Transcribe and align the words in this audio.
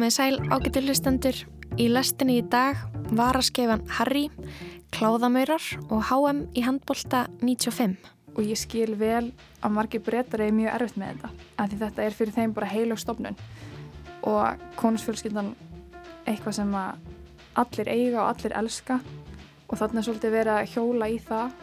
Komið 0.00 0.14
sæl 0.16 0.38
ágættu 0.48 0.80
hlustendur. 0.80 1.38
Í 1.76 1.90
lestinni 1.92 2.38
í 2.40 2.44
dag 2.48 2.78
var 3.12 3.36
að 3.36 3.50
skefan 3.50 3.82
Harry, 3.98 4.30
Kláðamöyrar 4.96 5.60
og 5.92 6.06
HM 6.08 6.38
í 6.56 6.62
handbólta 6.64 7.26
95. 7.42 7.98
Og 8.32 8.40
ég 8.40 8.56
skil 8.56 8.94
vel 8.96 9.26
að 9.60 9.74
margir 9.76 10.00
breytar 10.00 10.40
er 10.40 10.56
mjög 10.56 10.72
erfitt 10.78 10.96
með 11.02 11.10
þetta. 11.10 11.30
Af 11.52 11.68
því 11.68 11.80
þetta 11.82 12.06
er 12.06 12.16
fyrir 12.16 12.36
þeim 12.38 12.56
bara 12.56 12.70
heilug 12.70 13.02
stofnun. 13.02 13.36
Og 14.24 14.64
konusfjölskyldan 14.80 15.52
eitthvað 16.24 16.56
sem 16.62 16.72
allir 16.80 17.92
eiga 17.92 18.22
og 18.22 18.30
allir 18.30 18.56
elska. 18.62 19.02
Og 19.68 19.82
þannig 19.82 20.00
er 20.00 20.08
svolítið 20.08 20.36
verið 20.38 20.54
að 20.54 20.72
hjóla 20.78 21.12
í 21.12 21.20
það 21.28 21.60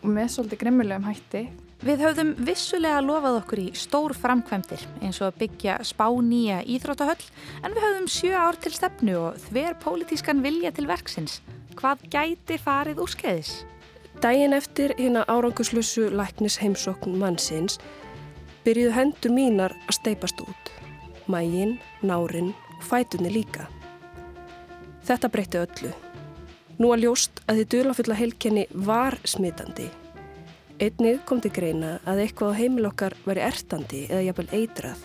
og 0.00 0.10
með 0.16 0.32
svolítið 0.38 0.64
grimmilegum 0.64 1.10
hætti 1.12 1.44
Við 1.84 2.00
höfðum 2.00 2.30
vissulega 2.40 3.02
lofað 3.04 3.34
okkur 3.42 3.60
í 3.60 3.66
stór 3.76 4.14
framkvæmdir 4.16 4.80
eins 5.04 5.18
og 5.20 5.28
að 5.28 5.40
byggja 5.42 5.74
spá 5.84 6.06
nýja 6.24 6.62
íþróttahöll 6.64 7.26
en 7.60 7.74
við 7.74 7.84
höfðum 7.84 8.06
sjö 8.08 8.30
ár 8.32 8.56
til 8.56 8.72
stefnu 8.72 9.16
og 9.20 9.36
þver 9.44 9.76
pólitískan 9.82 10.40
vilja 10.44 10.72
til 10.72 10.86
verksins. 10.88 11.42
Hvað 11.76 12.06
gæti 12.14 12.56
farið 12.62 13.02
úrskeiðis? 13.04 13.50
Dægin 14.24 14.56
eftir 14.56 14.94
hérna 14.96 15.26
áranguslösu 15.28 16.08
læknis 16.16 16.56
heimsókn 16.62 17.18
mannsins 17.20 17.76
byrjuðu 18.64 18.96
hendur 18.96 19.36
mínar 19.36 19.76
að 19.84 19.98
steipast 19.98 20.40
út. 20.46 20.72
Mægin, 21.28 21.76
nárin 22.00 22.54
og 22.78 22.88
fætunni 22.88 23.34
líka. 23.36 23.68
Þetta 25.04 25.28
breytti 25.28 25.60
öllu. 25.60 25.92
Nú 26.80 26.96
að 26.96 27.04
ljóst 27.04 27.44
að 27.44 27.60
þið 27.60 27.70
dulafulla 27.76 28.20
heilkenni 28.24 28.66
var 28.72 29.20
smitandi 29.28 29.92
Einnig 30.76 31.22
kom 31.24 31.38
til 31.40 31.48
greina 31.56 31.94
að 32.04 32.18
eitthvað 32.26 32.50
á 32.52 32.58
heimil 32.58 32.86
okkar 32.90 33.14
veri 33.24 33.40
ertandi 33.40 34.02
eða 34.10 34.26
jafnvel 34.26 34.50
eitrað. 34.58 35.04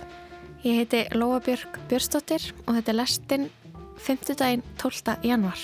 Ég 0.66 0.82
heiti 0.82 1.00
Lóa 1.16 1.38
Björg 1.46 1.78
Björnsdóttir 1.88 2.50
og 2.66 2.76
þetta 2.76 2.92
er 2.92 2.98
lestinn 2.98 3.46
5. 4.04 4.34
daginn 4.36 4.66
12. 4.82 5.14
januar. 5.24 5.62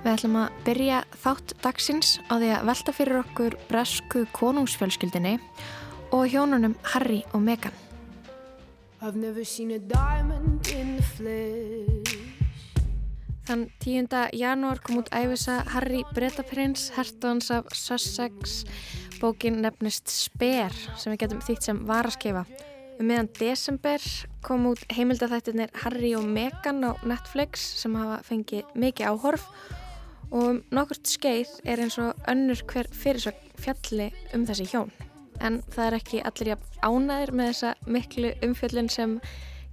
Við 0.00 0.10
ætlum 0.14 0.40
að 0.40 0.56
byrja 0.70 1.02
þátt 1.20 1.54
dagsins 1.60 2.16
á 2.32 2.40
því 2.40 2.50
að 2.56 2.66
velta 2.72 2.96
fyrir 2.96 3.20
okkur 3.20 3.60
bresku 3.68 4.24
konungsfjölskyldinni 4.40 5.36
og 6.16 6.32
hjónunum 6.32 6.80
Harry 6.94 7.20
og 7.36 7.44
Meghan. 7.44 7.89
I've 9.02 9.16
never 9.16 9.44
seen 9.44 9.70
a 9.70 9.78
diamond 9.78 10.68
in 10.68 10.96
the 10.96 11.02
flesh 11.02 12.20
Þann 13.48 13.64
10. 13.80 14.36
janúar 14.36 14.78
kom 14.84 15.00
út 15.00 15.08
æfisa 15.10 15.62
Harry 15.72 16.04
Bretaprins, 16.14 16.90
hertons 16.94 17.48
af 17.50 17.72
Sussex. 17.74 18.60
Bókin 19.18 19.58
nefnist 19.64 20.06
Sper 20.12 20.70
sem 21.00 21.10
við 21.10 21.24
getum 21.24 21.40
þýtt 21.42 21.66
sem 21.66 21.80
varaskefa. 21.88 22.44
Um 23.00 23.08
meðan 23.08 23.32
desember 23.40 24.04
kom 24.46 24.68
út 24.70 24.84
heimildathættirnir 24.94 25.72
Harry 25.82 26.12
og 26.14 26.28
Meghan 26.30 26.84
á 26.84 26.94
Netflix 27.02 27.64
sem 27.80 27.96
hafa 27.98 28.20
fengið 28.28 28.70
mikið 28.78 29.10
áhorf 29.10 29.48
og 30.30 30.42
um 30.44 30.64
nokkurt 30.70 31.10
skeið 31.10 31.56
er 31.64 31.82
eins 31.82 31.98
og 31.98 32.14
önnur 32.30 32.60
hver 32.70 32.86
fyrirsök 32.92 33.40
fjalli 33.58 34.12
um 34.36 34.46
þessi 34.46 34.68
hjón 34.70 34.92
en 35.40 35.60
það 35.72 35.86
er 35.86 35.96
ekki 36.00 36.24
allir 36.28 36.52
jafn 36.52 36.82
ánæðir 36.84 37.32
með 37.36 37.52
þessa 37.52 37.92
miklu 37.96 38.32
umfjöllun 38.46 38.90
sem 38.92 39.16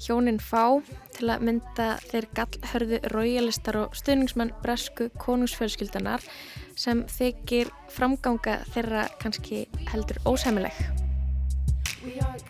hjónin 0.03 0.39
fá 0.41 0.77
til 1.17 1.31
að 1.33 1.45
mynda 1.47 1.87
þeir 2.05 2.27
gallhörðu 2.37 2.99
raugjalistar 3.13 3.79
og 3.81 3.97
stuðningsmann 3.97 4.53
bresku 4.61 5.09
konungsfjölskyldanar 5.23 6.25
sem 6.77 7.03
þykir 7.17 7.71
framganga 7.93 8.59
þeirra 8.75 9.07
kannski 9.21 9.65
heldur 9.91 10.21
ósæmileg. 10.29 10.77
We 12.05 12.19
aren't 12.21 12.47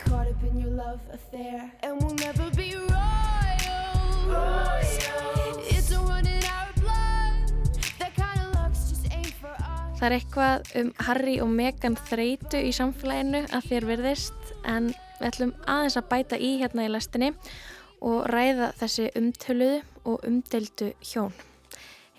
Það 9.98 10.06
er 10.06 10.14
eitthvað 10.14 10.68
um 10.78 10.90
Harry 11.08 11.36
og 11.42 11.48
Meghan 11.50 11.96
þreitu 12.06 12.60
í 12.62 12.70
samfélaginu 12.76 13.40
að 13.50 13.64
þér 13.66 13.86
verðist 13.90 14.50
en 14.70 14.92
við 15.18 15.24
ætlum 15.32 15.54
aðeins 15.66 15.96
að 15.98 16.10
bæta 16.12 16.38
í 16.38 16.52
hérna 16.62 16.86
í 16.86 16.92
lastinni 16.94 17.32
og 18.06 18.28
ræða 18.30 18.68
þessi 18.78 19.08
umtöluðu 19.18 19.80
og 20.06 20.28
umdeldu 20.30 20.92
hjón. 21.02 21.34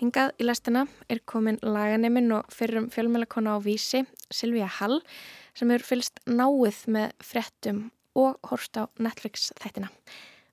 Hingað 0.01 0.33
í 0.35 0.47
lastina 0.49 0.81
er 1.07 1.21
komin 1.23 1.61
laganeminn 1.63 2.35
og 2.35 2.51
fyrrum 2.51 2.89
fjölmjölakona 2.91 3.55
á 3.55 3.63
vísi, 3.63 4.03
Silvíja 4.27 4.67
Hall, 4.81 4.99
sem 5.55 5.71
eru 5.71 5.87
fylst 5.87 6.19
náið 6.27 6.81
með 6.91 7.15
frettum 7.23 7.81
og 8.19 8.43
horst 8.51 8.75
á 8.75 8.91
Netflix 8.99 9.53
þættina. 9.55 9.87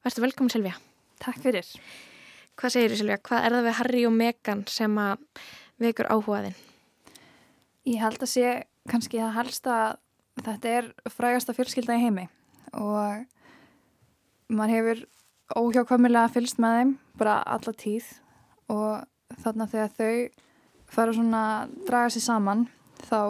Verður 0.07 0.29
velkomin 0.29 0.55
Silvíja. 0.55 0.79
Takk 1.27 1.43
fyrir. 1.43 1.75
Hvað 2.55 2.79
segir 2.79 2.95
þú 2.95 3.03
Silvíja? 3.03 3.19
Hvað 3.27 3.51
er 3.51 3.59
það 3.59 3.69
við 3.69 3.79
Harry 3.83 4.07
og 4.07 4.17
Meghan 4.23 4.65
sem 4.71 5.03
að 5.03 5.27
vekur 5.83 6.15
áhugaðinn? 6.15 6.66
Ég 7.87 8.01
held 8.03 8.19
að 8.23 8.33
sé 8.33 8.53
kannski 8.91 9.21
að 9.23 9.35
helsta 9.39 9.75
þetta 10.43 10.73
er 10.79 10.89
frægasta 11.11 11.55
fjölskylda 11.57 11.97
í 11.97 12.03
heimi 12.03 12.27
og 12.77 13.27
maður 14.53 14.75
hefur 14.75 15.03
óhjákvæmilega 15.57 16.33
fylst 16.35 16.61
með 16.63 16.79
þeim 16.79 16.93
bara 17.19 17.37
alla 17.57 17.75
tíð 17.79 18.09
og 18.73 19.39
þarna 19.43 19.69
þegar 19.71 19.95
þau 19.97 20.13
fara 20.97 21.15
svona 21.15 21.43
að 21.53 21.77
draga 21.89 22.13
sér 22.15 22.27
saman 22.27 22.67
þá 23.07 23.21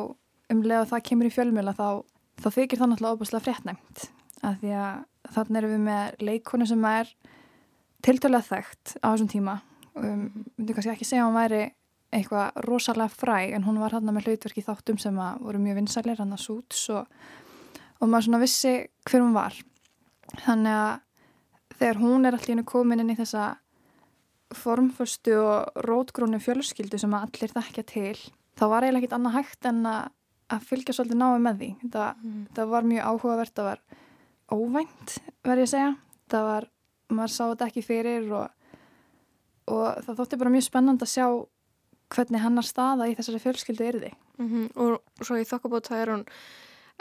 umlega 0.52 0.88
það 0.90 1.06
kemur 1.10 1.28
í 1.28 1.34
fjölmjöla 1.34 1.76
þá, 1.76 1.88
þá 2.40 2.48
þykir 2.56 2.80
það 2.80 2.92
náttúrulega 2.92 3.16
óbúslega 3.16 3.44
fréttnæmt 3.46 4.06
af 4.46 4.60
því 4.60 4.74
að 4.80 5.32
þarna 5.34 5.60
erum 5.60 5.74
við 5.74 5.82
með 5.86 6.26
leikonu 6.28 6.68
sem 6.68 6.84
er 6.90 7.10
tiltölulega 8.06 8.46
þekkt 8.46 8.94
á 9.02 9.06
þessum 9.08 9.30
tíma. 9.32 9.56
Og 9.96 10.04
um, 10.06 10.24
myndi 10.56 10.76
kannski 10.76 10.92
ekki 10.92 11.08
segja 11.08 11.24
að 11.24 11.30
hún 11.30 11.38
væri 11.40 11.62
eitthvað 12.16 12.60
rosalega 12.66 13.12
fræg 13.12 13.54
en 13.56 13.66
hún 13.66 13.80
var 13.82 13.96
hann 13.96 14.08
með 14.08 14.30
hlautverki 14.30 14.64
þáttum 14.64 15.00
sem 15.00 15.16
voru 15.42 15.60
mjög 15.62 15.80
vinsælir 15.80 16.22
hann 16.22 16.34
að 16.36 16.44
súts 16.46 16.86
og, 16.94 17.10
og 18.00 18.08
maður 18.08 18.28
svona 18.28 18.42
vissi 18.42 18.74
hver 19.08 19.22
hún 19.22 19.36
var. 19.36 19.56
Þannig 20.46 20.78
að 20.80 21.76
þegar 21.76 22.02
hún 22.02 22.26
er 22.26 22.38
allir 22.38 22.64
komin 22.66 23.02
inn 23.02 23.12
í 23.12 23.18
þessa 23.18 23.54
formföstu 24.54 25.34
og 25.42 25.84
rótgrónu 25.86 26.38
fjölskyldu 26.42 26.98
sem 27.02 27.14
allir 27.18 27.52
þekkja 27.52 27.84
til 27.90 28.18
þá 28.56 28.64
var 28.70 28.86
eiginlega 28.86 29.04
ekkit 29.04 29.16
annað 29.16 29.36
hægt 29.40 29.68
en 29.68 29.80
að, 29.90 30.12
að 30.54 30.68
fylgja 30.70 30.94
svolítið 30.96 31.20
náðu 31.20 31.40
með 31.44 31.58
því. 31.62 31.70
Það, 31.92 32.22
mm. 32.22 32.44
það 32.56 32.70
var 32.72 32.88
mjög 32.92 33.10
áhugavert 33.10 33.56
það 33.56 33.68
var 33.70 33.82
óvænt 34.54 35.16
verði 35.46 35.64
ég 35.64 35.68
að 35.68 35.74
segja. 35.74 35.90
Það 36.32 36.48
var, 36.50 36.68
maður 37.10 37.34
sá 37.34 37.42
þetta 37.42 37.68
ekki 37.70 37.84
fyrir 37.86 38.30
og, 38.38 38.72
og 39.74 39.84
það 40.06 40.22
þótti 40.22 40.40
bara 40.42 40.54
mjög 40.56 40.66
spennand 40.68 41.04
að 41.04 41.12
sjá 41.12 41.26
hvernig 42.12 42.42
hennar 42.42 42.66
staða 42.66 43.08
í 43.10 43.16
þessari 43.18 43.42
fjölskyldu 43.42 43.86
er 43.86 43.98
þið. 44.04 44.14
Mm 44.38 44.48
-hmm. 44.50 44.66
Og 44.76 45.26
svo 45.26 45.38
í 45.40 45.48
þokkabót 45.48 45.88
það 45.90 46.02
er 46.02 46.12
hún 46.12 46.24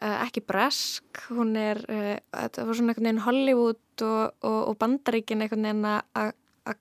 uh, 0.01 0.17
ekki 0.25 0.41
bresk, 0.41 1.21
hún 1.29 1.55
er, 1.59 1.83
uh, 1.89 2.17
það 2.49 2.65
var 2.65 2.75
svona 2.75 2.93
einhvern 2.93 3.09
veginn 3.09 3.25
Hollywood 3.27 4.01
og, 4.01 4.33
og, 4.41 4.59
og 4.69 4.77
bandaríkin 4.77 5.41
einhvern 5.41 5.69
veginn 5.69 5.85
að 5.85 6.33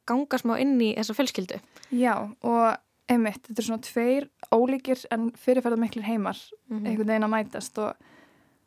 ganga 0.08 0.38
smá 0.40 0.56
inn 0.60 0.80
í 0.80 0.94
þessa 0.96 1.14
fjölskyldu. 1.18 1.60
Já 1.92 2.14
og 2.42 2.76
einmitt, 3.10 3.42
þetta 3.46 3.60
er 3.60 3.66
svona 3.68 3.84
tveir 3.84 4.28
ólíkir 4.54 5.06
en 5.12 5.30
fyrirferða 5.36 5.76
miklir 5.76 6.04
heimar 6.04 6.38
mm 6.68 6.78
-hmm. 6.78 6.86
einhvern 6.88 7.08
veginn 7.08 7.24
að 7.24 7.34
mætast 7.34 7.78
og, 7.78 7.94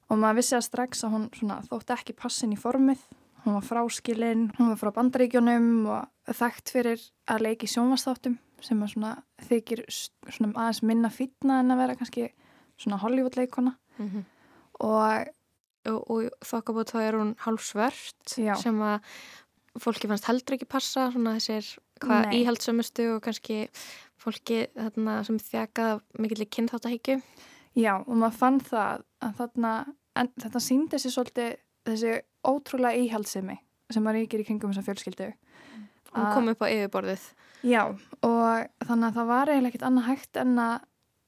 og 0.10 0.18
maður 0.18 0.36
vissi 0.36 0.56
að 0.56 0.68
strax 0.68 1.04
að 1.04 1.12
hún 1.12 1.30
svona, 1.34 1.62
þótti 1.62 1.94
ekki 1.94 2.14
passin 2.14 2.54
í 2.54 2.58
formið, 2.58 3.00
hún 3.46 3.54
var 3.54 3.64
fráskilinn, 3.64 4.52
hún 4.60 4.70
var 4.70 4.78
frá 4.78 4.92
bandaríkjónum 4.92 5.88
og 5.88 6.06
þekkt 6.34 6.70
fyrir 6.70 7.00
að 7.28 7.42
leiki 7.42 7.68
sjónvastáttum 7.68 8.38
sem 8.66 8.84
að 8.84 8.94
svona 8.94 9.14
þykir 9.48 9.84
svona 9.90 10.54
aðeins 10.54 10.84
minna 10.84 11.12
fítna 11.14 11.62
en 11.62 11.74
að 11.74 11.82
vera 11.84 11.98
kannski 12.00 12.30
svona 12.78 13.02
Hollywood 13.02 13.38
leikona 13.38 13.76
mm 13.98 14.08
-hmm. 14.10 14.24
og, 14.80 15.28
og, 15.86 16.00
og 16.12 16.30
þokkabót 16.46 16.94
þá 16.94 17.00
er 17.02 17.20
hún 17.20 17.36
hálfsvört 17.46 18.38
Já. 18.38 18.56
sem 18.56 18.82
að 18.82 19.00
fólki 19.78 20.08
fannst 20.08 20.26
heldur 20.26 20.58
ekki 20.58 20.70
passa 20.70 21.12
svona 21.12 21.36
þessir 21.38 21.78
hvað 22.02 22.34
íhaldsumustu 22.34 23.16
og 23.16 23.22
kannski 23.26 23.68
fólki 24.22 24.68
þarna 24.76 25.24
sem 25.24 25.38
þjaka 25.40 26.00
mikilvæg 26.20 26.50
kynþáttahyggju. 26.56 27.22
Já 27.78 27.94
og 28.02 28.16
maður 28.16 28.38
fann 28.38 28.60
það 28.60 29.04
að 29.22 29.34
þarna 29.42 29.74
en 30.18 30.30
þetta 30.42 30.62
síndi 30.64 31.00
sér 31.00 31.14
svolítið 31.14 31.56
þessi 31.88 32.14
ótrúlega 32.48 33.04
íhaldsemi 33.04 33.58
sem 33.94 34.08
að 34.10 34.18
ríkir 34.18 34.44
í 34.44 34.48
kringum 34.48 34.74
þessa 34.74 34.88
fjölskyldu. 34.88 35.30
Hún 36.16 36.34
kom 36.34 36.50
upp 36.52 36.64
á 36.66 36.68
yfirborðið 36.68 37.24
Já 37.66 37.82
og 37.88 38.86
þannig 38.86 39.08
að 39.08 39.18
það 39.18 39.30
var 39.32 39.52
eiginlega 39.52 39.72
ekkit 39.72 39.88
annað 39.88 40.10
hægt 40.12 40.40
en 40.42 40.54
að, 40.62 40.76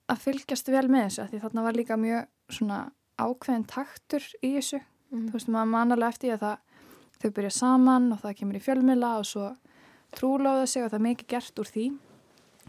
að 0.09 0.23
fylgjast 0.25 0.71
vel 0.73 0.85
með 0.87 1.05
þessu 1.07 1.27
því 1.29 1.41
þarna 1.45 1.65
var 1.65 1.77
líka 1.77 1.97
mjög 1.99 2.27
svona 2.53 2.79
ákveðin 3.19 3.67
taktur 3.69 4.25
í 4.41 4.53
þessu. 4.57 4.81
Mm. 5.09 5.25
þú 5.31 5.39
veist 5.39 5.49
maður 5.49 5.71
mannalega 5.73 6.13
eftir 6.13 6.35
að 6.35 6.43
það, 6.43 6.83
þau 7.19 7.29
byrja 7.37 7.53
saman 7.55 8.11
og 8.13 8.19
það 8.21 8.35
kemur 8.37 8.59
í 8.59 8.61
fjölmila 8.61 9.13
og 9.17 9.25
svo 9.25 9.47
trúláða 10.13 10.67
sig 10.69 10.85
og 10.85 10.91
það 10.91 10.99
er 10.99 11.05
mikið 11.07 11.31
gert 11.33 11.61
úr 11.61 11.69
því. 11.73 11.85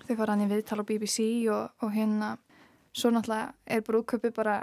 Þau 0.06 0.14
fara 0.14 0.32
hann 0.32 0.44
í 0.46 0.50
viðtal 0.50 0.80
á 0.80 0.84
BBC 0.88 1.26
og, 1.52 1.74
og 1.84 1.92
hérna 1.92 2.30
svo 2.96 3.12
náttúrulega 3.12 3.52
er 3.68 3.84
brúðköpi 3.86 4.32
bara 4.34 4.62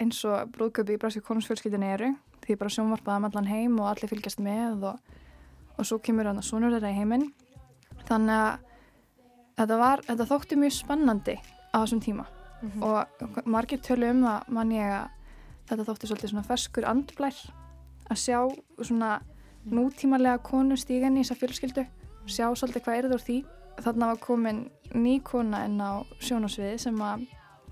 eins 0.00 0.22
og 0.26 0.54
brúðköpi 0.54 0.96
í 0.96 1.00
bræsku 1.02 1.22
konungsfjölskyldinu 1.26 1.90
eru 1.96 2.12
því 2.44 2.56
bara 2.60 2.72
sjónvarpaða 2.72 3.20
um 3.20 3.28
allan 3.28 3.50
heim 3.50 3.76
og 3.80 3.90
allir 3.90 4.10
fylgjast 4.10 4.40
með 4.42 4.86
og, 4.90 5.18
og 5.78 5.88
svo 5.88 5.98
kemur 6.02 6.28
hann 6.28 6.40
að 6.40 6.48
sonur 6.48 6.74
þeirra 6.74 6.92
í 6.94 6.98
heiminn 6.98 7.28
þannig 8.08 8.38
að 8.38 8.62
þetta, 9.58 9.76
var, 9.80 10.02
þetta 10.08 10.28
þótti 10.30 10.58
mjög 10.60 10.76
spennandi 10.78 11.36
á 11.74 11.76
þessum 11.82 12.02
tíma. 12.04 12.26
Mm 12.62 12.70
-hmm. 12.70 12.82
og 12.82 13.46
margir 13.46 13.80
tölu 13.80 14.10
um 14.10 14.22
það 14.24 14.48
mann 14.48 14.72
ég 14.72 14.88
að 14.88 15.08
þetta 15.68 15.84
þótti 15.84 16.08
svolítið 16.08 16.30
svona 16.30 16.48
ferskur 16.48 16.88
andblær 16.88 17.36
að 18.10 18.18
sjá 18.20 18.38
svona 18.82 19.20
nútímalega 19.64 20.38
konu 20.42 20.76
stígan 20.76 21.16
í 21.16 21.24
þessa 21.24 21.40
fjölskyldu 21.40 21.86
sjá 22.26 22.48
svolítið 22.54 22.84
hvað 22.84 22.96
er 22.96 23.08
það 23.08 23.14
úr 23.14 23.24
því. 23.24 23.38
Þarna 23.84 24.06
var 24.06 24.18
komin 24.22 24.70
ný 24.94 25.20
kona 25.22 25.64
inn 25.66 25.80
á 25.80 26.04
sjónasviði 26.20 26.78
sem 26.78 27.00
að 27.02 27.26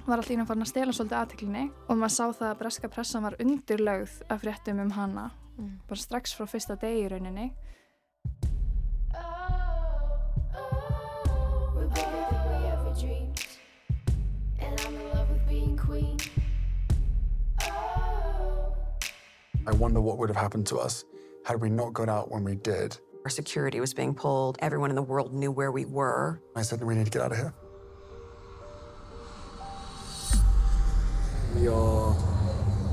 var 0.06 0.18
alltaf 0.18 0.32
ína 0.34 0.46
farin 0.46 0.64
að 0.64 0.72
stela 0.72 0.92
svolítið 0.92 1.18
aðteklinni 1.18 1.64
og 1.86 1.98
maður 1.98 2.14
sá 2.16 2.24
það 2.32 2.48
að 2.48 2.58
breska 2.58 2.88
pressan 2.90 3.26
var 3.26 3.36
undirlaugð 3.42 4.14
af 4.28 4.40
fréttum 4.42 4.80
um 4.82 4.90
hana 4.96 5.28
mm. 5.58 5.74
bara 5.88 6.00
strax 6.02 6.34
frá 6.34 6.48
fyrsta 6.50 6.76
degi 6.80 7.04
í 7.04 7.10
rauninni 7.12 7.52
I 19.64 19.72
wonder 19.72 20.00
what 20.00 20.18
would 20.18 20.28
have 20.28 20.36
happened 20.36 20.66
to 20.68 20.78
us 20.78 21.04
had 21.44 21.60
we 21.60 21.70
not 21.70 21.92
got 21.92 22.08
out 22.08 22.30
when 22.30 22.42
we 22.42 22.56
did. 22.56 22.98
Our 23.24 23.30
security 23.30 23.78
was 23.78 23.94
being 23.94 24.12
pulled. 24.12 24.58
Everyone 24.60 24.90
in 24.90 24.96
the 24.96 25.02
world 25.02 25.32
knew 25.32 25.52
where 25.52 25.70
we 25.70 25.84
were. 25.84 26.40
I 26.56 26.62
said, 26.62 26.82
we 26.82 26.94
need 26.96 27.04
to 27.04 27.10
get 27.10 27.22
out 27.22 27.30
of 27.30 27.38
here. 27.38 27.54
We 31.54 31.68
are 31.68 32.16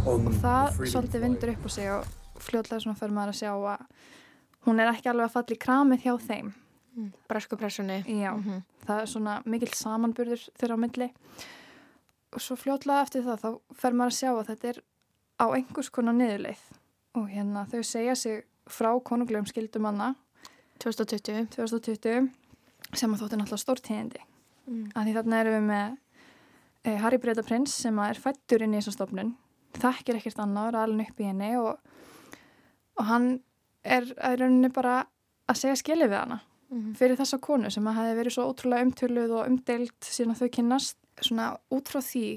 on 0.06 0.27
og 0.27 0.36
það 0.44 0.80
svolítið 0.92 1.24
vindur 1.25 1.51
upp 1.56 1.66
á 1.66 1.69
sig 1.74 1.89
og 1.89 2.06
fljóðlega 2.44 2.83
svona 2.83 3.00
fyrir 3.00 3.15
maður 3.15 3.33
að 3.33 3.39
sjá 3.39 3.51
að 3.56 3.86
hún 4.68 4.81
er 4.83 4.92
ekki 4.92 5.10
alveg 5.10 5.25
að 5.25 5.33
falla 5.38 5.56
í 5.56 5.62
kramið 5.65 6.06
hjá 6.06 6.13
þeim. 6.27 6.51
Mm. 6.95 7.10
Breskupressunni. 7.31 8.04
Já, 8.06 8.31
mm 8.36 8.44
-hmm. 8.44 8.62
það 8.86 9.01
er 9.01 9.06
svona 9.06 9.42
mikill 9.45 9.74
samanburður 9.74 10.44
þeirra 10.60 10.77
á 10.77 10.83
milli 10.83 11.10
og 12.30 12.42
svo 12.42 12.56
fljóðlega 12.56 13.01
eftir 13.01 13.24
það 13.25 13.42
þá 13.44 13.50
fer 13.74 13.94
maður 13.94 14.13
að 14.13 14.19
sjá 14.19 14.31
að 14.31 14.48
þetta 14.51 14.68
er 14.68 14.81
á 15.39 15.45
einhvers 15.47 15.89
konar 15.94 16.18
niðurleið 16.18 16.62
og 17.18 17.30
hérna 17.31 17.65
þau 17.69 17.81
segja 17.86 18.15
sig 18.19 18.44
frá 18.69 18.91
konunglegum 19.01 19.47
skildumanna 19.50 20.13
2020. 20.83 21.50
2020 21.56 22.30
sem 22.95 23.13
að 23.13 23.24
þóttu 23.24 23.39
náttúrulega 23.39 23.63
stórtíðindi 23.63 24.21
mm. 24.69 24.86
að 24.95 25.07
því 25.07 25.15
þarna 25.18 25.41
erum 25.44 25.56
við 25.57 25.68
með 25.69 25.88
eh, 26.83 26.97
Harry 27.03 27.19
Breda 27.21 27.45
Prins 27.45 27.75
sem 27.83 28.01
er 28.03 28.19
fættur 28.21 28.65
inn 28.65 28.75
í 28.75 28.80
þessa 28.80 28.95
stofnun 28.97 29.33
þekkir 29.80 30.19
ekkert 30.19 30.41
annar 30.44 30.77
alveg 30.80 31.12
upp 31.12 31.21
í 31.21 31.30
henni 31.30 31.53
og, 31.59 31.80
og 32.97 33.09
hann 33.09 33.31
er 33.83 34.07
að 34.18 34.41
rauninni 34.44 34.71
bara 34.74 35.01
að 35.50 35.62
segja 35.62 35.80
skilið 35.80 36.12
við 36.12 36.21
hana 36.24 36.39
mm. 36.71 36.94
fyrir 37.00 37.19
þessa 37.19 37.41
konu 37.44 37.71
sem 37.74 37.89
að 37.89 38.00
hafi 38.01 38.18
verið 38.19 38.36
svo 38.36 38.47
ótrúlega 38.50 38.88
umtöluð 38.88 39.36
og 39.38 39.51
umdeilt 39.51 40.09
síðan 40.09 40.38
þau 40.39 40.50
kynnast 40.57 40.97
svona 41.25 41.51
út 41.74 41.91
frá 41.91 42.01
því 42.03 42.27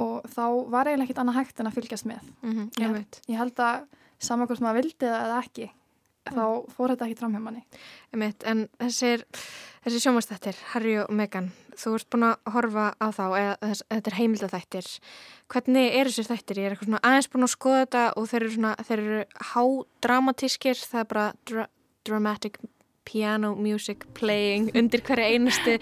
og 0.00 0.28
þá 0.32 0.46
var 0.72 0.88
eiginlega 0.88 1.08
ekkit 1.08 1.20
annað 1.22 1.38
hægt 1.40 1.60
en 1.60 1.70
að 1.70 1.76
fylgjast 1.78 2.08
með. 2.08 2.32
Mm 2.42 2.52
-hmm, 2.56 2.70
ég, 2.80 3.20
ég 3.28 3.38
held 3.38 3.60
að 3.60 3.84
saman 4.18 4.46
hvort 4.46 4.60
maður 4.60 4.82
vildi 4.82 5.06
það 5.06 5.26
eða 5.26 5.42
ekki 5.42 5.66
mm. 5.68 6.36
þá 6.36 6.44
fór 6.76 6.94
þetta 6.94 7.06
ekki 7.06 7.18
fram 7.18 7.34
hjá 7.34 7.42
manni. 7.42 7.64
Einmitt, 8.12 8.44
En 8.44 8.68
þessir, 8.78 9.26
þessir 9.84 10.00
sjómanstættir 10.00 10.56
Harry 10.72 10.96
og 11.02 11.10
Meghan, 11.10 11.52
þú 11.76 11.94
ert 11.98 12.10
búin 12.10 12.28
að 12.30 12.52
horfa 12.54 12.86
á 12.96 13.06
þá, 13.10 13.24
eða 13.42 13.56
þess, 13.60 13.82
þetta 13.90 14.10
er 14.10 14.18
heimildathættir 14.20 14.90
hvernig 15.52 15.96
er 15.98 16.08
þessir 16.08 16.28
þættir? 16.30 16.60
Ég 16.60 16.66
er 16.66 16.74
eitthvað 16.74 16.90
svona 16.90 17.02
aðeins 17.08 17.30
búin 17.32 17.46
að 17.46 17.52
skoða 17.52 17.82
þetta 17.84 18.04
og 18.16 18.28
þeir 18.30 18.42
eru 18.42 18.54
svona, 18.56 18.74
þeir 18.88 19.02
eru 19.02 19.24
hádramatískir 19.52 20.80
það 20.80 21.02
er 21.02 21.10
bara 21.12 21.26
dra 21.50 21.66
dramatic 22.06 22.58
piano 23.04 23.54
music 23.58 24.06
playing 24.14 24.70
undir 24.78 25.02
hverja 25.04 25.30
einustu 25.34 25.76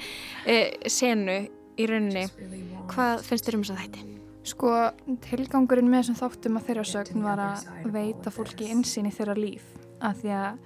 eh, 0.49 0.77
senu 0.89 1.43
í 1.81 1.87
rauninni 1.91 2.27
hvað 2.91 3.25
finnst 3.27 3.49
þér 3.49 3.59
um 3.59 3.65
þess 3.65 3.75
að 3.75 3.83
þætti? 3.85 4.07
Sko, 4.51 4.71
tilgangurinn 5.27 5.91
með 5.91 6.05
þessum 6.05 6.19
þáttum 6.21 6.57
að 6.59 6.69
þeirra 6.69 6.85
sögn 6.89 7.25
var 7.27 7.43
að 7.45 7.67
veita 7.93 8.33
fólki 8.33 8.71
insýn 8.73 9.09
í 9.11 9.13
þeirra 9.13 9.37
líf. 9.37 9.67
Að 10.01 10.23
því 10.23 10.33
að 10.39 10.63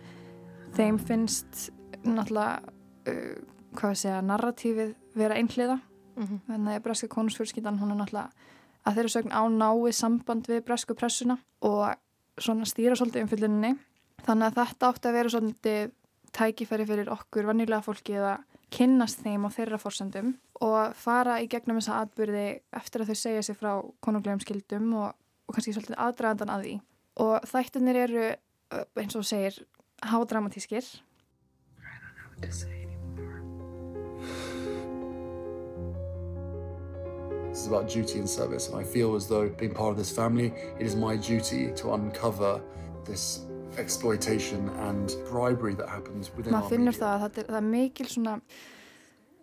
þeim 0.76 1.00
finnst 1.08 1.64
náttúrulega 2.04 2.60
uh, 3.10 3.34
hvað 3.74 3.94
við 3.94 4.00
segja, 4.04 4.20
narratífið 4.30 4.94
vera 5.18 5.40
einhliða. 5.40 5.80
Mm 6.14 6.26
-hmm. 6.26 6.40
þannig 6.46 6.76
að 6.78 6.84
breska 6.84 7.08
konusfjölskyldan 7.10 7.80
hún 7.80 7.90
er 7.90 7.98
náttúrulega 7.98 8.30
að 8.84 8.94
þeirra 8.94 9.14
sögn 9.16 9.34
á 9.34 9.42
náið 9.50 9.92
samband 9.98 10.48
við 10.48 10.64
bresku 10.64 10.94
pressuna 10.94 11.38
og 11.60 11.96
svona 12.38 12.64
stýra 12.64 12.94
svolítið 12.94 13.24
umfylluninni. 13.24 13.74
Þannig 14.24 14.46
að 14.46 14.58
þetta 14.60 14.88
átti 14.88 15.08
að 15.08 15.16
vera 15.18 15.32
svolítið 15.34 15.92
tækifæri 16.34 16.86
fyrir 16.86 17.10
okkur 17.10 17.48
vannilega 17.50 17.82
fólki 17.82 18.14
eða 18.14 18.38
kynnast 18.74 19.22
þeim 19.22 19.46
á 19.46 19.50
þeirra 19.54 19.78
fórsendum 19.78 20.34
og 20.64 20.94
fara 20.98 21.38
í 21.42 21.48
gegnum 21.50 21.78
þessa 21.78 22.00
atbyrði 22.04 22.46
eftir 22.74 23.04
að 23.04 23.12
þau 23.12 23.20
segja 23.20 23.44
sér 23.46 23.58
frá 23.60 23.72
konunglegum 24.04 24.42
skildum 24.42 24.90
og, 24.98 25.14
og 25.46 25.56
kannski 25.56 25.76
svolítið 25.76 26.00
aðdraðandan 26.06 26.54
að 26.54 26.66
því. 26.66 26.74
Og 27.24 27.48
þættunir 27.50 28.00
eru 28.04 28.26
eins 28.98 29.18
og 29.18 29.26
segir 29.28 29.60
hádramatískir. 30.02 30.84
Is 37.54 37.68
about 37.68 37.88
duty 37.88 38.18
and 38.18 38.28
service 38.28 38.68
and 38.68 38.76
I 38.76 38.82
feel 38.82 39.14
as 39.14 39.28
though 39.28 39.48
being 39.48 39.72
part 39.72 39.92
of 39.92 39.96
this 39.96 40.10
family 40.10 40.52
it 40.78 40.84
is 40.84 40.96
my 40.96 41.16
duty 41.16 41.72
to 41.76 41.94
uncover 41.94 42.60
this 43.04 43.46
exploitation 43.78 44.68
and 44.88 45.16
bribery 45.30 45.74
that 45.74 45.88
happens 45.88 46.30
within 46.36 46.54
our 46.54 46.62
media. 46.62 46.64
Maður 46.64 46.76
finnur 46.76 46.98
það 46.98 47.14
að 47.14 47.20
það 47.24 47.38
er, 47.38 47.48
það 47.48 47.60
er 47.60 47.68
mikil 47.70 48.06
svona, 48.06 48.34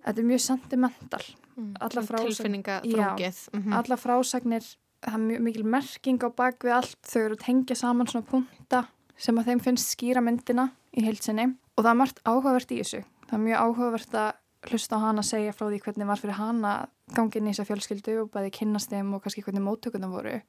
þetta 0.06 0.24
er 0.24 0.30
mjög 0.32 0.44
sentimental. 0.46 1.24
Mm, 1.56 1.72
tilfinninga 1.82 2.78
þrókið. 2.86 3.42
Mm 3.52 3.62
-hmm. 3.64 3.78
Alla 3.80 3.98
frásagnir, 3.98 4.70
það 5.02 5.14
er 5.14 5.24
mjög 5.28 5.42
mikil 5.48 5.66
merking 5.66 6.24
á 6.24 6.30
bakvið 6.30 6.76
allt. 6.80 7.00
Þau 7.04 7.22
eru 7.22 7.36
að 7.36 7.46
tengja 7.46 7.76
saman 7.76 8.08
svona 8.08 8.26
punta 8.26 8.86
sem 9.18 9.38
að 9.38 9.46
þeim 9.46 9.60
finnst 9.60 9.96
skýra 9.96 10.22
myndina 10.22 10.72
í 10.98 11.04
heilsinni 11.06 11.56
og 11.78 11.84
það 11.84 11.92
er 11.92 12.00
margt 12.00 12.22
áhugavert 12.26 12.72
í 12.72 12.80
þessu. 12.82 13.04
Það 13.28 13.38
er 13.38 13.44
mjög 13.46 13.60
áhugavert 13.60 14.14
að 14.14 14.32
hlusta 14.70 14.98
á 14.98 15.04
hana 15.04 15.22
að 15.22 15.30
segja 15.30 15.54
frá 15.54 15.68
því 15.70 15.80
hvernig 15.82 16.08
var 16.08 16.20
fyrir 16.22 16.38
hana 16.38 16.72
gangið 17.16 17.44
í 17.44 17.52
þessa 17.52 17.68
fjölskyldu 17.70 18.18
og 18.22 18.32
bæði 18.34 18.52
kynast 18.60 18.90
þeim 18.90 19.14
og 19.14 19.24
kannski 19.24 19.44
hvernig 19.46 19.64
móttökuna 19.66 20.10
voru. 20.10 20.42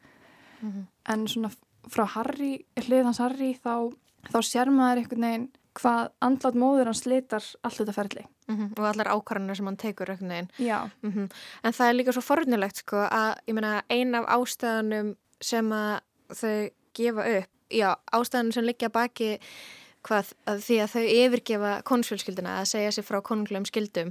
Mm 0.62 0.70
-hmm. 0.72 0.84
En 1.08 1.28
svona 1.28 1.50
frá 1.90 2.06
Harry, 2.16 2.64
hlið 2.76 3.04
hans 3.08 3.20
Harry 3.22 3.54
þá, 3.54 3.90
þá 4.30 4.38
sér 4.46 4.70
maður 4.70 5.02
einhvern 5.02 5.26
veginn 5.26 5.50
hvað 5.78 6.10
andlátt 6.20 6.58
móður 6.58 6.90
hann 6.90 6.98
slitar 6.98 7.44
allt 7.64 7.78
þetta 7.80 7.94
ferli. 7.96 8.26
Mm 8.48 8.56
-hmm. 8.56 8.72
Og 8.78 8.86
allar 8.86 9.08
ákvarðanir 9.14 9.56
sem 9.56 9.66
hann 9.66 9.76
tekur 9.76 10.10
einhvern 10.10 10.28
veginn. 10.28 10.50
Já. 10.58 10.90
Mm 11.02 11.12
-hmm. 11.12 11.30
En 11.64 11.72
það 11.72 11.88
er 11.88 11.94
líka 11.94 12.12
svo 12.12 12.20
forunilegt 12.20 12.76
sko 12.76 12.96
að 12.96 13.36
ég 13.46 13.54
meina 13.54 13.82
ein 13.88 14.14
af 14.14 14.24
ástæðanum 14.26 15.16
sem 15.40 15.72
að 15.72 16.00
þau 16.28 16.70
gefa 16.94 17.38
upp, 17.38 17.50
já 17.70 17.96
ástæðanum 18.12 18.52
sem 18.52 18.64
liggja 18.64 18.88
baki 18.88 19.40
hvað 20.06 20.32
að 20.50 20.62
því 20.66 20.78
að 20.82 20.92
þau 20.92 21.02
yfirgefa 21.02 21.72
konungsfjölskylduna 21.88 22.54
að 22.60 22.70
segja 22.72 22.94
sér 22.94 23.06
frá 23.06 23.18
konunglegum 23.24 23.66
skildum 23.68 24.10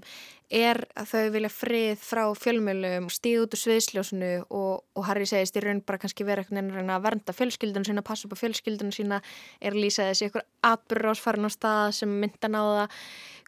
er 0.52 0.80
að 1.00 1.10
þau 1.12 1.32
vilja 1.36 1.52
frið 1.54 2.04
frá 2.04 2.22
fjölmjölum, 2.36 3.08
stíð 3.12 3.46
út 3.46 3.56
úr 3.56 3.62
sviðsljósunu 3.62 4.32
og, 4.48 4.84
og 4.96 5.08
Harry 5.08 5.28
segist 5.30 5.56
í 5.60 5.64
raun 5.64 5.82
bara 5.88 6.02
kannski 6.02 6.28
vera 6.28 6.44
einhvern 6.44 6.72
veginn 6.74 6.94
að 6.96 7.06
vernda 7.08 7.36
fjölskyldunum 7.36 7.88
sína, 7.88 8.04
passa 8.08 8.28
upp 8.28 8.36
á 8.36 8.42
fjölskyldunum 8.42 8.96
sína 8.96 9.22
er 9.60 9.76
að 9.76 9.84
lýsa 9.86 10.10
þessi 10.10 10.30
ykkur 10.30 10.48
atbyrðrásfarin 10.72 11.48
á 11.48 11.52
stað 11.52 11.88
sem 12.02 12.20
mynda 12.24 12.52
náða 12.52 12.88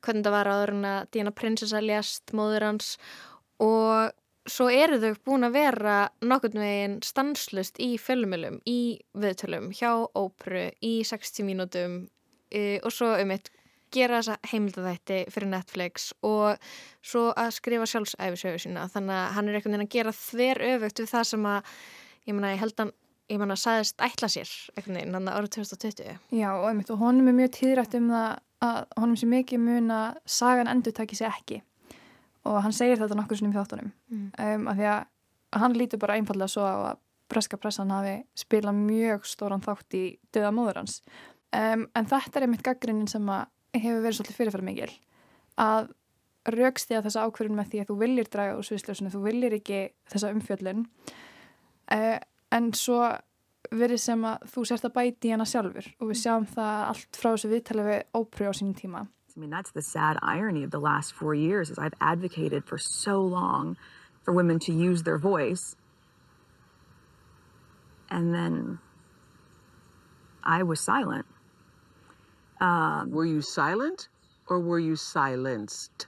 hvernig 0.03 0.27
það 0.27 0.35
var 0.37 0.51
áður 0.51 0.73
en 0.77 0.89
að 0.89 1.07
Díana 1.15 1.35
prinsessa 1.35 1.83
ljast 1.83 2.35
móður 2.35 2.67
hans. 2.69 2.95
Og 3.63 4.11
svo 4.49 4.67
eru 4.71 4.99
þau 4.99 5.13
búin 5.27 5.47
að 5.47 5.55
vera 5.55 5.97
nokkurn 6.23 6.59
veginn 6.59 6.97
stanslust 7.05 7.79
í 7.83 7.93
fjölmjölum, 8.01 8.59
í 8.67 8.99
viðtölum, 9.15 9.71
hjá 9.75 10.03
ópru, 10.19 10.67
í 10.83 10.95
60 11.07 11.47
mínútum 11.47 12.01
uh, 12.53 12.77
og 12.83 12.93
svo 12.93 13.11
um 13.17 13.35
eitt 13.35 13.51
gera 13.93 14.19
þessa 14.21 14.37
heimildathætti 14.51 15.19
fyrir 15.33 15.51
Netflix 15.51 16.09
og 16.25 16.57
svo 17.05 17.27
að 17.37 17.51
skrifa 17.57 17.87
sjálfsæfisögu 17.89 18.61
sína. 18.63 18.87
Þannig 18.91 19.19
að 19.19 19.35
hann 19.35 19.49
er 19.49 19.57
einhvern 19.59 19.75
veginn 19.75 19.85
að 19.85 19.93
gera 19.93 20.15
þver 20.17 20.61
öfugt 20.71 21.01
við 21.03 21.11
það 21.11 21.27
sem 21.29 21.47
að 21.49 21.73
ég 22.23 22.37
menna 22.37 22.53
ég 22.53 22.63
held 22.63 22.83
að 22.83 22.93
ég 23.31 23.39
menna 23.39 23.57
sæðist 23.59 24.01
ætla 24.03 24.29
sér 24.31 24.49
einhvern 24.73 24.99
veginn 24.99 25.19
að 25.19 25.29
árið 25.37 25.53
2020 25.57 26.39
Já 26.39 26.49
og 26.53 26.65
einmitt 26.69 26.91
og 26.93 26.99
honum 27.01 27.29
er 27.31 27.37
mjög 27.37 27.53
tíðrætt 27.59 27.95
um 27.99 28.09
það 28.13 28.33
að 28.63 28.81
honum 29.03 29.19
sé 29.19 29.29
mikið 29.29 29.63
mun 29.63 29.93
að 29.93 30.19
sagan 30.39 30.71
endur 30.71 30.95
takki 30.95 31.19
sér 31.19 31.31
ekki. 31.33 31.61
Og 32.47 32.59
hann 32.63 32.75
segir 32.75 32.99
þetta 32.99 33.15
nokkur 33.15 33.39
svona 33.39 33.53
í 33.53 33.57
þáttunum. 33.57 33.89
Mm. 34.11 34.27
um, 34.35 34.69
af 34.71 34.79
því 34.79 34.91
að 34.91 35.01
hann 35.63 35.75
lítur 35.77 36.01
bara 36.01 36.17
einfallega 36.17 36.51
svo 36.51 36.65
á 36.65 36.75
að 36.91 37.01
breska 37.31 37.57
pressan 37.57 37.91
hafi 37.93 38.17
spilað 38.37 38.77
mjög 38.77 39.27
stóran 39.27 39.63
þátt 39.63 39.95
í 39.97 40.03
döða 40.35 40.51
móður 40.55 40.81
hans 40.81 40.99
Um, 41.53 41.87
en 41.93 42.07
þetta 42.09 42.39
er 42.39 42.47
einmitt 42.47 42.63
gaggrinnin 42.65 43.09
sem 43.09 43.27
hefur 43.77 44.01
verið 44.01 44.17
svolítið 44.17 44.39
fyrirfæra 44.39 44.65
mikil 44.65 44.89
að 45.61 45.91
raukstiða 46.49 47.03
þessa 47.05 47.25
ákverðin 47.27 47.57
með 47.59 47.69
því 47.71 47.81
að 47.81 47.91
þú 47.91 47.97
viljir 47.99 48.29
draga 48.31 48.55
úr 48.57 48.65
sviðsljósinu, 48.67 49.11
þú 49.13 49.21
viljir 49.27 49.55
ekki 49.59 49.81
þessa 50.11 50.31
umfjöllun 50.33 50.81
uh, 51.93 52.17
en 52.57 52.71
svo 52.75 53.03
verið 53.73 54.01
sem 54.03 54.25
að 54.27 54.47
þú 54.53 54.65
sért 54.67 54.87
að 54.89 54.95
bæti 54.97 55.29
í 55.29 55.33
hana 55.33 55.47
sjálfur 55.47 55.87
og 55.99 56.09
við 56.09 56.19
sjáum 56.19 56.47
það 56.49 56.81
allt 56.89 57.19
frá 57.19 57.29
þessu 57.31 57.51
viðtalið 57.53 57.89
við 57.89 58.01
ópröð 58.19 58.49
á 58.49 58.53
sínum 58.59 58.75
tíma. 58.77 59.05
I 59.35 59.39
mean, 59.39 59.49
that's 59.49 59.71
the 59.71 59.81
sad 59.81 60.17
irony 60.21 60.63
of 60.63 60.71
the 60.71 60.79
last 60.79 61.13
four 61.13 61.33
years 61.33 61.71
is 61.71 61.79
I've 61.79 61.97
advocated 62.01 62.65
for 62.65 62.77
so 62.77 63.21
long 63.21 63.77
for 64.21 64.33
women 64.33 64.59
to 64.59 64.73
use 64.73 65.03
their 65.03 65.17
voice 65.17 65.75
and 68.11 68.33
then 68.33 68.79
I 70.43 70.61
was 70.61 70.79
silent. 70.79 71.25
Um, 72.63 73.11
were 73.11 73.25
you 73.25 73.41
silent 73.41 74.07
or 74.47 74.59
were 74.59 74.79
you 74.79 74.95
silenced? 74.95 76.07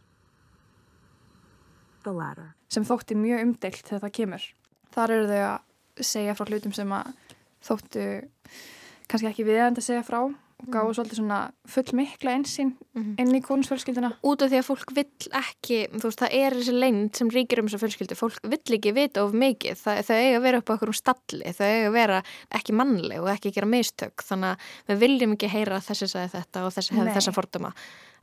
The 2.03 2.13
latter. 2.13 2.53
Sem 2.71 2.85
þótti 2.87 3.17
mjög 3.19 3.43
umdelt 3.43 3.83
þegar 3.83 4.03
það 4.05 4.15
kemur. 4.19 4.45
Þar 4.95 5.13
eru 5.15 5.27
þau 5.31 5.41
að 5.49 6.07
segja 6.13 6.35
frá 6.37 6.47
hlutum 6.47 6.75
sem 6.75 6.95
að 6.95 7.11
þóttu 7.65 8.05
kannski 9.09 9.29
ekki 9.31 9.47
viðend 9.47 9.81
að 9.81 9.87
segja 9.89 10.05
frá 10.07 10.21
og 10.65 10.73
gáðu 10.73 10.89
mm. 10.89 10.95
svolítið 10.97 11.19
svona 11.19 11.39
full 11.69 11.95
mikla 11.99 12.33
einsinn 12.35 12.71
mm 12.73 13.01
-hmm. 13.03 13.15
inn 13.21 13.35
í 13.35 13.41
konusfjölskylduna. 13.45 14.11
Út 14.23 14.41
af 14.41 14.49
því 14.51 14.57
að 14.59 14.69
fólk 14.69 14.93
vill 14.95 15.29
ekki, 15.31 15.79
þú 15.93 16.09
veist, 16.09 16.21
það 16.21 16.33
er 16.41 16.57
þessi 16.57 16.73
leint 16.79 17.15
sem 17.15 17.29
ríkir 17.29 17.59
um 17.61 17.67
þessu 17.67 17.81
fjölskyldu, 17.83 18.15
fólk 18.15 18.39
vill 18.43 18.77
ekki 18.77 18.93
vita 18.93 19.23
of 19.23 19.33
mikið, 19.33 19.75
það, 19.77 20.01
þau 20.07 20.15
eiga 20.15 20.37
að 20.37 20.45
vera 20.47 20.57
upp 20.57 20.69
á 20.69 20.75
okkur 20.75 20.93
um 20.93 20.99
stalli, 21.01 21.53
þau 21.53 21.65
eiga 21.65 21.87
að 21.87 21.93
vera 21.93 22.23
ekki 22.49 22.73
mannleg 22.73 23.21
og 23.21 23.29
ekki 23.29 23.51
gera 23.51 23.69
mistök, 23.69 24.17
þannig 24.23 24.49
að 24.49 24.57
við 24.87 24.97
viljum 25.05 25.37
ekki 25.37 25.47
heyra 25.47 25.79
þessi 25.79 26.07
sagði 26.07 26.33
þetta 26.39 26.65
og 26.65 26.73
þessi 26.73 26.95
hefði 26.95 27.15
þessa 27.15 27.35
forduma. 27.35 27.73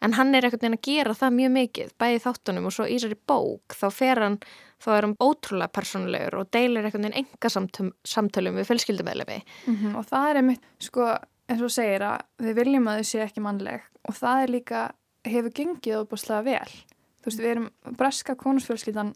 En 0.03 0.17
hann 0.19 0.35
er 0.35 0.49
ekkert 0.49 0.65
neina 0.65 0.79
að 0.81 0.89
gera 0.89 1.15
það 1.15 1.35
mjög 1.37 1.53
mikið, 1.57 1.91
bæði 2.03 2.23
þáttunum 2.25 2.65
og 2.67 2.75
svo 2.75 2.87
í 2.91 2.97
þessari 2.97 3.19
bók, 3.31 3.77
þá 3.79 3.87
fer 3.95 4.21
hann, 4.25 4.39
þá 4.83 4.89
er 4.97 5.07
hann 5.07 5.19
ótrúlega 5.23 5.75
personlegur 5.79 6.39
og 6.41 6.49
deilir 6.51 6.89
ekkert 6.89 7.05
neina 7.05 7.21
enga 7.23 7.51
samtölum 7.53 8.59
við 8.59 8.67
fjölskyldumæðlefi. 8.71 9.39
Mm 9.69 9.77
-hmm. 9.77 9.95
Og 10.01 10.09
það 10.11 10.31
er 10.31 10.41
einmitt, 10.41 10.67
sko, 10.83 11.07
eins 11.51 11.63
og 11.65 11.73
segir 11.73 12.05
að 12.07 12.25
við 12.43 12.59
viljum 12.61 12.89
að 12.91 13.01
þau 13.01 13.09
sé 13.11 13.23
ekki 13.25 13.43
mannleg 13.45 13.85
og 14.09 14.17
það 14.19 14.43
er 14.45 14.53
líka, 14.57 14.81
hefur 15.27 15.55
gengið 15.57 16.01
óbúslega 16.03 16.43
vel. 16.47 16.75
Þú 17.23 17.29
veist, 17.29 17.43
við 17.43 17.51
erum, 17.53 17.69
breska 17.99 18.35
konusfjölskyldan 18.39 19.13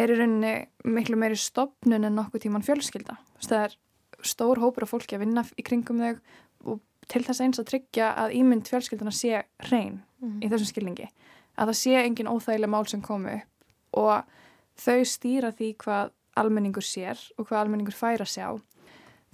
er 0.00 0.12
í 0.12 0.18
rauninni 0.18 0.54
miklu 0.84 1.16
meiri 1.20 1.38
stopnun 1.40 2.04
en 2.04 2.16
nokkuð 2.16 2.44
tíman 2.44 2.64
fjölskylda. 2.66 3.16
Þú 3.16 3.40
veist, 3.40 3.52
það 3.52 3.64
er 3.64 3.76
stór 4.30 4.60
hópur 4.60 4.84
af 4.84 4.92
fólki 4.92 5.16
að 5.16 5.24
vinna 5.24 5.44
í 5.56 5.64
kringum 5.64 6.02
þau 6.02 6.74
og 6.74 6.82
til 7.10 7.24
þess 7.26 7.42
eins 7.42 7.60
að 7.60 7.70
tryggja 7.72 8.12
að 8.22 8.36
ímynd 8.38 8.68
fjölskyldana 8.68 9.14
sé 9.16 9.42
hrein 9.66 10.02
mm. 10.20 10.36
í 10.44 10.50
þessum 10.52 10.70
skilningi. 10.70 11.08
Að 11.56 11.72
það 11.72 11.78
sé 11.80 11.96
engin 12.02 12.30
óþægileg 12.30 12.72
mál 12.72 12.84
sem 12.88 13.02
komu 13.04 13.40
og 13.96 14.28
þau 14.80 15.00
stýra 15.08 15.50
því 15.56 15.72
hvað 15.80 16.12
almenningur 16.40 16.86
sér 16.86 17.18
og 17.36 17.48
hvað 17.48 17.64
almenningur 17.64 17.96
færa 17.96 18.28
sjá 18.28 18.52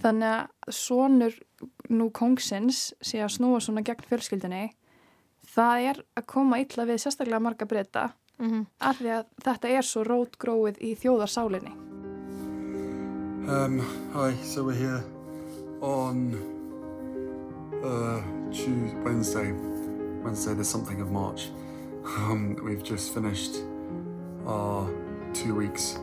Þannig 0.02 0.28
að 0.28 0.76
sonur 0.76 1.36
nú 1.88 2.10
kongsins 2.10 2.94
sé 3.00 3.22
að 3.24 3.34
snúa 3.36 3.60
svona 3.60 3.84
gegn 3.86 4.06
fjölskyldinni, 4.08 4.70
það 5.54 5.88
er 5.90 6.00
að 6.18 6.26
koma 6.26 6.60
illa 6.62 6.86
við 6.88 7.02
sérstaklega 7.02 7.40
marga 7.40 7.66
breyta 7.66 8.08
mm 8.38 8.50
-hmm. 8.50 8.66
af 8.80 8.98
því 8.98 9.10
að 9.18 9.24
þetta 9.44 9.68
er 9.68 9.82
svo 9.82 10.04
rótgróið 10.04 10.76
í 10.80 10.94
þjóðarsálinni. 10.94 11.72
Um, 13.48 13.78
hi, 14.12 14.34
so 14.42 14.64
we're 14.64 14.74
here 14.74 15.02
on 15.80 16.34
uh, 17.84 18.20
Tuesday, 18.50 18.94
Wednesday, 19.04 19.52
Wednesday 20.24 20.54
the 20.54 20.64
something 20.64 21.00
of 21.00 21.10
March. 21.10 21.50
Um, 22.06 22.56
we've 22.62 22.84
just 22.84 23.12
finished 23.14 23.56
our 24.46 24.88
two 25.34 25.56
weeks 25.56 25.98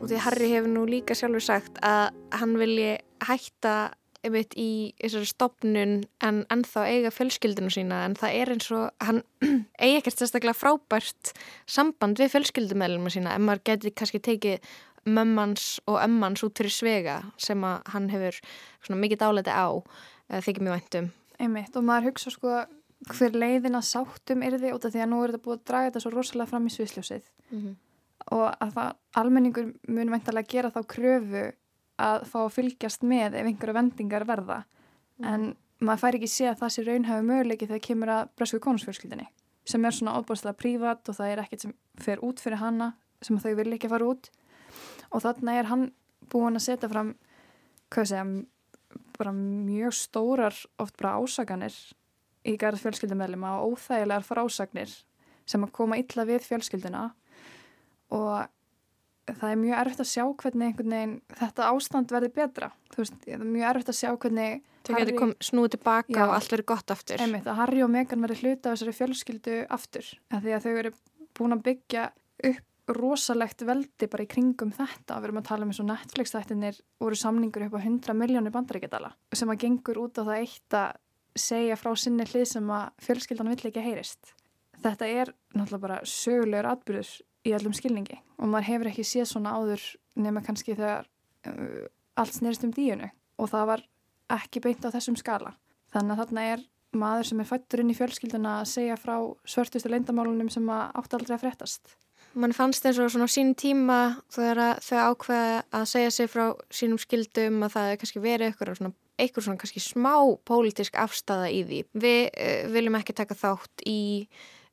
Og 0.00 0.10
því 0.10 0.20
Harry 0.22 0.50
hefur 0.52 0.70
nú 0.70 0.84
líka 0.86 1.16
sjálfur 1.18 1.42
sagt 1.42 1.80
að 1.82 2.12
hann 2.38 2.58
vilji 2.60 2.92
hætta 3.26 3.74
einmitt 4.20 4.52
í 4.60 4.92
þessari 5.00 5.28
stopnun 5.30 5.94
en 6.24 6.42
ennþá 6.52 6.84
eiga 6.92 7.12
fjölskyldinu 7.14 7.70
sína 7.72 8.02
en 8.04 8.16
það 8.20 8.36
er 8.36 8.52
eins 8.54 8.68
og 8.76 9.06
hann 9.06 9.22
eigi 9.80 10.00
ekkert 10.00 10.20
sérstaklega 10.20 10.56
frábært 10.58 11.32
samband 11.70 12.20
við 12.20 12.34
fjölskyldumælunum 12.34 13.12
sína 13.12 13.34
en 13.36 13.46
maður 13.48 13.64
getur 13.70 13.94
kannski 13.96 14.20
tekið 14.26 14.68
mömmans 15.08 15.78
og 15.88 15.96
ömmans 16.02 16.44
út 16.44 16.60
fyrir 16.60 16.74
svega 16.74 17.16
sem 17.40 17.64
að 17.64 17.80
hann 17.94 18.10
hefur 18.12 18.36
mikið 18.92 19.22
dálæti 19.22 19.54
á 19.56 19.68
þykir 20.28 20.66
mjög 20.66 20.76
væntum. 20.76 21.08
Einmitt 21.40 21.76
og 21.80 21.86
maður 21.88 22.10
hugsa 22.10 22.32
sko 22.34 22.58
hver 23.08 23.36
leiðin 23.36 23.78
að 23.78 23.86
sáttum 23.88 24.42
er 24.44 24.58
þið 24.58 24.74
út 24.76 24.84
af 24.84 24.92
því 24.92 25.02
að 25.02 25.08
nú 25.10 25.22
er 25.22 25.32
þetta 25.32 25.44
búið 25.44 25.56
að 25.56 25.64
draga 25.70 25.88
þetta 25.88 26.02
svo 26.04 26.12
rosalega 26.14 26.50
fram 26.50 26.66
í 26.66 26.74
sviðsljósið 26.74 27.30
mm 27.30 27.60
-hmm. 27.60 27.74
og 28.36 28.46
að 28.60 28.74
það 28.76 28.92
almenningur 29.22 29.72
mun 29.88 30.10
veintalega 30.10 30.52
gera 30.52 30.70
þá 30.70 30.80
kröfu 30.94 31.44
að 32.00 32.24
fá 32.28 32.38
að 32.44 32.54
fylgjast 32.56 33.02
með 33.02 33.34
ef 33.34 33.46
einhverja 33.46 33.78
vendingar 33.78 34.24
verða 34.24 34.58
mm 34.58 35.24
-hmm. 35.24 35.34
en 35.34 35.56
maður 35.80 36.00
fær 36.00 36.14
ekki 36.14 36.28
sé 36.28 36.48
að 36.48 36.58
það 36.60 36.72
sé 36.74 36.82
raunhafi 36.84 37.26
möguleiki 37.26 37.66
þegar 37.66 37.86
kemur 37.88 38.08
að 38.08 38.28
bresku 38.36 38.60
konusfjölskyldinni 38.60 39.28
sem 39.64 39.84
er 39.84 39.90
svona 39.90 40.16
óbúðslega 40.18 40.56
prívat 40.56 41.08
og 41.08 41.16
það 41.16 41.32
er 41.32 41.38
ekkert 41.38 41.60
sem 41.60 41.74
fer 42.00 42.18
út 42.24 42.40
fyrir 42.40 42.60
hanna 42.60 42.92
sem 43.22 43.38
þau 43.38 43.54
vil 43.54 43.72
ekki 43.72 43.88
fara 43.88 44.04
út 44.04 44.30
og 45.10 45.22
þannig 45.22 45.58
er 45.58 45.70
hann 45.70 45.92
búin 46.32 46.56
að 46.56 46.66
setja 46.66 46.88
fram 46.88 47.14
hvað 47.90 48.10
segja 48.12 48.24
bara 49.18 49.32
mjög 49.32 49.92
stórar 49.92 50.56
oft 50.78 50.96
bara 50.96 51.18
ásaganir 51.20 51.74
í 52.46 52.56
garð 52.60 52.84
fjölskyldumælima 52.84 53.58
og 53.60 53.74
óþægilegar 53.74 54.24
frásagnir 54.26 54.94
sem 55.48 55.66
að 55.66 55.74
koma 55.76 55.98
illa 56.00 56.26
við 56.28 56.46
fjölskylduna. 56.46 57.04
Og 58.16 59.34
það 59.38 59.52
er 59.52 59.60
mjög 59.60 59.76
erfitt 59.82 60.02
að 60.04 60.10
sjá 60.10 60.24
hvernig 60.42 60.78
veginn, 60.78 61.14
þetta 61.38 61.68
ástand 61.70 62.14
verði 62.14 62.32
betra. 62.34 62.70
Veist, 62.96 63.18
það 63.24 63.36
er 63.36 63.44
mjög 63.44 63.68
erfitt 63.72 63.92
að 63.92 63.98
sjá 64.00 64.10
hvernig 64.14 64.64
þau 64.86 64.94
getur 64.96 65.34
snúið 65.44 65.76
tilbaka 65.76 66.16
já, 66.16 66.24
og 66.24 66.34
allt 66.36 66.54
verið 66.54 66.68
gott 66.72 66.94
aftur. 66.94 67.22
Einmitt, 67.22 67.46
að 67.46 67.60
Harry 67.60 67.84
og 67.84 67.92
Meghan 67.92 68.24
verði 68.24 68.40
hluta 68.40 68.72
á 68.72 68.74
þessari 68.74 68.96
fjölskyldu 68.96 69.60
aftur. 69.76 70.10
Að 70.32 70.46
því 70.46 70.56
að 70.56 70.66
þau 70.66 70.72
eru 70.82 70.92
búin 71.38 71.56
að 71.56 71.64
byggja 71.68 72.08
upp 72.50 72.66
rosalegt 72.90 73.62
veldi 73.62 74.08
bara 74.10 74.24
í 74.24 74.30
kringum 74.30 74.72
þetta. 74.74 75.20
Við 75.20 75.28
erum 75.28 75.40
að 75.40 75.48
tala 75.50 75.66
um 75.66 75.70
eins 75.70 75.82
og 75.82 75.88
Netflix-þættinir 75.90 76.80
voru 76.98 77.18
samningur 77.18 77.68
upp 77.68 77.76
á 77.78 77.80
100 77.84 78.16
miljónir 78.18 78.54
bandaríkjadala 78.54 79.12
sem 79.36 79.52
að 79.52 79.62
gengur 79.66 80.00
út 80.02 80.18
á 80.18 80.22
það 80.26 80.40
eitt 80.40 80.76
að 80.80 80.98
segja 81.38 81.78
frá 81.78 81.92
sinni 81.98 82.26
hlið 82.28 82.46
sem 82.52 82.72
að 82.74 82.90
fjölskyldan 83.04 83.50
vill 83.52 83.70
ekki 83.70 83.84
heyrist. 83.84 84.34
Þetta 84.80 85.08
er 85.08 85.32
náttúrulega 85.54 85.84
bara 85.84 86.00
sögulegur 86.08 86.70
atbyrður 86.70 87.10
í 87.46 87.54
allum 87.56 87.76
skilningi 87.76 88.18
og 88.38 88.50
maður 88.50 88.68
hefur 88.70 88.90
ekki 88.90 89.06
séð 89.06 89.28
svona 89.30 89.54
áður 89.56 89.84
nema 90.20 90.42
kannski 90.44 90.76
þegar 90.76 91.08
uh, 91.48 91.86
allt 92.20 92.36
snerist 92.36 92.64
um 92.66 92.74
díunu 92.74 93.08
og 93.40 93.50
það 93.52 93.72
var 93.72 93.86
ekki 94.36 94.62
beint 94.64 94.84
á 94.84 94.92
þessum 94.92 95.16
skala. 95.20 95.54
Þannig 95.92 96.14
að 96.14 96.22
þarna 96.22 96.44
er 96.54 96.66
maður 96.96 97.30
sem 97.30 97.40
er 97.42 97.48
fættur 97.48 97.82
inn 97.82 97.92
í 97.92 97.96
fjölskylduna 97.98 98.60
að 98.60 98.70
segja 98.72 98.98
frá 98.98 99.16
svörtustu 99.48 99.90
leindamálunum 99.90 100.50
sem 100.52 100.66
átt 100.70 101.14
aldrei 101.14 101.36
að 101.36 101.44
fréttast. 101.44 101.94
Man 102.38 102.54
fannst 102.54 102.84
eins 102.86 102.98
og 103.02 103.10
svona 103.10 103.26
sín 103.30 103.56
tíma 103.58 104.20
þegar 104.30 104.78
þau 104.84 104.98
ákveða 105.10 105.62
að 105.74 105.86
segja 105.90 106.10
sig 106.14 106.30
frá 106.30 106.44
sínum 106.70 107.00
skildum 107.02 107.64
að 107.66 107.72
það 107.74 107.88
hefur 107.88 108.00
kannski 108.02 108.22
verið 108.22 108.52
ykkur 108.52 108.72
svona 108.78 108.92
einhver 109.20 109.44
svona 109.44 109.60
kannski 109.60 109.82
smá 109.84 110.14
pólitísk 110.48 110.96
afstæða 111.00 111.50
í 111.52 111.60
því. 111.66 111.82
Við 112.04 112.22
uh, 112.30 112.64
viljum 112.74 112.98
ekki 113.00 113.16
taka 113.16 113.36
þátt 113.38 113.84
í 113.88 114.00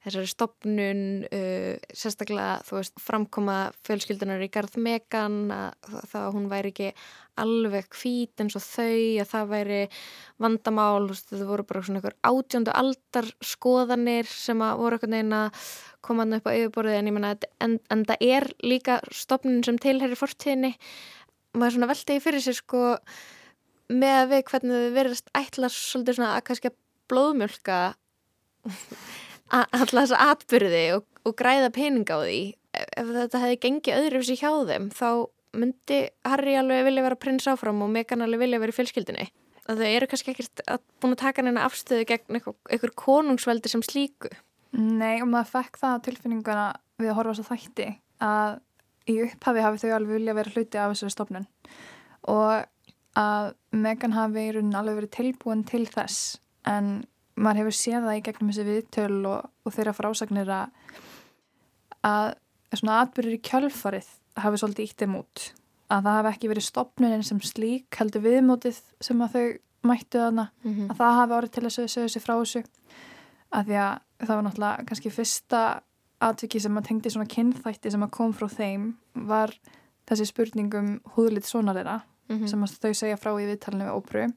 þessari 0.08 0.30
stopnun, 0.32 1.04
uh, 1.36 1.92
sérstaklega 1.92 2.62
þú 2.68 2.78
veist, 2.80 3.00
framkoma 3.04 3.58
fjölskyldunar 3.88 4.44
í 4.46 4.52
garð 4.54 4.78
megan 4.80 5.48
að 5.52 5.98
það 6.14 6.28
hún 6.36 6.52
væri 6.52 6.72
ekki 6.74 6.92
alveg 7.38 7.90
hvít 7.94 8.42
eins 8.42 8.56
og 8.58 8.64
þau, 8.66 9.20
að 9.22 9.30
það 9.34 9.52
væri 9.52 9.82
vandamál, 10.42 11.10
það 11.14 11.44
voru 11.52 11.68
bara 11.68 11.84
svona 11.86 12.02
einhver 12.02 12.18
átjöndu 12.26 12.74
aldar 12.74 13.30
skoðanir 13.46 14.32
sem 14.32 14.64
að 14.66 14.82
voru 14.82 14.98
eitthvað 14.98 15.14
neina 15.14 15.44
komaðan 16.06 16.40
upp 16.40 16.50
á 16.50 16.56
yfirborðið 16.56 17.00
en 17.00 17.10
ég 17.10 17.18
menna 17.18 17.36
en, 17.64 17.78
en 17.94 18.04
það 18.08 18.26
er 18.32 18.48
líka 18.64 19.00
stopnun 19.14 19.64
sem 19.66 19.80
tilherir 19.82 20.20
fórstíðinni 20.20 20.74
maður 21.58 21.78
svona 21.78 21.92
veltegi 21.92 22.24
fyrir 22.24 22.44
sér 22.44 22.58
sko 22.58 22.84
með 23.92 24.18
að 24.18 24.30
við 24.34 24.44
hvernig 24.52 24.84
við 24.84 24.98
verðast 24.98 25.32
ætla 25.38 25.72
svolítið 25.72 26.20
svona 26.20 26.34
að 26.36 26.46
kannski 26.50 26.72
að 26.72 26.78
blóðmjölka 27.12 27.80
alltaf 29.48 29.96
þessa 29.96 30.22
atbyrði 30.34 30.84
og, 30.98 31.08
og 31.24 31.36
græða 31.40 31.72
pening 31.76 32.08
á 32.12 32.18
því. 32.20 32.42
Ef 32.78 33.12
þetta 33.16 33.42
hefði 33.42 33.60
gengið 33.64 34.00
öðru 34.02 34.20
fyrir 34.20 34.28
sig 34.28 34.42
hjá 34.44 34.52
þeim 34.70 34.90
þá 34.94 35.10
myndi 35.58 36.00
Harry 36.28 36.58
alveg 36.60 36.86
vilja 36.86 37.06
vera 37.08 37.20
prins 37.20 37.48
áfram 37.50 37.82
og 37.86 37.94
Megan 37.94 38.26
alveg 38.26 38.44
vilja 38.44 38.60
vera 38.62 38.74
í 38.74 38.78
fjölskyldinni 38.78 39.28
að 39.68 39.82
þau 39.82 39.88
eru 39.90 40.08
kannski 40.12 40.34
ekkert 40.34 40.62
að 40.68 40.84
búin 41.02 41.16
að 41.16 41.24
taka 41.24 41.44
henni 41.44 41.64
afstöðu 41.64 42.06
gegn 42.08 42.38
einhver 42.38 42.94
konungsveldi 43.00 43.72
sem 43.72 43.84
slíku. 43.84 44.32
Nei 44.78 45.20
og 45.24 45.30
maður 45.32 45.52
fekk 45.56 45.80
það 45.82 46.04
tilfinninguna 46.08 46.68
við 47.02 47.12
að 47.12 47.18
horfa 47.20 47.36
að 47.36 47.50
þætti 47.52 47.88
að 48.24 48.58
í 49.08 49.18
upphafi 49.26 49.64
hafi 49.64 49.82
þau 49.84 49.92
alveg 49.98 50.20
vilja 50.20 50.38
vera 50.38 50.54
hluti 50.54 50.82
af 50.82 50.94
þessari 50.94 51.16
stofnun. 51.16 51.50
Og 52.32 52.68
að 53.18 53.54
Megan 53.76 54.16
hafi 54.16 54.48
í 54.48 54.56
raunin 54.56 54.78
alveg 54.78 55.02
verið 55.02 55.14
tilbúin 55.18 55.64
til 55.68 55.86
þess 55.90 56.38
en 56.70 57.06
maður 57.38 57.64
hefur 57.64 57.78
séð 57.78 58.08
það 58.08 58.18
í 58.20 58.24
gegnum 58.26 58.52
þessi 58.52 58.68
viðtöl 58.68 59.20
og, 59.30 59.50
og 59.66 59.76
þeirra 59.76 59.96
frásagnir 59.98 60.52
að 60.54 60.74
að 62.08 62.34
svona 62.78 63.00
atbyrjur 63.04 63.38
í 63.38 63.44
kjölfarið 63.48 64.10
hafi 64.38 64.60
svolítið 64.62 64.90
íttið 64.92 65.12
mút 65.12 65.48
að 65.88 66.04
það 66.08 66.18
hafi 66.18 66.32
ekki 66.34 66.52
verið 66.52 66.68
stopnunin 66.68 67.26
sem 67.26 67.40
slík 67.44 68.00
heldur 68.00 68.24
viðmótið 68.26 68.80
sem 69.04 69.24
að 69.24 69.38
þau 69.38 69.46
mættu 69.88 70.20
þarna. 70.20 70.50
Mm 70.64 70.74
-hmm. 70.74 70.90
að 70.92 70.98
það 70.98 71.18
hafi 71.20 71.34
orðið 71.38 71.52
til 71.52 71.66
að 71.66 71.76
sögja 71.76 72.10
sig 72.10 72.22
frá 72.24 72.34
þessu. 72.36 72.64
Að 73.52 73.66
því 73.66 73.76
að 73.86 73.94
það 74.26 74.36
var 74.36 74.44
náttúrulega 74.44 74.86
kannski 74.88 75.10
fyrsta 75.10 75.62
atviki 76.20 76.60
sem 76.60 76.78
að 76.78 76.88
tengdi 76.88 77.10
svona 77.10 77.34
kynþætti 77.36 77.92
sem 77.92 78.04
að 78.04 78.12
kom 78.12 78.34
frá 78.34 78.48
þeim 78.50 78.98
var 79.14 79.54
þessi 80.08 80.26
spurningum 80.26 81.00
húðlit 81.16 81.46
sonarera 81.46 82.02
mm 82.28 82.38
-hmm. 82.38 82.48
sem 82.48 82.64
að 82.64 82.80
þau 82.84 82.94
segja 82.94 83.18
frá 83.18 83.32
í 83.36 83.48
viðtalinu 83.48 83.86
við 83.86 83.98
ópröfu 83.98 84.34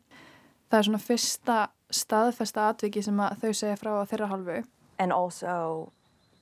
það 0.70 0.78
er 0.78 0.86
svona 0.86 1.02
fyrsta 1.02 1.56
staðfesta 1.90 2.68
atviki 2.70 3.02
sem 3.02 3.20
að 3.20 3.40
þau 3.42 3.52
segja 3.52 3.78
frá 3.80 3.94
þeirra 4.06 4.28
halvu 4.30 4.60
and 4.98 5.12
also 5.12 5.90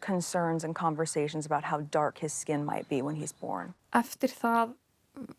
concerns 0.00 0.64
and 0.64 0.74
conversations 0.74 1.46
about 1.46 1.64
how 1.64 1.80
dark 1.90 2.18
his 2.18 2.32
skin 2.32 2.64
might 2.64 2.88
be 2.88 3.02
when 3.02 3.16
he's 3.16 3.32
born. 3.32 3.74
Eftir 3.94 4.30
það 4.30 4.74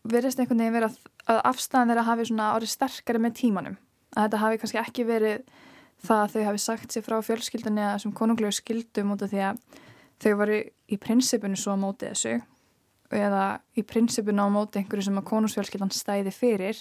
verðist 0.04 0.40
einhvern 0.40 0.60
veginn 0.60 0.76
verið 0.76 0.98
að 1.30 1.40
afstæðan 1.52 1.92
þeirra 1.92 2.06
hafi 2.08 2.26
svona 2.28 2.50
orðið 2.56 2.72
sterkari 2.74 3.22
með 3.22 3.36
tímanum. 3.40 3.78
Að 4.16 4.26
þetta 4.26 4.42
hafi 4.42 4.60
kannski 4.60 4.80
ekki 4.82 5.06
verið 5.08 5.46
það 6.04 6.24
að 6.24 6.34
þau 6.34 6.42
hafi 6.48 6.62
sagt 6.64 6.92
sér 6.96 7.06
frá 7.06 7.16
fjölskyldunni 7.24 7.84
eða 7.84 7.94
þessum 7.94 8.16
konunglegu 8.16 8.56
skildum 8.56 9.14
út 9.14 9.24
af 9.24 9.32
því 9.32 9.42
að 9.46 9.62
þau 10.20 10.32
varu 10.42 10.60
í 10.90 10.98
prinsipinu 11.00 11.56
svo 11.60 11.76
á 11.76 11.78
móti 11.80 12.10
þessu 12.10 12.40
eða 13.10 13.60
í 13.76 13.82
prinsipinu 13.82 14.46
á 14.46 14.48
móti 14.52 14.80
einhverju 14.80 15.08
sem 15.08 15.18
að 15.18 15.28
konungsfjölskyldan 15.30 15.92
stæði 15.94 16.32
fyrir 16.34 16.78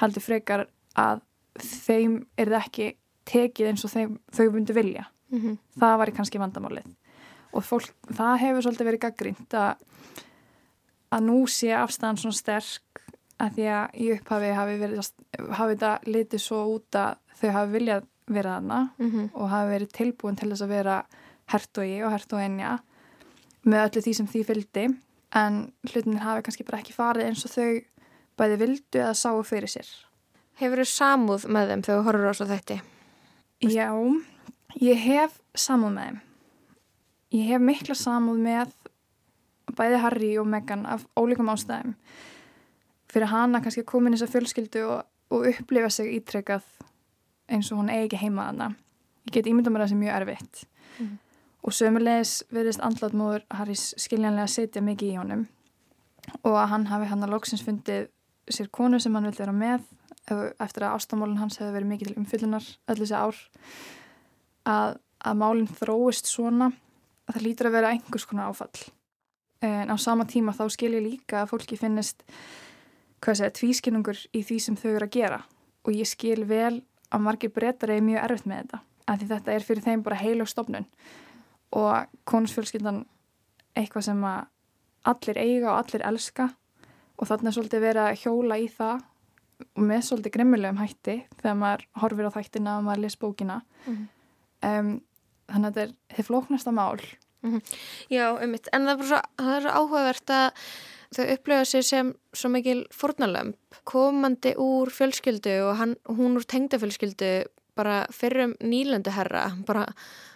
heldur 0.00 0.24
frekar 0.24 0.66
að 0.98 1.22
þeim 1.60 2.22
er 2.40 2.48
það 2.48 2.60
ekki 2.62 2.88
tekið 3.28 3.68
eins 3.68 3.84
og 3.84 3.92
þeim, 3.92 4.18
þau 4.32 4.46
vundi 4.54 4.76
vilja 4.76 5.04
mm 5.30 5.40
-hmm. 5.40 5.58
það 5.78 5.98
var 5.98 6.08
í 6.08 6.16
kannski 6.16 6.38
vandamálið 6.38 6.88
og 7.52 7.64
fólk, 7.64 7.92
það 8.08 8.38
hefur 8.40 8.62
svolítið 8.62 8.88
verið 8.88 9.04
gaggrínt 9.04 9.54
að 9.54 9.74
að 11.12 11.26
nú 11.26 11.46
sé 11.46 11.72
afstæðan 11.76 12.16
svona 12.16 12.38
sterk 12.38 13.02
að 13.42 13.56
því 13.56 13.66
að 13.76 14.00
í 14.00 14.06
upphafi 14.14 14.54
hafi 14.56 14.78
verið 14.80 15.10
hafi 15.58 15.74
þetta 15.74 15.92
litið 16.06 16.40
svo 16.40 16.64
út 16.76 16.96
að 16.96 17.16
þau 17.40 17.50
hafi 17.50 17.72
viljað 17.72 18.08
vera 18.26 18.56
þarna 18.56 18.80
mm 18.98 19.10
-hmm. 19.10 19.28
og 19.34 19.48
hafi 19.50 19.70
verið 19.70 19.92
tilbúin 19.92 20.36
til 20.36 20.50
þess 20.50 20.62
að 20.62 20.68
vera 20.68 21.04
hertogi 21.52 22.02
og 22.02 22.12
hertogenja 22.12 22.78
með 23.62 23.84
öllu 23.86 24.02
því 24.02 24.14
sem 24.14 24.26
því 24.26 24.44
fylgdi 24.44 24.86
en 25.38 25.62
hlutinir 25.88 26.24
hafi 26.24 26.44
kannski 26.46 26.66
bara 26.68 26.82
ekki 26.82 26.96
farið 26.96 27.30
eins 27.30 27.44
og 27.46 27.54
þau 27.54 27.70
bæði 28.40 28.58
vildu 28.60 29.00
eða 29.00 29.14
sáu 29.16 29.42
fyrir 29.46 29.70
sér 29.70 29.88
Hefur 30.60 30.82
þau 30.82 30.90
samúð 30.92 31.48
með 31.48 31.70
þeim 31.70 31.82
þegar 31.86 31.98
þú 31.98 32.06
horfur 32.06 32.28
á 32.28 32.34
svo 32.36 32.46
þetta? 32.50 32.76
Já, 33.62 33.88
Ég 34.80 34.96
hef 34.96 35.34
samúð 35.58 35.96
með 35.96 36.06
þeim. 36.06 36.20
Ég 37.32 37.48
hef 37.48 37.64
mikla 37.64 37.96
samúð 37.96 38.38
með 38.44 38.70
bæði 39.76 39.98
Harry 40.00 40.30
og 40.40 40.48
Meghan 40.48 40.84
af 40.88 41.04
ólíkum 41.18 41.50
ástæðum. 41.52 41.94
Fyrir 43.12 43.28
hana 43.28 43.60
kannski 43.60 43.84
að 43.84 43.90
koma 43.92 44.08
inn 44.08 44.16
í 44.16 44.20
þessa 44.20 44.32
fjölskyldu 44.32 44.84
og, 44.88 45.02
og 45.32 45.48
upplifa 45.50 45.90
sig 45.92 46.14
ítrekkað 46.16 46.64
eins 47.52 47.68
og 47.72 47.82
hún 47.82 47.92
eigi 47.92 48.20
heima 48.20 48.46
að 48.46 48.52
hana. 48.52 48.70
Ég 49.28 49.36
get 49.36 49.50
ímynda 49.50 49.72
mér 49.72 49.84
að 49.84 49.90
það 49.90 49.92
sé 49.92 50.00
mjög 50.00 50.16
erfitt. 50.20 50.62
Mm. 50.96 51.12
Og 51.62 51.74
sömulegis 51.74 52.42
verðist 52.50 52.82
andlatmóður 52.82 53.44
Harrys 53.54 53.92
skiljanlega 54.00 54.50
setja 54.50 54.82
mikið 54.82 55.12
í 55.12 55.18
honum. 55.20 55.44
Og 56.42 56.56
að 56.56 56.70
hann 56.74 56.86
hafi 56.90 57.10
hann 57.10 57.22
að 57.22 57.34
loksins 57.36 57.62
fundið 57.62 58.08
sér 58.50 58.70
konu 58.74 58.98
sem 59.00 59.14
hann 59.14 59.28
vildi 59.28 59.44
vera 59.44 59.54
með 59.54 59.84
eftir 60.62 60.86
að 60.86 60.96
ástamólun 60.96 61.38
hans 61.40 61.58
hefði 61.58 61.76
verið 61.76 61.90
mikið 61.92 62.10
til 62.10 62.18
umfyllunar 62.20 62.66
öll 62.90 62.98
þessi 62.98 63.18
ár. 63.18 63.38
Að, 64.70 64.98
að 65.22 65.38
málinn 65.38 65.70
þróist 65.80 66.30
svona 66.30 66.70
að 67.26 67.36
það 67.36 67.46
lítur 67.46 67.70
að 67.70 67.76
vera 67.78 67.94
einhvers 67.94 68.26
konar 68.30 68.50
áfall. 68.50 68.84
En 69.62 69.90
á 69.90 69.96
sama 69.98 70.26
tíma 70.26 70.54
þá 70.54 70.64
skil 70.74 70.92
ég 70.96 71.06
líka 71.06 71.42
að 71.42 71.52
fólki 71.54 71.78
finnist 71.78 72.22
hvað 73.22 73.38
segja, 73.38 73.54
tvískinnungur 73.58 74.18
í 74.34 74.42
því 74.46 74.58
sem 74.62 74.78
þau 74.78 74.88
eru 74.96 75.06
að 75.06 75.14
gera. 75.18 75.42
Og 75.86 75.94
ég 75.94 76.10
skil 76.10 76.42
vel 76.46 76.80
að 77.12 77.22
margir 77.26 77.52
breytar 77.54 77.92
er 77.94 78.02
mjög 78.02 78.24
erfitt 78.26 78.48
með 78.50 78.64
þetta 78.64 78.82
af 79.02 79.18
því 79.18 79.28
þetta 79.32 79.52
er 79.52 79.66
fyrir 79.66 79.84
þeim 79.86 80.02
bara 80.06 80.18
heil 80.20 80.38
og 80.42 80.50
stopnun 80.50 80.86
og 81.72 82.10
konusfjölskyldan 82.28 83.04
eitthvað 83.76 84.08
sem 84.08 84.24
að 84.24 84.48
allir 85.12 85.38
eiga 85.38 85.72
og 85.72 85.78
allir 85.78 86.06
elska. 86.06 86.50
Og 87.18 87.28
þannig 87.28 87.52
að 87.52 87.56
svolítið 87.58 87.84
vera 87.84 88.10
hjóla 88.18 88.58
í 88.58 88.68
það 88.72 89.04
og 89.62 89.84
með 89.86 90.02
svolítið 90.08 90.34
grimmilegum 90.34 90.80
hætti 90.82 91.16
þegar 91.38 91.58
maður 91.60 91.86
horfir 92.02 92.28
á 92.28 92.36
þættina 92.36 92.78
og 92.78 92.84
maður 92.88 93.04
les 93.04 93.16
bókina. 93.16 93.62
Mm 93.86 93.94
-hmm 93.94 94.08
um, 94.66 94.94
þannig 95.50 95.68
að 95.68 95.76
þetta 95.76 95.84
er 95.84 96.16
þið 96.16 96.28
flóknasta 96.30 96.74
mál. 96.74 97.04
Mm 97.42 97.52
-hmm. 97.52 97.76
Já, 98.10 98.26
ummitt, 98.44 98.68
en 98.72 98.86
það 98.86 99.00
er, 99.00 99.06
svo, 99.06 99.20
það 99.38 99.54
er 99.56 99.70
áhugavert 99.76 100.30
að 100.30 100.50
þau 101.12 101.24
upplöfa 101.34 101.64
sér 101.68 101.82
sem 101.82 102.14
svo 102.32 102.48
mikil 102.48 102.86
fornalömp 102.90 103.80
komandi 103.84 104.54
úr 104.56 104.88
fjölskyldu 104.88 105.56
og 105.68 105.76
hann, 105.76 105.96
hún 106.08 106.36
úr 106.38 106.46
tengdafjölskyldu 106.46 107.44
bara 107.78 108.02
fyrir 108.14 108.48
um 108.48 108.54
nýlandu 108.60 109.14
herra 109.14 109.48
bara 109.66 109.86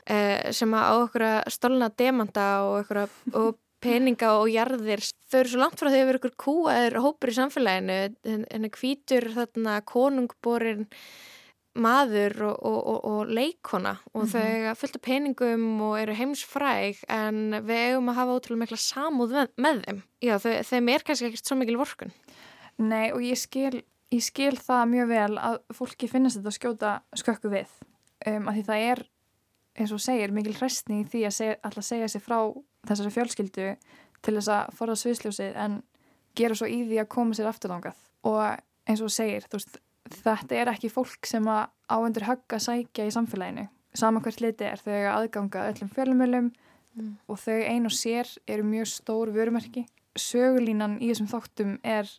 eh, 0.06 0.52
sem 0.52 0.74
að 0.74 0.88
á 0.88 0.94
okkur 1.04 1.26
að 1.28 1.38
stolna 1.56 1.90
demanda 1.92 2.48
og 2.64 2.80
okkur 2.82 3.02
og 3.34 3.62
peninga 3.82 4.32
og 4.40 4.50
jarðir 4.50 5.04
þau 5.30 5.38
eru 5.40 5.52
svo 5.52 5.62
langt 5.62 5.78
frá 5.78 5.90
því 5.90 6.00
að 6.00 6.10
vera 6.10 6.20
ykkur 6.20 6.36
kúaður 6.42 7.00
hópur 7.04 7.32
í 7.32 7.36
samfélaginu 7.36 7.98
henni 8.24 8.70
kvítur 8.72 9.30
þarna 9.36 9.80
konungborinn 9.86 10.86
maður 11.76 12.36
og, 12.48 12.56
og, 12.64 12.76
og, 12.76 12.98
og 13.10 13.32
leikona 13.36 13.96
og 14.14 14.22
mm 14.22 14.28
-hmm. 14.28 14.68
þau 14.68 14.74
fullt 14.80 14.96
af 14.96 15.02
peningum 15.02 15.80
og 15.80 16.00
eru 16.00 16.14
heimsfræg 16.14 17.02
en 17.08 17.60
við 17.66 17.82
eigum 17.90 18.08
að 18.08 18.18
hafa 18.20 18.36
ótrúlega 18.36 18.62
mikla 18.62 18.76
samúð 18.76 19.30
með, 19.36 19.48
með 19.56 19.82
þeim. 19.84 20.02
Já, 20.22 20.38
þau, 20.38 20.52
þeim 20.70 20.88
er 20.88 21.02
kannski 21.04 21.26
ekkert 21.26 21.46
svo 21.46 21.56
mikil 21.56 21.76
vorkun. 21.76 22.12
Nei 22.78 23.12
og 23.12 23.20
ég 23.20 23.38
skil, 23.38 23.82
ég 24.14 24.22
skil 24.24 24.54
það 24.58 24.88
mjög 24.92 25.10
vel 25.10 25.38
að 25.40 25.58
fólki 25.74 26.08
finnast 26.10 26.38
þetta 26.38 26.52
að 26.52 26.58
skjóta 26.58 26.92
skökku 27.18 27.50
við 27.52 27.72
um, 28.30 28.48
að 28.48 28.58
því 28.58 28.64
það 28.68 28.84
er, 28.90 29.02
eins 29.76 29.92
og 29.92 30.02
segir, 30.02 30.34
mikil 30.34 30.54
hræstning 30.56 31.04
í 31.04 31.08
því 31.10 31.24
að 31.28 31.36
segja, 31.36 31.56
alltaf 31.66 31.86
segja 31.86 32.10
sér 32.12 32.24
frá 32.24 32.38
þessari 32.86 33.14
fjölskyldu 33.16 33.70
til 34.24 34.36
þess 34.38 34.52
að 34.52 34.76
forða 34.78 34.98
sviðsljósið 35.02 35.58
en 35.64 35.80
gera 36.36 36.56
svo 36.58 36.68
í 36.70 36.82
því 36.86 37.00
að 37.02 37.10
koma 37.16 37.36
sér 37.36 37.50
afturlangað 37.50 37.98
og 38.26 38.42
eins 38.86 39.02
og 39.02 39.12
segir, 39.12 39.46
þú 39.50 39.58
veist 39.58 39.80
þetta 40.22 40.60
er 40.60 40.70
ekki 40.70 40.92
fólk 40.92 41.26
sem 41.26 41.46
að 41.50 41.66
áendur 41.90 42.26
högg 42.28 42.54
að 42.54 42.64
sækja 42.66 43.08
í 43.08 43.14
samfélaginu. 43.14 43.66
Saman 43.96 44.22
hvert 44.22 44.42
liti 44.44 44.66
er 44.68 44.80
þau 44.82 44.94
aðganga 45.16 45.66
öllum 45.70 45.90
fjölumölum 45.94 46.50
mm. 46.52 47.12
og 47.26 47.40
þau 47.42 47.58
ein 47.58 47.88
og 47.88 47.94
sér 47.96 48.30
eru 48.46 48.66
mjög 48.66 48.90
stór 48.92 49.32
vörumerki. 49.34 49.86
Sögulínan 50.16 50.98
í 51.00 51.10
þessum 51.10 51.30
þáttum 51.32 51.76
er 51.82 52.10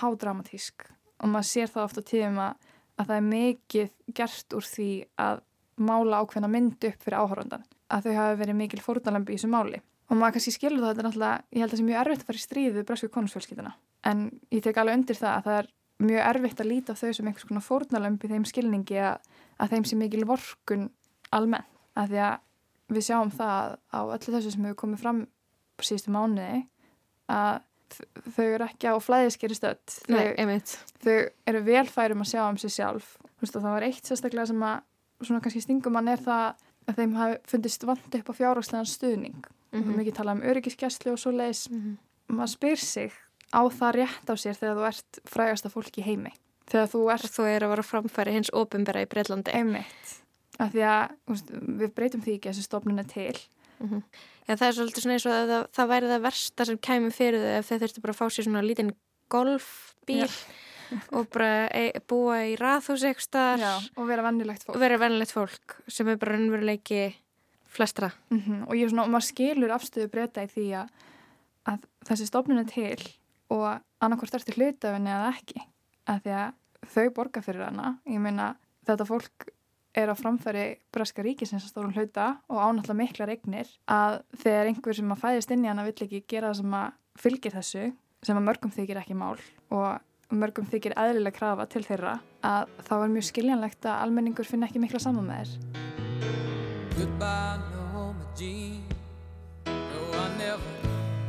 hádramatísk 0.00 0.88
og 1.24 1.32
maður 1.32 1.50
sér 1.50 1.72
það 1.72 1.88
ofta 1.88 2.04
tíðum 2.10 2.38
að, 2.44 2.68
að 3.00 3.10
það 3.10 3.16
er 3.16 3.26
mikið 3.30 3.90
gert 4.20 4.56
úr 4.58 4.68
því 4.68 4.90
að 5.24 5.42
mála 5.84 6.20
ákveðna 6.22 6.52
mynd 6.52 6.88
upp 6.90 7.00
fyrir 7.02 7.18
áhörundan 7.18 7.64
að 7.94 8.06
þau 8.06 8.14
hafi 8.20 8.38
verið 8.42 8.60
mikil 8.60 8.82
fórnalambi 8.84 9.34
í 9.34 9.38
þessu 9.38 9.50
máli 9.50 9.80
og 10.10 10.18
maður 10.20 10.36
kannski 10.36 10.52
skilur 10.54 10.82
það, 10.82 10.90
þetta 10.90 11.02
er 11.02 11.08
náttúrulega 11.08 11.40
ég 11.50 11.64
held 11.64 11.70
að 11.70 11.74
það 11.74 11.80
sé 11.80 11.88
mjög 11.88 12.02
erfitt 12.04 12.22
að 12.22 12.28
fara 12.28 12.40
í 12.40 12.44
stríð 12.44 12.76
við 12.76 12.86
bresku 12.90 13.10
konusfjölskylduna 13.14 13.72
en 14.10 14.26
ég 14.52 14.62
tek 14.62 14.78
alveg 14.78 15.00
undir 15.00 15.18
það 15.18 15.32
að 15.38 15.48
það 15.48 15.58
er 15.62 15.70
mjög 16.02 16.26
erfitt 16.28 16.60
að 16.60 16.70
líta 16.70 16.94
á 16.94 16.98
þau 16.98 17.12
sem 17.14 17.28
einhvers 17.28 17.48
konar 17.48 17.64
fórnalömp 17.64 18.24
í 18.24 18.30
þeim 18.30 18.46
skilningi 18.48 18.98
að, 19.00 19.28
að 19.62 19.74
þeim 19.74 19.86
sé 19.88 19.98
mikil 19.98 20.24
vorkun 20.28 20.88
almennt. 21.34 21.70
Að 21.94 22.10
því 22.10 22.22
að 22.26 22.94
við 22.94 23.06
sjáum 23.06 23.30
það 23.30 23.76
á 23.94 24.00
öllu 24.02 24.34
þessu 24.34 24.50
sem 24.50 24.64
hefur 24.66 24.80
komið 24.80 25.04
fram 25.04 25.20
síðustu 25.78 26.14
mánuði 26.14 26.64
að 27.30 27.62
þau 28.36 28.46
eru 28.46 28.66
ekki 28.66 28.90
á 28.90 28.94
flæðiskeri 29.02 29.56
stödd. 29.58 29.96
Þau, 30.08 30.20
þau 31.04 31.16
eru 31.46 31.62
velfærum 31.68 32.24
að 32.24 32.30
sjá 32.32 32.42
um 32.48 32.58
sig 32.60 32.74
sjálf. 32.74 33.16
Veist, 33.40 33.56
það 33.56 33.74
var 33.76 33.86
eitt 33.88 34.08
sérstaklega 34.08 34.46
sem 34.46 34.62
að 34.62 34.80
svona 35.24 35.42
kannski 35.44 35.62
stingum 35.64 35.94
mann 35.94 36.08
er 36.08 36.22
það 36.22 36.46
að 36.88 36.98
þeim 37.00 37.14
hafi 37.18 37.36
fundist 37.48 37.86
vant 37.88 38.16
upp 38.18 38.30
á 38.30 38.38
fjárhagslegan 38.40 38.88
stuðning. 38.88 39.44
Mm 39.72 39.80
-hmm. 39.80 39.88
Við 39.88 39.96
mikið 40.00 40.14
tala 40.14 40.32
um 40.32 40.42
öryggiskeslu 40.42 41.12
og 41.12 41.18
svo 41.18 41.30
leiðis. 41.30 41.70
Mm 41.70 41.80
-hmm. 41.80 41.96
Maður 42.36 42.52
spyr 42.56 42.76
sig 42.76 43.12
á 43.52 43.60
það 43.68 43.94
rétt 43.94 44.26
á 44.30 44.34
sér 44.36 44.54
þegar 44.54 44.76
þú 44.76 44.86
ert 44.86 45.20
frægasta 45.24 45.68
fólk 45.68 45.98
í 45.98 46.02
heimi. 46.02 46.32
Þegar 46.70 46.88
þú 46.88 47.00
ert... 47.12 47.30
Þú 47.34 47.42
er 47.44 47.64
að 47.64 47.72
vera 47.74 47.82
framfæri 47.82 48.32
hins 48.32 48.50
ofinbera 48.52 49.02
í 49.02 49.06
Breitlandi. 49.06 49.50
Einmitt. 49.52 50.24
Af 50.58 50.72
því 50.72 50.82
að 50.86 51.14
úst, 51.26 51.50
við 51.50 51.94
breytum 51.94 52.22
því 52.22 52.36
ekki 52.36 52.48
að 52.48 52.54
þessu 52.54 52.62
stofnun 52.62 52.98
er 52.98 53.08
til. 53.10 53.38
Mm 53.78 53.88
-hmm. 53.90 54.02
Já, 54.46 54.56
það 54.56 54.66
er 54.66 54.74
svolítið 54.76 55.02
svona 55.02 55.14
eins 55.14 55.26
og 55.26 55.32
að 55.32 55.48
það, 55.48 55.66
það 55.76 55.88
væri 55.88 56.12
það 56.12 56.22
versta 56.28 56.64
sem 56.64 56.78
kæmi 56.78 57.10
fyrir 57.10 57.40
þau 57.40 57.58
ef 57.58 57.68
þau 57.68 57.78
þurftu 57.78 58.00
bara 58.04 58.12
að 58.12 58.20
fá 58.20 58.26
sér 58.30 58.44
svona 58.44 58.62
lítinn 58.62 58.94
golfbíl 59.32 60.30
og 61.16 61.28
bara 61.32 61.68
e 61.72 62.00
búa 62.08 62.36
í 62.44 62.56
rathús 62.60 63.04
eitthvað. 63.04 63.64
Já, 63.64 63.74
og 63.96 64.06
vera 64.06 64.22
vennilegt 64.22 64.64
fólk. 64.64 64.78
Vera 64.78 64.98
fólk 65.32 65.76
sem 65.88 66.08
er 66.08 66.16
bara 66.16 66.36
raunveruleiki 66.36 67.14
flestra. 67.74 68.10
Mm 68.30 68.40
-hmm. 68.40 68.68
Og 68.68 68.74
ég 68.74 68.84
er 68.84 68.88
svona, 68.88 69.04
og 69.04 69.10
maður 69.10 69.28
skilur 69.32 69.70
afstöðu 69.70 70.08
breyta 70.08 70.44
í 70.44 70.48
því 70.48 70.66
að, 70.80 70.88
að 71.66 71.78
þessi 72.06 72.26
stofnun 72.26 72.58
er 72.58 72.68
til 72.70 73.08
og 73.48 73.80
annarkort 74.00 74.34
ertu 74.34 74.52
hlutafinni 74.52 75.10
eða 75.10 75.32
ekki 75.34 75.60
að 76.06 76.20
því 76.22 76.32
að 76.42 76.52
þau 76.94 77.10
borga 77.10 77.42
fyrir 77.42 77.64
hana. 77.64 77.98
Ég 78.06 78.20
meina 78.20 78.56
þetta 78.86 79.06
fólk 79.08 79.48
er 79.94 80.10
á 80.10 80.14
framfæri 80.18 80.64
Breska 80.94 81.22
ríkisins 81.24 81.64
að 81.66 81.70
stórum 81.70 81.94
hluta 81.94 82.30
og 82.50 82.58
ánáttúrulega 82.58 82.98
mikla 82.98 83.28
regnir 83.30 83.70
að 83.90 84.22
þegar 84.42 84.70
einhver 84.70 84.98
sem 84.98 85.12
að 85.14 85.22
fæðist 85.22 85.54
inn 85.54 85.64
í 85.64 85.70
hana 85.70 85.86
vill 85.86 86.06
ekki 86.06 86.24
gera 86.28 86.50
það 86.50 86.60
sem 86.60 86.74
að 86.80 86.98
fylgir 87.24 87.54
þessu 87.54 87.84
sem 88.24 88.40
að 88.40 88.46
mörgum 88.48 88.74
þykir 88.74 89.00
ekki 89.02 89.16
mál 89.18 89.38
og 89.70 90.34
mörgum 90.34 90.66
þykir 90.70 90.96
eðlilega 90.98 91.38
krafa 91.38 91.66
til 91.70 91.84
þeirra 91.86 92.16
að 92.42 92.72
þá 92.88 92.94
er 92.96 93.12
mjög 93.14 93.28
skiljanlegt 93.30 93.86
að 93.86 94.04
almenningur 94.06 94.48
finna 94.48 94.66
ekki 94.68 94.82
mikla 94.82 95.02
saman 95.02 95.28
með 95.28 95.44
þér. 95.44 95.82
Goodbye 96.94 97.58
Norma 97.70 98.26
Jean. 98.38 98.80
No 99.66 100.02
I 100.14 100.26
never 100.38 100.74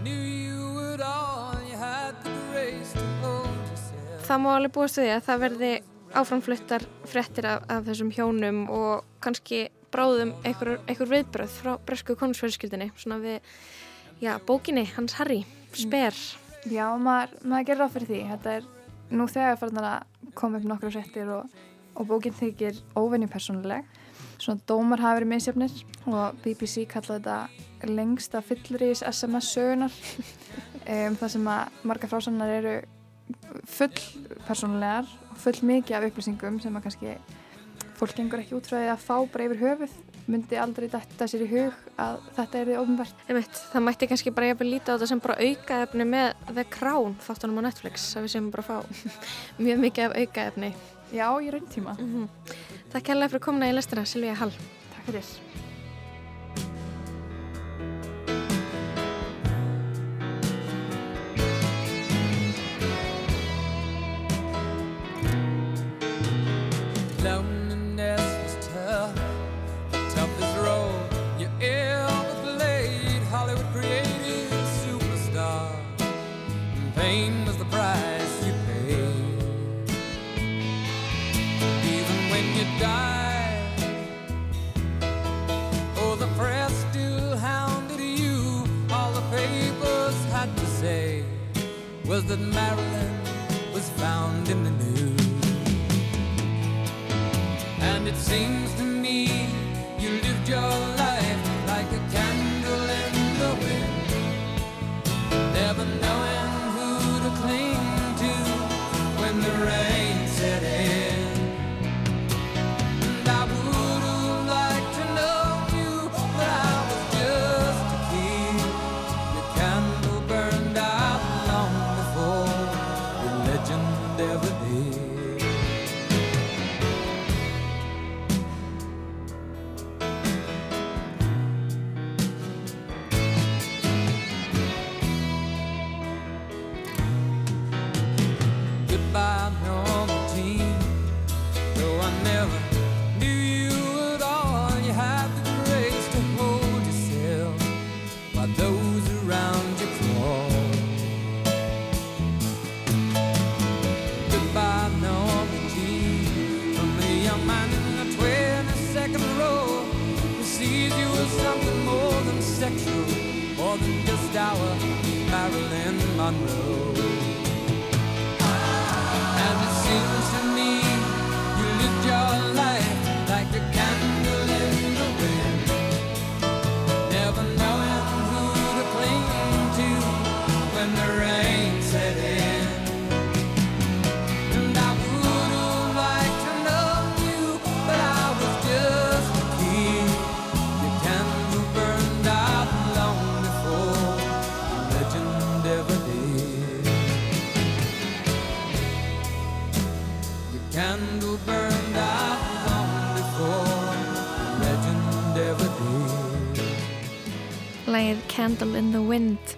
knew 0.01 0.21
you 0.21 0.93
at 0.93 1.01
all. 1.01 1.59
You 1.69 1.77
had 1.77 2.17
the 2.23 2.33
grace 2.51 2.93
to 2.93 3.05
hold 3.21 3.69
yourself. 3.69 4.25
Það 4.25 4.41
má 4.45 4.49
alveg 4.55 4.73
búast 4.77 5.01
við 5.01 5.11
að 5.17 5.27
það 5.27 5.43
verði 5.45 5.73
áframfluttar 6.15 6.85
frettir 7.09 7.47
af, 7.49 7.65
af 7.69 7.85
þessum 7.89 8.11
hjónum 8.15 8.63
og 8.71 9.05
kannski 9.23 9.67
bráðum 9.93 10.33
einhver, 10.43 10.79
einhver 10.87 11.11
viðbröð 11.11 11.59
frá 11.59 11.75
bresku 11.85 12.15
konusfjölskyldinni 12.19 12.89
svona 12.95 13.19
við, 13.23 13.53
já, 14.23 14.35
bókinni 14.47 14.87
hans 14.95 15.19
Harry, 15.19 15.43
Sper 15.75 16.15
Já, 16.65 16.87
maður, 16.97 17.35
maður 17.45 17.65
gerir 17.67 17.85
á 17.85 17.93
fyrir 17.93 18.09
því. 18.09 18.19
Þetta 18.31 18.53
er 18.57 18.63
nú 19.13 19.27
þegar 19.29 19.59
farnar 19.61 19.87
að 19.91 20.31
koma 20.39 20.57
upp 20.57 20.65
nokkru 20.65 20.89
frettir 20.95 21.29
og, 21.29 21.59
og 21.93 22.07
bókinn 22.09 22.33
þykir 22.35 22.79
óvenni 22.97 23.29
persónuleg 23.29 23.85
svona 24.41 24.63
dómar 24.67 24.99
hafa 24.99 25.19
verið 25.19 25.31
misjöfnir 25.31 25.75
og 26.09 26.39
BBC 26.43 26.83
kallaði 26.91 27.23
þetta 27.29 27.91
lengsta 27.95 28.41
fyllurís 28.43 29.03
SMS 29.07 29.51
sögunar 29.55 29.93
um, 29.93 31.15
það 31.19 31.29
sem 31.35 31.47
að 31.53 31.79
marga 31.87 32.09
frásannar 32.11 32.51
eru 32.57 32.75
full 33.69 33.93
persónulegar 34.47 35.07
full 35.41 35.59
mikið 35.71 35.97
af 35.97 36.07
upplýsingum 36.09 36.59
sem 36.63 36.75
að 36.75 36.87
kannski 36.87 37.15
fólk 37.95 38.15
gengur 38.17 38.41
ekki 38.43 38.57
út 38.57 38.67
frá 38.67 38.79
því 38.79 38.91
að 38.91 39.05
fá 39.05 39.15
bara 39.31 39.47
yfir 39.47 39.61
höfuð 39.63 39.95
myndi 40.31 40.57
aldrei 40.57 40.87
dætta 40.89 41.27
sér 41.29 41.45
í 41.45 41.49
hug 41.51 41.75
að 42.01 42.21
þetta 42.37 42.59
er 42.59 42.69
því 42.69 42.77
ofnbært. 42.81 43.25
Það 43.71 43.85
mætti 43.85 44.09
kannski 44.09 44.33
bara 44.35 44.49
jæfnvel 44.49 44.69
líta 44.71 44.95
á 44.95 44.95
þetta 44.95 45.09
sem 45.11 45.21
bara 45.21 45.37
aukaefni 45.41 46.07
með 46.09 46.47
The 46.49 46.65
Crown 46.75 47.17
þáttunum 47.25 47.61
á 47.61 47.65
Netflix 47.67 48.07
að 48.17 48.25
við 48.25 48.33
séum 48.35 48.49
bara 48.53 48.65
að 48.65 48.71
fá 48.71 49.11
mjög 49.67 49.83
mikið 49.85 50.07
af 50.07 50.17
aukaefni. 50.23 50.71
Já, 51.13 51.27
í 51.37 51.53
raun 51.53 51.69
tíma. 51.69 51.93
Mm 51.99 52.09
-hmm. 52.15 52.57
Takk 52.95 53.13
hella 53.13 53.29
fyrir 53.29 53.45
komna 53.45 53.69
í 53.69 53.77
lestina, 53.77 54.05
Silvíja 54.05 54.39
Hall. 54.41 54.57
Takk 54.95 55.05
fyrir. 55.11 55.64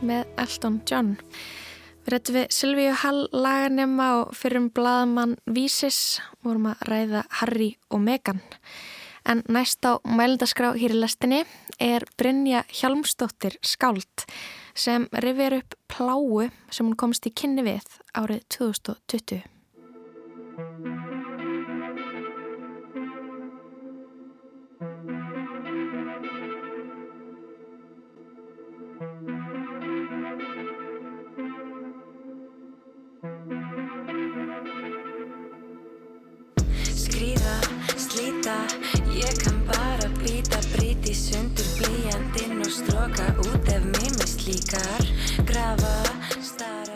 Með 0.02 0.28
Elton 0.42 0.82
John. 0.90 1.16
Við 2.06 2.14
rættum 2.14 2.38
við 2.38 2.54
Silvíu 2.56 2.94
Hall 3.02 3.26
laganema 3.36 4.08
og 4.22 4.36
fyrir 4.38 4.62
um 4.62 4.70
bladamann 4.72 5.36
Vísis 5.46 6.20
vorum 6.46 6.70
að 6.72 6.86
ræða 6.88 7.26
Harry 7.42 7.74
og 7.92 8.04
Meghan. 8.06 8.40
En 9.28 9.44
næst 9.52 9.84
á 9.84 10.00
mælindaskrá 10.08 10.72
hér 10.80 10.96
í 10.96 11.02
lestinni 11.02 11.42
er 11.84 12.06
Brynja 12.16 12.64
Hjalmstóttir 12.72 13.60
Skáld 13.60 14.24
sem 14.78 15.10
rifir 15.20 15.60
upp 15.60 15.76
pláu 15.92 16.48
sem 16.72 16.88
hún 16.88 16.96
komst 16.96 17.28
í 17.28 17.36
kynni 17.36 17.66
við 17.68 18.00
árið 18.16 18.46
2020. 18.56 19.57
líkar, 44.48 45.04
grafa, 45.46 45.94
stara 46.40 46.96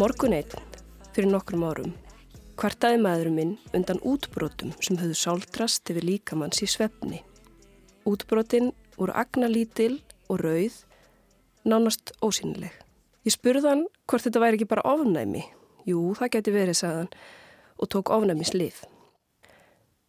Morgun 0.00 0.32
einn, 0.34 0.54
fyrir 1.14 1.28
nokkrum 1.30 1.62
árum, 1.62 1.92
kvartaði 2.58 2.98
maðurum 3.04 3.36
minn 3.38 3.52
undan 3.76 4.00
útbrótum 4.02 4.72
sem 4.82 4.98
höfðu 4.98 5.18
sáldrast 5.20 5.92
yfir 5.92 6.02
líkamanns 6.08 6.62
í 6.64 6.68
svefni. 6.70 7.20
Útbrótin 8.08 8.72
voru 8.96 9.14
agnalítil 9.14 10.00
og 10.26 10.42
rauð, 10.42 10.80
nánast 11.62 12.16
ósynileg. 12.18 12.74
Ég 13.22 13.36
spurði 13.36 13.68
hann 13.68 13.86
hvort 14.10 14.26
þetta 14.26 14.42
væri 14.42 14.58
ekki 14.58 14.70
bara 14.74 14.86
ofnæmi. 14.96 15.44
Jú, 15.86 16.02
það 16.18 16.34
geti 16.34 16.56
verið, 16.56 16.80
sagðan, 16.80 17.12
og 17.78 17.92
tók 17.94 18.10
ofnæmislif. 18.10 18.82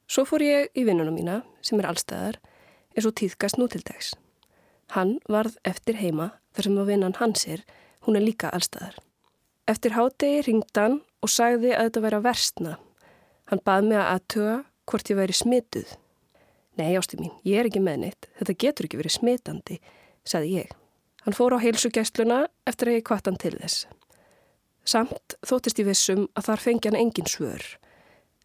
Svo 0.09 0.25
fór 0.25 0.41
ég 0.41 0.73
í 0.73 0.89
vinnunum 0.89 1.21
mína, 1.21 1.41
sem 1.61 1.77
er 1.77 1.91
allstæðar, 1.93 2.41
eins 2.97 3.05
og 3.05 3.17
týðkast 3.21 3.61
nútildags. 3.61 4.15
Hann 4.93 5.17
varð 5.31 5.55
eftir 5.65 5.97
heima 5.97 6.29
þar 6.53 6.67
sem 6.67 6.77
að 6.77 6.89
vinnan 6.91 7.17
hans 7.17 7.47
er, 7.49 7.63
hún 8.05 8.17
er 8.19 8.25
líka 8.25 8.51
allstæðar. 8.53 8.99
Eftir 9.65 9.95
hádegi 9.95 10.43
ringd 10.45 10.77
hann 10.77 10.99
og 11.23 11.31
sagði 11.31 11.71
að 11.73 11.87
þetta 11.87 12.03
væri 12.03 12.19
að 12.19 12.27
versna. 12.27 12.73
Hann 13.49 13.63
bað 13.65 13.89
mig 13.89 13.97
að 13.97 14.09
aðtuga 14.11 14.55
hvort 14.91 15.09
ég 15.09 15.19
væri 15.19 15.37
smituð. 15.37 15.95
Nei, 16.77 16.93
ástu 16.97 17.17
mín, 17.21 17.33
ég 17.47 17.61
er 17.61 17.69
ekki 17.69 17.81
með 17.83 17.99
neitt. 18.03 18.29
Þetta 18.39 18.57
getur 18.65 18.87
ekki 18.87 18.99
verið 18.99 19.15
smitandi, 19.17 19.79
sagði 20.27 20.59
ég. 20.59 20.77
Hann 21.23 21.37
fór 21.37 21.55
á 21.55 21.63
heilsugestluna 21.63 22.39
eftir 22.69 22.91
að 22.91 22.97
ég 22.99 23.05
kvart 23.07 23.29
hann 23.29 23.39
til 23.39 23.55
þess. 23.55 23.85
Samt 24.83 25.37
þóttist 25.47 25.79
ég 25.79 25.87
vissum 25.87 26.25
að 26.35 26.49
þar 26.49 26.63
fengi 26.65 26.89
hann 26.91 26.99
engin 26.99 27.29
svör. 27.29 27.63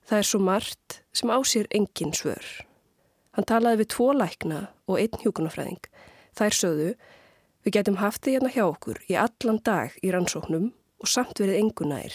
Það 0.07 0.21
er 0.23 0.29
svo 0.29 0.41
margt 0.41 1.01
sem 1.13 1.33
ásýr 1.35 1.67
engin 1.75 2.15
svör. 2.15 2.45
Hann 3.35 3.49
talaði 3.49 3.83
við 3.83 3.91
tvo 3.97 4.13
lækna 4.15 4.61
og 4.87 5.01
einn 5.03 5.25
hjúkunafræðing. 5.25 5.83
Þær 6.39 6.55
sögðu, 6.55 6.91
við 7.67 7.75
getum 7.75 7.99
haft 7.99 8.23
þið 8.23 8.37
hérna 8.37 8.51
hjá 8.55 8.65
okkur 8.69 9.01
í 9.11 9.17
allan 9.19 9.59
dag 9.67 9.95
í 10.03 10.13
rannsóknum 10.15 10.69
og 11.03 11.11
samt 11.11 11.41
verið 11.43 11.59
engunær. 11.65 12.15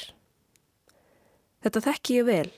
Þetta 1.63 1.83
þekki 1.87 2.19
ég 2.19 2.27
vel. 2.27 2.49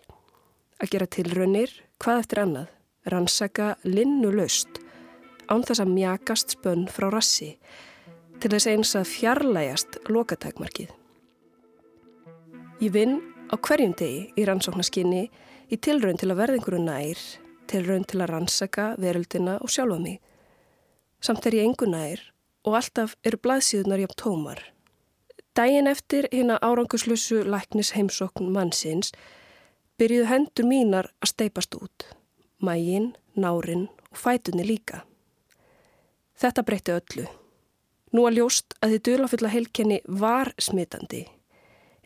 Að 0.82 0.91
gera 0.91 1.08
tilraunir, 1.10 1.71
hvað 2.01 2.21
eftir 2.21 2.41
annað, 2.41 2.69
rannsaka 3.10 3.67
linnu 3.88 4.32
löst, 4.34 4.82
án 5.49 5.63
þess 5.65 5.82
að 5.84 5.93
mjakast 5.93 6.56
spönn 6.58 6.86
frá 6.91 7.08
rassi, 7.13 7.56
til 8.41 8.51
þess 8.51 8.69
eins 8.69 8.93
að 8.97 9.10
fjarlægast 9.13 9.99
lokatækmarkið. 10.12 10.91
Ég 12.84 12.91
vinn 12.91 13.19
á 13.49 13.56
hverjum 13.56 13.93
degi 13.97 14.25
í 14.36 14.45
rannsóknarskinni 14.45 15.23
í 15.71 15.78
tilraun 15.80 16.19
til 16.19 16.32
að 16.34 16.41
verða 16.41 16.60
einhverju 16.60 16.82
nær, 16.84 17.21
tilraun 17.71 18.04
til 18.10 18.19
að 18.19 18.34
rannsaka 18.34 18.89
veröldina 19.01 19.58
og 19.63 19.71
sjálfa 19.71 20.01
mig. 20.01 20.19
Samt 21.25 21.47
er 21.49 21.57
ég 21.57 21.65
engu 21.65 21.88
nær 21.89 22.21
og 22.65 22.75
alltaf 22.77 23.15
eru 23.25 23.39
blaðsíðunar 23.41 24.03
jafn 24.03 24.19
tómar. 24.21 24.59
Dægin 25.57 25.89
eftir 25.89 26.27
hérna 26.31 26.59
áranguslusu 26.61 27.41
læknis 27.49 27.93
heimsókn 27.95 28.51
mannsins 28.53 29.09
byrjuðu 29.97 30.29
hendur 30.29 30.69
mínar 30.69 31.09
að 31.23 31.31
steipast 31.31 31.77
út. 31.79 32.09
Mægin, 32.61 33.15
nárin 33.33 33.88
og 34.11 34.19
fætunni 34.21 34.67
líka. 34.67 35.01
Þetta 36.38 36.65
breytti 36.67 36.93
öllu. 36.93 37.25
Nú 38.13 38.27
að 38.27 38.38
ljóst 38.41 38.77
að 38.81 38.93
því 38.93 39.01
dulafulla 39.07 39.53
heilkenni 39.55 40.03
var 40.05 40.53
smitandi 40.61 41.25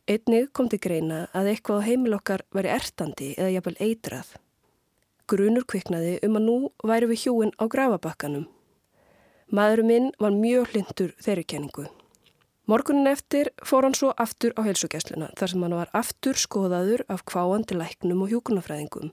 Einnig 0.10 0.48
kom 0.58 0.66
til 0.66 0.80
greina 0.82 1.18
að 1.38 1.52
eitthvað 1.52 1.84
á 1.84 1.86
heimil 1.86 2.16
okkar 2.18 2.42
væri 2.56 2.72
ertandi 2.74 3.28
eða 3.36 3.52
jafnvel 3.54 3.76
eitrað. 3.86 4.32
Grunur 5.30 5.68
kviknaði 5.70 6.16
um 6.26 6.40
að 6.40 6.48
nú 6.48 6.56
væri 6.82 7.10
við 7.12 7.26
hjúin 7.28 7.52
á 7.62 7.70
grafabakkanum. 7.70 8.48
Maðurum 9.50 9.88
minn 9.90 10.12
var 10.22 10.30
mjög 10.30 10.68
hlindur 10.76 11.14
þeirri 11.26 11.44
kenningu. 11.50 11.88
Morgunin 12.70 13.10
eftir 13.10 13.48
fór 13.66 13.88
hann 13.88 13.96
svo 13.98 14.12
aftur 14.14 14.54
á 14.54 14.62
heilsugjæsluna 14.62 15.32
þar 15.40 15.50
sem 15.50 15.64
hann 15.66 15.74
var 15.74 15.90
aftur 15.98 16.38
skoðaður 16.38 17.02
af 17.10 17.24
kváandi 17.26 17.80
læknum 17.80 18.22
og 18.22 18.30
hjúkunafræðingum. 18.30 19.10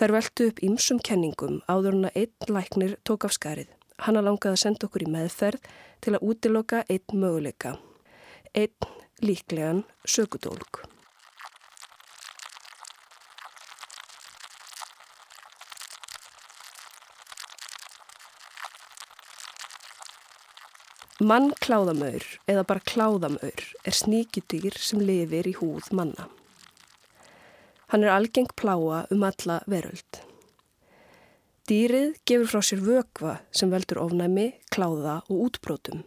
Þær 0.00 0.14
veldu 0.16 0.48
upp 0.48 0.64
ýmsum 0.64 1.02
kenningum 1.04 1.60
áður 1.68 1.92
hann 1.92 2.08
að 2.08 2.18
einn 2.22 2.56
læknir 2.56 2.96
tók 3.04 3.28
af 3.28 3.36
skarið. 3.36 3.68
Hanna 4.00 4.24
langaði 4.24 4.56
að 4.56 4.62
senda 4.64 4.88
okkur 4.88 5.04
í 5.04 5.12
meðferð 5.12 5.68
til 6.00 6.16
að 6.16 6.24
útiloka 6.30 6.82
einn 6.88 7.20
möguleika. 7.20 7.76
Einn 8.56 8.90
líklegan 9.20 9.84
sökudólk. 10.08 10.86
Mann 21.24 21.54
kláðamaur 21.62 22.24
eða 22.50 22.62
bara 22.68 22.82
kláðamaur 22.84 23.62
er 23.88 23.94
sníkjutýr 23.96 24.74
sem 24.76 25.00
lifir 25.00 25.46
í 25.48 25.54
húð 25.56 25.86
manna. 25.96 26.26
Hann 27.88 28.04
er 28.04 28.12
algeng 28.12 28.50
pláa 28.60 29.04
um 29.14 29.24
alla 29.24 29.62
veröld. 29.70 30.18
Dýrið 31.70 32.18
gefur 32.28 32.50
frá 32.50 32.60
sér 32.68 32.82
vökva 32.84 33.38
sem 33.56 33.72
veldur 33.72 34.02
ofnæmi, 34.02 34.50
kláða 34.74 35.22
og 35.30 35.46
útbrótum. 35.46 36.02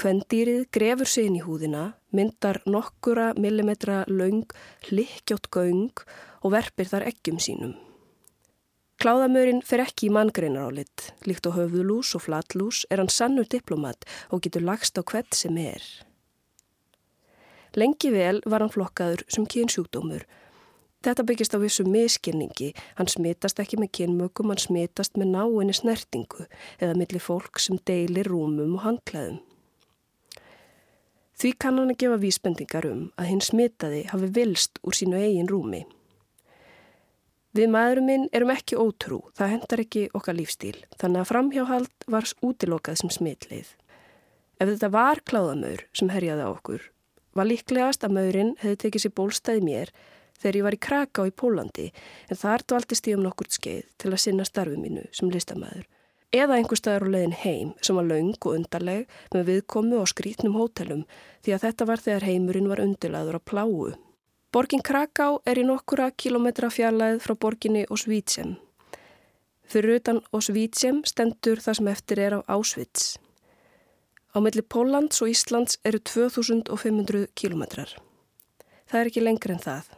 Kvendýrið 0.00 0.64
grefur 0.72 1.10
sig 1.10 1.28
inn 1.28 1.36
í 1.36 1.44
húðina, 1.44 1.90
myndar 2.16 2.62
nokkura 2.64 3.34
millimetra 3.36 4.06
laung, 4.08 4.48
hlikkjótt 4.88 5.52
gaung 5.52 6.06
og 6.40 6.56
verpir 6.56 6.88
þar 6.88 7.10
eggjum 7.12 7.42
sínum. 7.42 7.76
Kláðamörinn 9.00 9.62
fer 9.64 9.80
ekki 9.80 10.10
í 10.10 10.12
manngreinar 10.12 10.68
álit. 10.68 11.06
Líkt 11.24 11.46
á 11.48 11.56
höfðulús 11.56 12.10
og 12.18 12.26
flatlús 12.26 12.82
er 12.92 13.00
hann 13.00 13.08
sannur 13.08 13.46
diplomat 13.48 14.04
og 14.28 14.42
getur 14.44 14.60
lagst 14.66 14.98
á 15.00 15.02
hvert 15.02 15.32
sem 15.32 15.56
er. 15.56 15.80
Lengi 17.80 18.10
vel 18.12 18.42
var 18.44 18.60
hann 18.60 18.72
flokkaður 18.74 19.22
sem 19.32 19.46
kynsjúkdómur. 19.48 20.26
Þetta 21.00 21.24
byggist 21.24 21.56
á 21.56 21.58
vissu 21.62 21.86
miskilningi. 21.88 22.74
Hann 22.98 23.08
smitast 23.08 23.62
ekki 23.62 23.78
með 23.80 23.94
kynmökum, 23.96 24.50
hann 24.52 24.60
smitast 24.60 25.16
með 25.16 25.32
náinni 25.32 25.76
snertingu 25.78 26.44
eða 26.76 26.98
millir 26.98 27.24
fólk 27.24 27.56
sem 27.56 27.78
deilir 27.88 28.28
rúmum 28.28 28.74
og 28.76 28.84
handklæðum. 28.84 29.38
Því 31.40 31.54
kann 31.56 31.80
hann 31.80 31.94
að 31.94 32.02
gefa 32.04 32.20
vísbendingar 32.20 32.90
um 32.90 33.00
að 33.16 33.30
hinn 33.32 33.40
smitaði 33.40 34.04
hafi 34.12 34.28
vilst 34.36 34.76
úr 34.84 34.98
sínu 34.98 35.16
eigin 35.16 35.48
rúmi. 35.48 35.86
Við 37.56 37.66
maðurum 37.74 38.06
minn 38.06 38.28
erum 38.36 38.52
ekki 38.54 38.78
ótrú, 38.78 39.20
það 39.34 39.52
hendar 39.54 39.82
ekki 39.82 40.04
okkar 40.14 40.36
lífstíl, 40.38 40.76
þannig 41.00 41.22
að 41.22 41.30
framhjáhald 41.32 42.08
var 42.14 42.28
útilokað 42.46 43.00
sem 43.00 43.10
smitleið. 43.10 43.74
Ef 44.60 44.70
þetta 44.70 44.90
var 44.94 45.22
kláðamöður 45.26 45.86
sem 45.96 46.12
herjaði 46.14 46.46
á 46.46 46.50
okkur, 46.50 46.84
var 47.34 47.50
líklegast 47.50 48.06
að 48.06 48.16
maðurinn 48.16 48.56
hefði 48.62 48.80
tekið 48.84 49.04
sér 49.04 49.16
bólstæði 49.18 49.64
mér 49.66 49.94
þegar 50.40 50.60
ég 50.60 50.66
var 50.68 50.76
í 50.76 50.82
Kraká 50.86 51.26
í 51.26 51.34
Pólandi 51.42 51.88
en 52.28 52.40
þar 52.42 52.66
dvaldist 52.66 53.08
ég 53.10 53.18
um 53.18 53.24
nokkurt 53.26 53.56
skeið 53.56 53.88
til 53.98 54.12
að 54.12 54.22
sinna 54.24 54.46
starfi 54.46 54.78
mínu 54.78 55.08
sem 55.16 55.32
listamæður 55.32 55.88
eða 56.30 56.60
einhver 56.60 56.78
staðar 56.78 57.08
á 57.10 57.12
leiðin 57.14 57.34
heim 57.42 57.72
sem 57.82 57.96
var 57.98 58.06
laung 58.06 58.36
og 58.38 58.54
undarleg 58.54 59.08
með 59.34 59.48
viðkomu 59.48 59.98
og 59.98 60.10
skrítnum 60.10 60.54
hótelum 60.58 61.02
því 61.42 61.56
að 61.56 61.64
þetta 61.66 61.88
var 61.90 62.04
þegar 62.04 62.26
heimurinn 62.28 62.70
var 62.70 62.82
undirlaður 62.84 63.40
á 63.42 63.46
pláu. 63.50 63.90
Borgin 64.50 64.80
Kraká 64.82 65.28
er 65.46 65.60
í 65.60 65.62
nokkura 65.62 66.08
kilometra 66.18 66.72
fjarlæð 66.74 67.20
frá 67.22 67.36
borginni 67.38 67.84
Osvítsem. 67.94 68.56
Fyrir 69.70 70.00
utan 70.00 70.16
Osvítsem 70.34 71.04
stendur 71.06 71.60
það 71.62 71.76
sem 71.78 71.90
eftir 71.92 72.18
er 72.18 72.34
á 72.34 72.40
Ásvits. 72.50 73.12
Á 74.34 74.42
melli 74.42 74.64
Póllands 74.66 75.22
og 75.22 75.30
Íslands 75.30 75.78
eru 75.86 76.00
2500 76.02 77.28
kilometrar. 77.38 77.92
Það 78.90 79.00
er 79.00 79.10
ekki 79.12 79.22
lengur 79.22 79.52
en 79.54 79.62
það. 79.62 79.92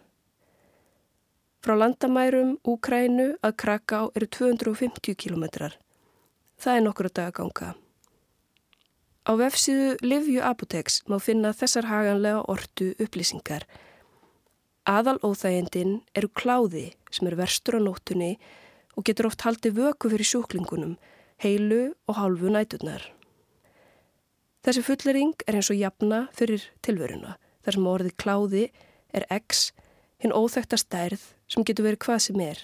Frá 1.64 1.72
landamærum 1.78 2.50
Úkrænu 2.68 3.30
að 3.40 3.54
Kraká 3.62 4.02
eru 4.12 4.28
250 4.36 5.16
kilometrar. 5.16 5.78
Það 6.60 6.76
er 6.76 6.84
nokkru 6.84 7.08
dag 7.08 7.30
að 7.30 7.38
ganga. 7.40 7.70
Á 9.24 9.32
vefsíðu 9.32 9.96
Livju 10.04 10.44
Apotex 10.44 11.00
má 11.08 11.16
finna 11.16 11.54
þessar 11.56 11.88
haganlega 11.88 12.44
ortu 12.52 12.90
upplýsingar. 13.00 13.64
Aðal 14.82 15.20
óþægendin 15.22 16.00
eru 16.18 16.26
kláði 16.34 16.88
sem 17.14 17.28
er 17.30 17.36
verstur 17.38 17.76
á 17.78 17.80
nóttunni 17.84 18.32
og 18.98 19.04
getur 19.06 19.28
oft 19.28 19.44
haldið 19.46 19.76
vöku 19.76 20.08
fyrir 20.10 20.26
sjúklingunum, 20.26 20.96
heilu 21.38 21.92
og 22.10 22.16
hálfu 22.18 22.50
nætunar. 22.50 23.04
Þessi 24.66 24.82
fullering 24.82 25.36
er 25.46 25.58
eins 25.58 25.70
og 25.70 25.78
jafna 25.78 26.24
fyrir 26.34 26.64
tilveruna, 26.82 27.36
þar 27.62 27.76
sem 27.76 27.86
orðið 27.92 28.16
kláði 28.18 28.64
er 29.14 29.26
X, 29.30 29.68
hinn 30.18 30.34
óþægta 30.34 30.78
stærð 30.80 31.28
sem 31.46 31.62
getur 31.62 31.86
verið 31.86 32.02
hvað 32.02 32.18
sem 32.26 32.42
er. 32.42 32.62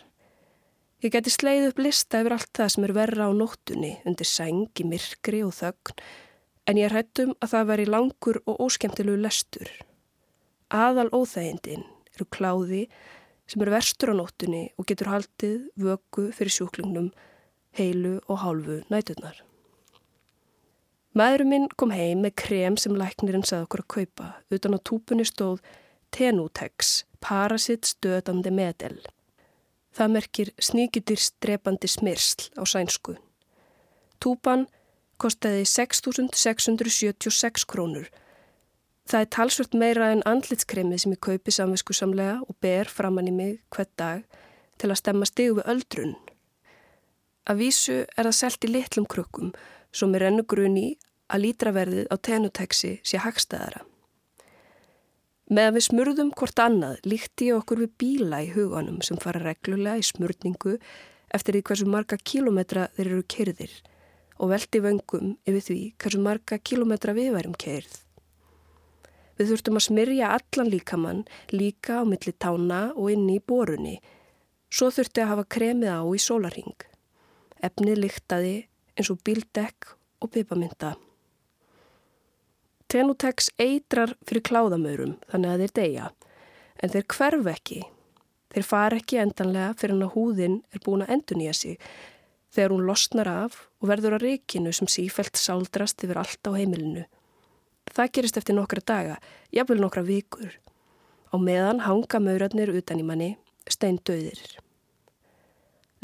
Ég 0.99 1.15
geti 1.15 1.31
sleið 1.31 1.69
upp 1.69 1.83
lista 1.85 2.19
yfir 2.19 2.35
allt 2.35 2.51
það 2.59 2.73
sem 2.75 2.89
er 2.89 2.95
verra 2.97 3.29
á 3.29 3.33
nóttunni 3.35 3.93
undir 4.03 4.27
sæng, 4.27 4.67
í 4.75 4.89
myrkri 4.91 5.45
og 5.47 5.55
þögn 5.55 6.03
en 6.67 6.83
ég 6.83 6.91
hrættum 6.91 7.37
að 7.39 7.55
það 7.55 7.71
veri 7.71 7.87
langur 7.87 8.41
og 8.43 8.59
óskemtilegu 8.67 9.23
lestur. 9.23 9.71
Aðal 10.75 11.07
óþægindin 11.15 11.87
eru 12.19 12.29
kláði 12.35 12.85
sem 13.49 13.63
eru 13.65 13.73
verstur 13.73 14.13
á 14.13 14.15
nóttunni 14.19 14.67
og 14.77 14.91
getur 14.91 15.15
haldið 15.15 15.71
vöku 15.81 16.29
fyrir 16.37 16.53
sjúklingnum 16.53 17.13
heilu 17.79 18.19
og 18.29 18.43
hálfu 18.43 18.83
nætunar. 18.93 19.39
Maðurum 21.19 21.49
minn 21.51 21.65
kom 21.81 21.91
heim 21.91 22.21
með 22.23 22.35
krem 22.43 22.77
sem 22.79 22.95
læknirinn 22.95 23.47
sagði 23.47 23.67
okkur 23.67 23.83
að 23.83 23.93
kaupa. 23.95 24.27
Utan 24.55 24.77
á 24.77 24.79
túpunni 24.79 25.25
stóð 25.27 25.63
Tenutex, 26.15 27.05
parasitt 27.21 27.89
stöðandi 27.89 28.53
medel. 28.55 28.99
Það 29.97 30.13
merkir 30.15 30.53
sníkjudýrstrepandi 30.63 31.89
smyrsl 31.91 32.53
á 32.61 32.63
sænsku. 32.69 33.17
Túpan 34.23 34.69
kostiði 35.19 35.65
6.676 35.67 37.67
krónur. 37.67 38.07
Það 39.09 39.23
er 39.25 39.29
talsvört 39.33 39.75
meira 39.81 40.07
en 40.13 40.21
andlitskremið 40.29 40.99
sem 41.01 41.13
ég 41.15 41.21
kaupi 41.25 41.53
samvisku 41.55 41.95
samlega 41.97 42.43
og 42.45 42.57
ber 42.61 42.91
framann 42.93 43.31
í 43.31 43.33
mig 43.33 43.55
hvert 43.73 43.89
dag 43.97 44.25
til 44.77 44.91
að 44.91 44.99
stemma 45.01 45.29
stigu 45.29 45.55
við 45.57 45.71
öldrun. 45.73 46.17
Að 47.49 47.63
vísu 47.63 47.95
er 48.05 48.27
það 48.27 48.35
selt 48.37 48.67
í 48.67 48.69
litlum 48.69 49.07
krukkum 49.09 49.55
sem 49.97 50.13
er 50.13 50.27
ennu 50.29 50.45
grunni 50.45 50.91
að 51.33 51.47
lítraverðið 51.47 52.11
á 52.13 52.17
tenuteksi 52.29 52.91
sé 53.01 53.21
hagstæðara. 53.25 53.81
Með 55.49 55.71
að 55.71 55.79
við 55.79 55.87
smurðum 55.87 56.33
hvort 56.37 56.61
annað 56.61 56.99
líkti 57.09 57.49
ég 57.49 57.63
okkur 57.63 57.81
við 57.87 57.95
bíla 58.03 58.43
í 58.45 58.51
huganum 58.53 58.99
sem 59.01 59.17
fara 59.23 59.41
reglulega 59.41 60.03
í 60.03 60.05
smurningu 60.05 60.75
eftir 61.33 61.57
því 61.57 61.63
hversu 61.71 61.89
marga 61.89 62.21
kílometra 62.21 62.91
þeir 62.99 63.07
eru 63.07 63.25
kerðir 63.25 63.73
og 64.37 64.53
veldi 64.53 64.85
vöngum 64.85 65.33
yfir 65.49 65.65
því 65.71 65.79
hversu 65.97 66.21
marga 66.29 66.61
kílometra 66.61 67.17
við 67.17 67.33
værum 67.39 67.57
kerð. 67.57 67.97
Við 69.39 69.53
þurftum 69.53 69.79
að 69.79 69.87
smyrja 69.87 70.31
allan 70.35 70.71
líkamann 70.73 71.25
líka 71.55 72.01
á 72.01 72.09
milli 72.09 72.35
tána 72.35 72.81
og 72.95 73.13
inni 73.15 73.39
í 73.39 73.45
borunni. 73.45 73.99
Svo 74.69 74.91
þurfti 74.93 75.23
að 75.23 75.31
hafa 75.33 75.45
kremið 75.55 75.95
á 75.95 76.03
í 76.03 76.21
sólaring. 76.23 76.75
Efnið 77.63 78.03
lyktaði 78.03 78.57
eins 78.99 79.11
og 79.15 79.23
bíldekk 79.25 79.95
og 80.23 80.33
pipamynda. 80.35 80.97
Tenutex 82.89 83.51
eitrar 83.61 84.15
fyrir 84.27 84.43
kláðamaurum 84.49 85.19
þannig 85.31 85.51
að 85.53 85.63
þeir 85.63 85.75
deyja, 85.79 86.11
en 86.83 86.93
þeir 86.95 87.09
hverf 87.15 87.51
ekki. 87.53 87.81
Þeir 88.49 88.65
far 88.65 88.97
ekki 88.97 89.19
endanlega 89.21 89.75
fyrir 89.79 90.01
að 90.03 90.15
húðin 90.15 90.63
er 90.73 90.83
búin 90.87 91.05
að 91.05 91.13
endur 91.19 91.39
nýja 91.39 91.55
sig 91.55 91.77
þegar 92.55 92.73
hún 92.73 92.87
losnar 92.89 93.29
af 93.29 93.59
og 93.83 93.91
verður 93.91 94.17
á 94.17 94.25
reikinu 94.25 94.73
sem 94.73 94.89
sífælt 94.89 95.37
sáldrast 95.37 96.03
yfir 96.05 96.21
allt 96.23 96.49
á 96.49 96.57
heimilinu. 96.57 97.05
Það 97.95 98.13
gerist 98.15 98.39
eftir 98.41 98.57
nokkra 98.57 98.83
daga, 98.85 99.19
jafnvel 99.55 99.81
nokkra 99.83 100.05
vikur. 100.07 100.55
Á 101.33 101.37
meðan 101.37 101.83
hanga 101.85 102.21
maurarnir 102.23 102.73
utan 102.73 103.01
í 103.01 103.05
manni, 103.07 103.31
stein 103.69 103.99
döðir. 104.05 104.41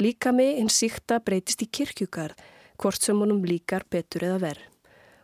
Líka 0.01 0.33
mig 0.35 0.57
hins 0.59 0.77
síkta 0.81 1.21
breytist 1.23 1.63
í 1.63 1.69
kirkjugarð, 1.71 2.35
hvort 2.81 3.01
sem 3.01 3.19
honum 3.19 3.45
líkar 3.47 3.85
betur 3.89 4.25
eða 4.27 4.41
verð. 4.43 4.71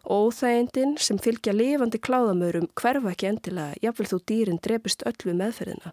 Óþægindin 0.02 0.96
sem 0.98 1.20
fylgja 1.22 1.54
lifandi 1.54 2.00
kláðamaurum 2.02 2.70
hverfa 2.80 3.12
ekki 3.12 3.28
endilega, 3.30 3.78
jafnvel 3.84 4.08
þú 4.10 4.20
dýrin 4.32 4.62
drefist 4.64 5.04
öll 5.06 5.20
við 5.28 5.38
meðferðina. 5.44 5.92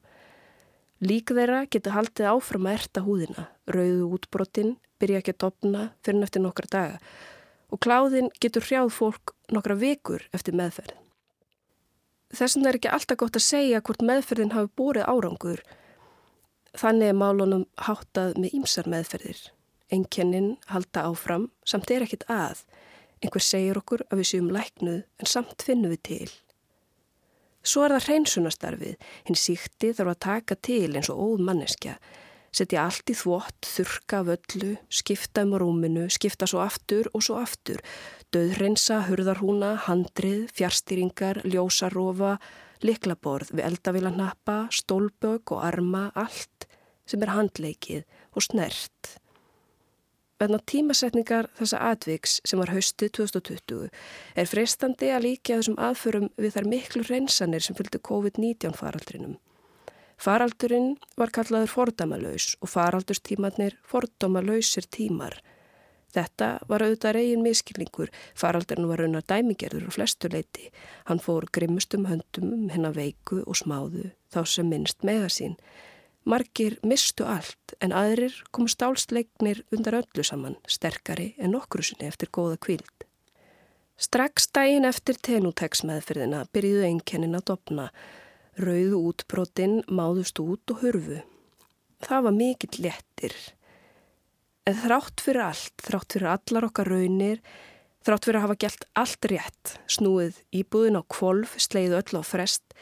Lík 1.05 1.35
þeirra 1.37 1.65
geta 1.71 1.93
haldið 1.95 2.31
áfram 2.31 2.71
að 2.71 2.79
erta 2.79 3.03
húðina, 3.05 3.45
rauðu 3.69 4.09
útbrottin, 4.17 4.79
byrja 4.99 5.21
ekki 5.21 5.35
að 5.35 5.43
dopna 5.45 5.83
fyrir 6.01 6.23
neftir 6.23 6.43
nokkra 6.43 6.71
daga 6.73 7.03
og 7.69 7.81
kláðin 7.85 8.31
getur 8.41 8.65
hrjáð 8.65 8.95
fólk 8.95 9.35
nokkra 9.53 9.77
vikur 9.79 10.25
eftir 10.37 10.57
meðferð. 10.57 10.97
Þess 12.29 12.57
vegna 12.59 12.71
er 12.71 12.77
ekki 12.77 12.91
alltaf 12.93 13.21
gott 13.21 13.37
að 13.39 13.47
segja 13.47 13.81
hvort 13.81 14.05
meðferðin 14.05 14.53
hafi 14.53 14.69
búrið 14.77 15.07
árangur. 15.09 15.63
Þannig 16.77 17.13
er 17.13 17.17
málunum 17.17 17.65
háttað 17.87 18.37
með 18.37 18.59
ýmsar 18.59 18.91
meðferðir. 18.93 19.41
Enkennin 19.89 20.51
halda 20.69 21.07
áfram 21.09 21.49
samt 21.65 21.91
er 21.91 22.05
ekkit 22.05 22.27
að. 22.29 22.67
Einhver 23.25 23.43
segir 23.43 23.81
okkur 23.81 24.05
að 24.11 24.21
við 24.21 24.31
séum 24.31 24.53
læknuð 24.53 25.01
en 25.01 25.33
samt 25.33 25.65
finnum 25.65 25.95
við 25.95 26.03
til. 26.11 26.29
Svo 27.65 27.85
er 27.85 27.97
það 27.97 28.11
hreinsunastarfið. 28.11 29.09
Hinn 29.29 29.41
síkti 29.41 29.95
þarf 29.97 30.13
að 30.13 30.23
taka 30.29 30.59
til 30.69 30.93
eins 30.93 31.09
og 31.13 31.25
óð 31.25 31.47
manneskja 31.49 31.97
setja 32.55 32.85
allt 32.87 33.11
í 33.13 33.17
þvott, 33.17 33.69
þurka 33.69 34.23
völlu, 34.27 34.73
skipta 34.89 35.45
um 35.47 35.57
rúminu, 35.61 36.07
skipta 36.13 36.49
svo 36.49 36.63
aftur 36.65 37.11
og 37.13 37.25
svo 37.27 37.39
aftur, 37.41 37.83
döðrensa, 38.35 39.03
hurðarhúna, 39.09 39.75
handrið, 39.87 40.49
fjárstýringar, 40.57 41.43
ljósarofa, 41.49 42.37
liklaborð 42.85 43.55
við 43.55 43.67
eldavílanappa, 43.71 44.59
stólbög 44.75 45.55
og 45.55 45.65
arma, 45.67 46.09
allt 46.15 46.69
sem 47.09 47.23
er 47.25 47.35
handleikið 47.35 48.05
og 48.37 48.45
snert. 48.45 49.19
Venna 50.39 50.61
tímasetningar 50.71 51.49
þessa 51.59 51.81
atviks 51.91 52.37
sem 52.47 52.61
var 52.61 52.71
haustið 52.71 53.11
2020 53.19 53.89
er 54.39 54.47
freistandi 54.47 55.11
að 55.11 55.25
líka 55.25 55.57
þessum 55.59 55.81
aðförum 55.83 56.29
við 56.39 56.55
þær 56.55 56.69
miklu 56.71 57.03
reynsanir 57.09 57.65
sem 57.65 57.75
fylgdi 57.79 57.99
COVID-19 58.07 58.77
faraldrinum. 58.79 59.35
Faraldurinn 60.19 60.97
var 61.19 61.31
kallaður 61.31 61.71
fordamalaus 61.71 62.57
og 62.59 62.73
faraldurstímanir 62.73 63.77
fordamalausir 63.87 64.89
tímar. 64.91 65.37
Þetta 66.11 66.49
var 66.67 66.83
auðvitað 66.83 67.15
reygin 67.19 67.45
miskilningur, 67.45 68.11
faraldurinn 68.35 68.89
var 68.91 69.03
raunar 69.03 69.27
dæmigerður 69.29 69.87
og 69.87 69.95
flestuleiti. 69.95 70.73
Hann 71.07 71.23
fór 71.23 71.47
grimmustum 71.55 72.09
höndum 72.09 72.51
um 72.57 72.67
hennar 72.73 72.97
veiku 72.97 73.45
og 73.45 73.61
smáðu 73.61 74.09
þá 74.35 74.41
sem 74.49 74.67
minnst 74.67 75.07
mega 75.07 75.29
sín. 75.31 75.55
Margir 76.29 76.81
mistu 76.83 77.25
allt 77.25 77.77
en 77.81 77.95
aðrir 77.95 78.35
kom 78.51 78.67
stálsleiknir 78.69 79.63
undar 79.73 80.01
öllu 80.01 80.25
saman, 80.27 80.59
sterkari 80.67 81.35
en 81.39 81.55
nokkru 81.55 81.85
sinni 81.87 82.09
eftir 82.11 82.33
góða 82.35 82.59
kvild. 82.59 83.07
Strax 83.99 84.51
dægin 84.55 84.89
eftir 84.89 85.17
tenútex 85.23 85.85
meðferðina 85.87 86.43
byrjuðu 86.53 86.89
einkennin 86.91 87.39
að 87.39 87.47
dopna 87.53 87.87
Rauðu 88.59 88.99
útbrotinn 89.13 89.85
máðust 89.87 90.41
út 90.43 90.73
og 90.73 90.81
hurfu. 90.83 91.21
Það 92.03 92.23
var 92.25 92.35
mikill 92.35 92.81
lettir. 92.83 93.35
En 94.67 94.75
þrátt 94.75 95.23
fyrir 95.23 95.45
allt, 95.45 95.75
þrátt 95.79 96.17
fyrir 96.17 96.31
allar 96.33 96.67
okkar 96.67 96.89
raunir, 96.91 97.39
þrátt 98.03 98.27
fyrir 98.27 98.41
að 98.41 98.45
hafa 98.49 98.57
gælt 98.65 98.87
allt 98.99 99.29
rétt, 99.31 99.75
snúið 99.87 100.41
íbúðin 100.51 100.99
á 100.99 101.03
kvolf, 101.07 101.53
sleið 101.63 101.95
öll 102.01 102.19
á 102.19 102.23
frest, 102.27 102.75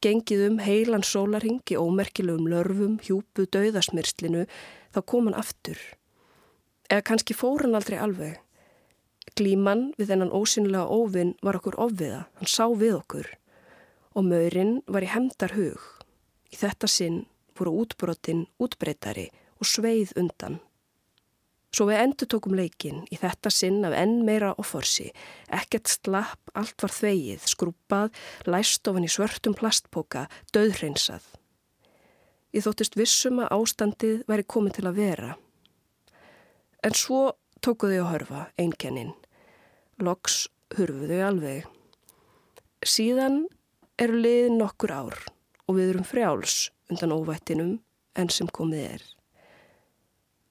gengið 0.00 0.46
um 0.46 0.56
heilan 0.64 1.04
sólaring 1.04 1.60
í 1.68 1.76
ómerkilegum 1.76 2.48
lörfum, 2.48 2.94
hjúpu, 3.04 3.44
dauðasmyrslinu, 3.52 4.46
þá 4.96 5.00
kom 5.04 5.28
hann 5.28 5.36
aftur. 5.36 5.76
Eða 6.88 7.04
kannski 7.10 7.36
fór 7.36 7.66
hann 7.66 7.76
aldrei 7.76 7.98
alveg. 8.00 8.40
Glíman 9.36 9.90
við 10.00 10.14
þennan 10.14 10.32
ósynilega 10.32 10.88
óvinn 10.88 11.34
var 11.44 11.60
okkur 11.60 11.76
ofviða, 11.84 12.24
hann 12.40 12.48
sá 12.48 12.64
við 12.72 12.96
okkur 13.02 13.28
og 14.18 14.26
maurinn 14.26 14.80
var 14.90 15.04
í 15.06 15.10
hemdar 15.12 15.54
hug. 15.54 15.78
Í 16.50 16.58
þetta 16.58 16.88
sinn 16.90 17.20
voru 17.58 17.76
útbrotinn 17.84 18.46
útbreytari 18.58 19.28
og 19.58 19.68
sveið 19.70 20.16
undan. 20.18 20.58
Svo 21.74 21.84
við 21.90 22.00
endur 22.00 22.30
tókum 22.32 22.56
leikin 22.56 23.02
í 23.12 23.18
þetta 23.20 23.52
sinn 23.52 23.82
af 23.84 23.92
enn 23.94 24.22
meira 24.26 24.54
offorsi, 24.58 25.10
ekkert 25.52 25.90
slapp, 25.92 26.40
allt 26.56 26.80
var 26.82 26.94
þvegið, 26.94 27.44
skrúpað, 27.44 28.14
læst 28.48 28.88
ofan 28.88 29.04
í 29.04 29.10
svörtum 29.12 29.54
plastpoka, 29.58 30.24
döðhreinsað. 30.56 31.26
Ég 32.56 32.64
þóttist 32.64 32.96
vissum 32.96 33.42
að 33.44 33.52
ástandið 33.58 34.24
væri 34.30 34.46
komið 34.48 34.78
til 34.78 34.86
að 34.88 34.98
vera. 35.02 35.34
En 36.82 36.96
svo 36.96 37.20
tókuðu 37.60 38.00
að 38.00 38.10
hörfa, 38.14 38.42
einkennin. 38.56 39.12
Loks 40.00 40.46
hurfuðu 40.78 41.20
alveg. 41.26 41.68
Síðan 42.86 43.44
eru 43.98 44.18
liðin 44.22 44.58
nokkur 44.60 44.92
ár 44.94 45.16
og 45.66 45.76
við 45.76 45.92
erum 45.92 46.06
frjáls 46.06 46.68
undan 46.88 47.14
óvættinum 47.16 47.72
enn 48.18 48.30
sem 48.30 48.48
komið 48.54 48.84
er. 48.94 49.06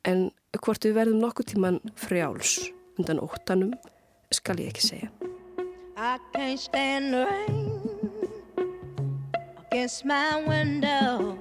En 0.08 0.28
hvort 0.60 0.84
við 0.84 0.98
verðum 0.98 1.22
nokkur 1.24 1.48
tíman 1.48 1.80
frjáls 1.96 2.58
undan 3.00 3.22
óttanum 3.24 3.72
skal 4.36 4.60
ég 4.60 4.74
ekki 4.74 4.84
segja. 4.84 5.12
I 5.98 6.20
can't 6.34 6.60
stand 6.60 7.14
the 7.14 7.26
rain 7.26 7.72
against 9.72 10.06
my 10.06 10.44
window 10.46 11.38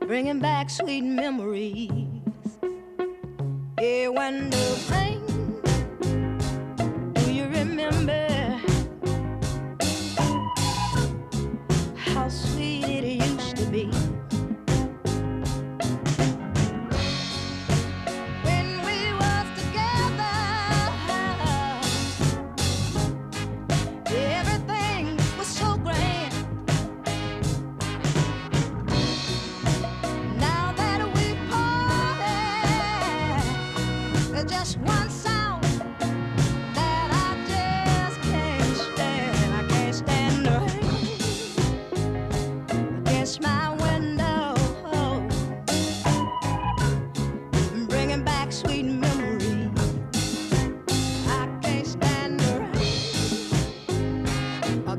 Bringing 0.00 0.40
back 0.40 0.70
sweet 0.70 1.04
memories 1.04 1.90
Yeah, 3.80 4.08
when 4.08 4.50
the 4.50 4.86
rain 4.90 5.35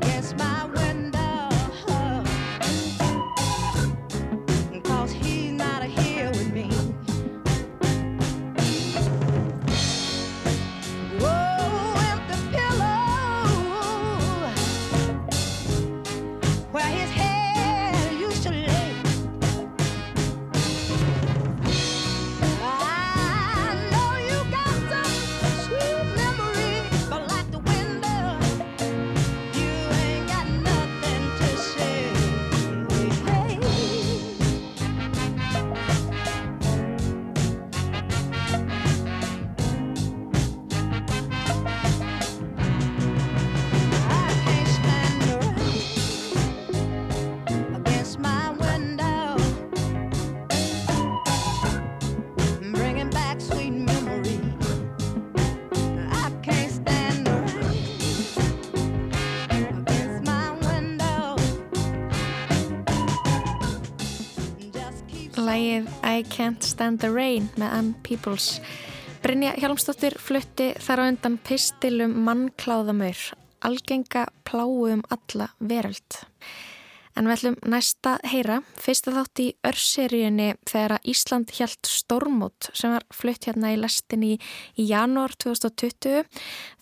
guess 0.00 0.34
my 0.38 0.57
I 66.18 66.24
Can't 66.24 66.62
Stand 66.66 66.98
the 66.98 67.10
Rain 67.14 67.44
með 67.54 67.74
Ann 67.76 67.90
Peoples. 68.02 68.56
Brynja 69.22 69.52
Hjalmstóttir 69.54 70.16
flutti 70.18 70.72
þar 70.82 71.02
á 71.02 71.08
undan 71.12 71.36
pistilum 71.46 72.16
mannkláðamör, 72.26 73.20
algenga 73.62 74.24
pláu 74.42 74.88
um 74.90 75.04
alla 75.14 75.52
veröld. 75.62 76.16
En 77.14 77.28
við 77.28 77.36
ætlum 77.36 77.58
næsta 77.70 78.16
heyra, 78.26 78.56
fyrsta 78.78 79.14
þátt 79.14 79.42
í 79.44 79.46
örseríunni 79.70 80.48
þegar 80.66 80.96
Ísland 81.06 81.52
hjælt 81.54 81.86
stormót 81.86 82.70
sem 82.72 82.96
var 82.96 83.06
flutt 83.14 83.46
hérna 83.46 83.70
í 83.74 83.78
lestinni 83.78 84.32
í, 84.34 84.38
í 84.74 84.88
janúar 84.90 85.36
2020. 85.38 86.26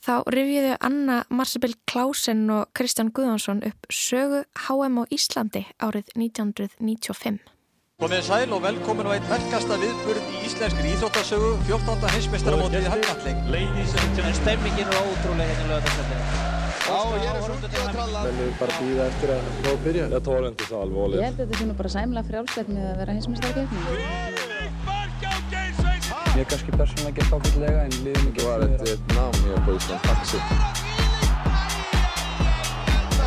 Þá 0.01 0.15
rifjuðu 0.33 0.79
Anna 0.81 1.19
Marsebill 1.29 1.77
Klausen 1.85 2.47
og 2.57 2.73
Kristján 2.77 3.13
Guðvansson 3.13 3.61
upp 3.69 3.93
sögu 3.93 4.47
HM 4.65 4.97
á 4.97 5.05
Íslandi 5.13 5.67
árið 5.77 6.09
1995. 6.17 7.45
Komið 7.97 8.27
sæl 8.27 8.51
og 8.53 8.59
velkomin 8.61 9.07
á 9.09 9.17
einn 9.17 9.25
verkasta 9.25 9.77
viðburð 9.81 10.21
í 10.29 10.41
íslenskri 10.45 10.91
íþróttasögu 10.93 11.47
14. 11.65 12.03
heimsmeistaramótið 12.13 12.85
í 12.85 12.91
and 12.93 13.01
gentlemen, 13.09 14.35
stemmingin 14.37 14.85
er 14.85 14.99
ótrúlega 15.01 15.49
hérna 15.49 15.69
lögðarsleikina. 15.71 16.21
Já, 16.85 16.99
ég 17.17 17.31
er 17.31 17.41
svolítið 17.47 17.81
að 17.81 17.89
tralla. 17.97 18.21
Men 18.27 18.37
við 18.43 18.51
bara 18.61 18.73
býða 18.83 19.07
eftir 19.07 19.29
að 19.33 19.41
ná 19.49 19.69
að 19.71 19.81
byrja. 19.87 20.05
Jag 20.13 20.23
tar 20.29 20.43
inte 20.51 20.65
så 20.69 20.77
allvarligt. 20.85 21.17
Ég 21.17 21.25
held 21.25 21.41
að 21.41 21.47
þetta 21.47 21.57
sé 21.57 21.65
nú 21.71 21.75
bara 21.79 21.91
sæmlega 21.95 22.29
frjálslegt 22.29 22.69
með 22.75 22.85
að 22.91 22.97
vera 23.01 23.13
hinsmestarkeppni. 23.17 23.81
Mér 26.37 26.47
kannski 26.53 26.71
persónulega 26.77 27.17
gett 27.17 27.33
ákveldlega 27.33 27.81
en 27.87 27.97
liðum 28.05 28.27
ekki. 28.29 28.45
Var 28.45 28.61
ett, 28.67 28.85
ett 28.93 29.17
namn 29.17 29.41
här 29.49 29.65
på 29.65 29.71
Ísland, 29.79 30.03
Taxi. 30.05 30.39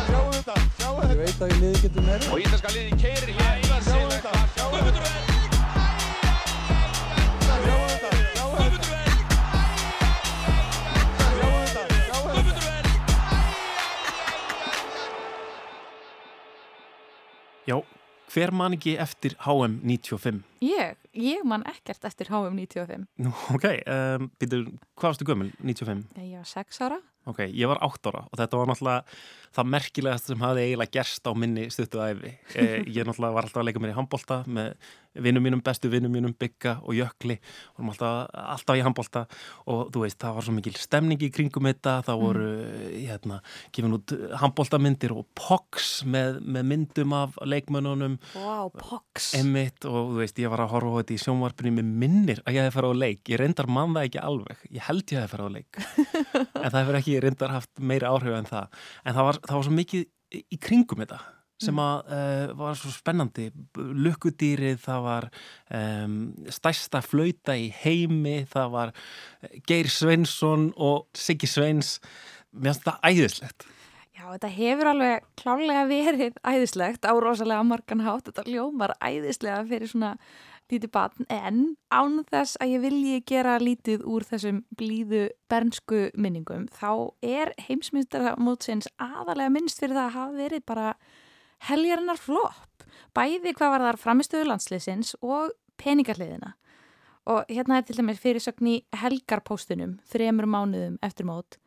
Sjáu 0.06 0.26
þetta, 0.30 0.54
sjáu 0.78 0.94
þetta. 0.94 1.10
Ég 1.10 1.18
veit 1.24 1.42
að 1.42 1.56
ég 1.56 1.58
liði 1.58 1.78
getur 1.88 2.06
meira. 2.06 2.22
Og 2.30 2.38
íslenska 2.46 2.70
liði 2.76 3.02
keirir 3.02 3.34
hér 3.34 3.58
þetta, 3.66 3.82
sjáu 3.90 4.06
þetta. 4.14 4.39
Já, 17.70 17.76
hver 18.32 18.50
man 18.54 18.74
ekki 18.74 18.96
eftir 18.98 19.34
HM 19.44 19.80
95? 19.86 20.40
Ég, 20.64 20.96
ég 21.14 21.44
man 21.46 21.62
ekkert 21.68 22.06
eftir 22.08 22.30
HM 22.30 22.56
95. 22.56 23.04
Nú, 23.22 23.34
ok, 23.54 23.66
um, 23.84 24.30
býtur, 24.40 24.64
hvað 24.98 25.12
varstu 25.12 25.26
gömul 25.28 25.52
95? 25.60 26.06
Ég 26.22 26.40
var 26.40 26.48
6 26.50 26.80
ára. 26.86 26.98
Ok, 27.28 27.42
ég 27.46 27.68
var 27.70 27.82
8 27.84 28.10
ára 28.10 28.24
og 28.26 28.40
þetta 28.40 28.58
var 28.58 28.70
náttúrulega 28.70 29.18
það 29.56 29.70
merkilegast 29.74 30.30
sem 30.30 30.42
hafi 30.44 30.64
eiginlega 30.64 30.94
gerst 30.98 31.26
á 31.26 31.32
minni 31.34 31.68
stuttuðæfi. 31.74 32.34
Eh, 32.54 32.74
ég 32.86 33.06
náttúrulega 33.06 33.36
var 33.36 33.48
alltaf 33.48 33.62
að 33.62 33.70
leika 33.70 33.82
mér 33.82 33.94
í 33.94 33.98
handbólta 33.98 34.42
með 34.46 34.74
vinnum 35.18 35.42
mínum, 35.42 35.62
bestu 35.64 35.90
vinnum 35.90 36.12
mínum, 36.14 36.34
Bygga 36.38 36.76
og 36.86 36.94
Jökli. 36.94 37.36
Og 37.76 37.88
alltaf, 37.90 38.28
alltaf 38.30 38.78
í 38.78 38.84
handbólta 38.84 39.24
og 39.70 39.90
þú 39.90 40.04
veist, 40.04 40.18
það 40.22 40.36
var 40.36 40.46
svo 40.46 40.54
mikil 40.54 40.74
stemning 40.78 41.24
í 41.26 41.30
kringum 41.34 41.66
þetta, 41.66 41.96
það 42.06 42.22
voru 42.22 42.46
mm. 42.46 42.92
hérna, 43.08 43.40
gefin 43.74 43.96
út 43.96 44.14
handbóltamyndir 44.42 45.14
og 45.16 45.26
POX 45.38 45.90
með, 46.06 46.38
með 46.46 46.68
myndum 46.70 47.16
af 47.16 47.38
leikmönunum 47.42 48.18
Wow, 48.36 48.70
POX. 48.76 49.32
Emmitt 49.38 49.86
og 49.88 50.12
þú 50.12 50.20
veist, 50.20 50.38
ég 50.42 50.52
var 50.52 50.62
að 50.64 50.74
horfa 50.76 50.94
á 50.94 50.98
þetta 51.00 51.16
í 51.16 51.20
sjónvarpinu 51.24 51.74
með 51.80 51.90
minnir 52.04 52.42
að 52.44 52.58
ég 52.58 52.68
hef 52.68 52.78
farið 52.78 52.94
á 52.94 53.02
leik, 53.02 53.22
ég 53.32 53.40
reyndar 53.42 53.70
mann 53.70 53.96
það 53.96 54.08
ekki 54.08 54.22
alveg. 54.22 54.64
Ég 54.70 54.86
held 54.86 55.14
ég 55.14 55.24
hef 55.24 55.34
farið 55.34 55.50
á 55.50 55.52
leik. 55.58 55.80
En 56.60 56.68
það 56.68 56.82
hefur 56.82 56.96
ekki 56.98 57.14
reyndar 57.24 57.52
haft 57.54 57.80
meira 57.80 58.10
áhrif 58.12 58.34
en 58.36 58.46
það, 58.48 58.80
en 59.08 59.14
það 59.16 59.26
var, 59.26 59.38
það 59.46 59.56
var 59.56 59.68
svo 59.68 59.76
mikið 59.76 60.08
í 60.40 60.58
kringum 60.62 61.02
þetta 61.02 61.20
sem 61.60 61.76
mm. 61.76 61.80
að 61.84 62.12
uh, 62.16 62.52
var 62.60 62.78
svo 62.78 62.92
spennandi. 62.94 63.48
Lukkudýrið, 63.76 64.78
það 64.80 65.02
var 65.06 65.26
um, 65.76 66.14
stærsta 66.52 67.02
flauta 67.04 67.56
í 67.58 67.68
heimi, 67.82 68.38
það 68.50 68.72
var 68.76 68.94
eh, 68.94 69.58
Geir 69.68 69.90
Sveinsson 69.92 70.70
og 70.80 71.10
Siggi 71.16 71.50
Sveins. 71.50 71.98
Mér 72.50 72.72
finnst 72.72 72.88
það 72.88 73.10
æðislegt. 73.10 73.68
Já, 74.16 74.24
þetta 74.34 74.52
hefur 74.52 74.90
alveg 74.90 75.26
klálega 75.40 75.84
verið 75.88 76.40
æðislegt 76.44 77.06
á 77.08 77.12
rosalega 77.16 77.64
margan 77.64 78.04
hátt, 78.04 78.26
þetta 78.28 78.48
ljómar 78.48 78.96
æðislega 79.00 79.62
fyrir 79.68 79.92
svona 79.92 80.14
lítið 80.72 80.92
batn 80.94 81.26
en 81.28 81.62
án 81.90 82.20
þess 82.30 82.58
að 82.60 82.74
ég 82.74 82.84
vilji 82.84 83.22
gera 83.26 83.58
lítið 83.60 84.04
úr 84.06 84.26
þessum 84.26 84.62
blíðu 84.78 85.28
bernsku 85.50 86.10
minningum 86.14 86.68
þá 86.72 87.10
er 87.22 87.52
heimsmyndaramótsins 87.66 88.88
aðalega 88.98 89.50
minnst 89.50 89.82
fyrir 89.82 89.98
það 89.98 90.06
að 90.06 90.16
hafa 90.18 90.38
verið 90.38 90.64
bara 90.66 90.94
heljarinnar 91.68 92.20
flopp, 92.20 92.84
bæði 93.16 93.54
hvað 93.56 93.74
var 93.74 93.86
þar 93.88 94.00
framistöðu 94.00 94.48
landsliðsins 94.48 95.14
og 95.20 95.52
peningarliðina. 95.80 96.54
Og 97.30 97.50
hérna 97.52 97.78
er 97.78 97.86
til 97.86 97.98
dæmis 97.98 98.20
fyrirsögn 98.22 98.68
í 98.70 98.76
helgarpóstunum, 98.96 99.98
þremur 100.08 100.48
mánuðum 100.50 100.96
eftir 101.04 101.28
mót, 101.28 101.58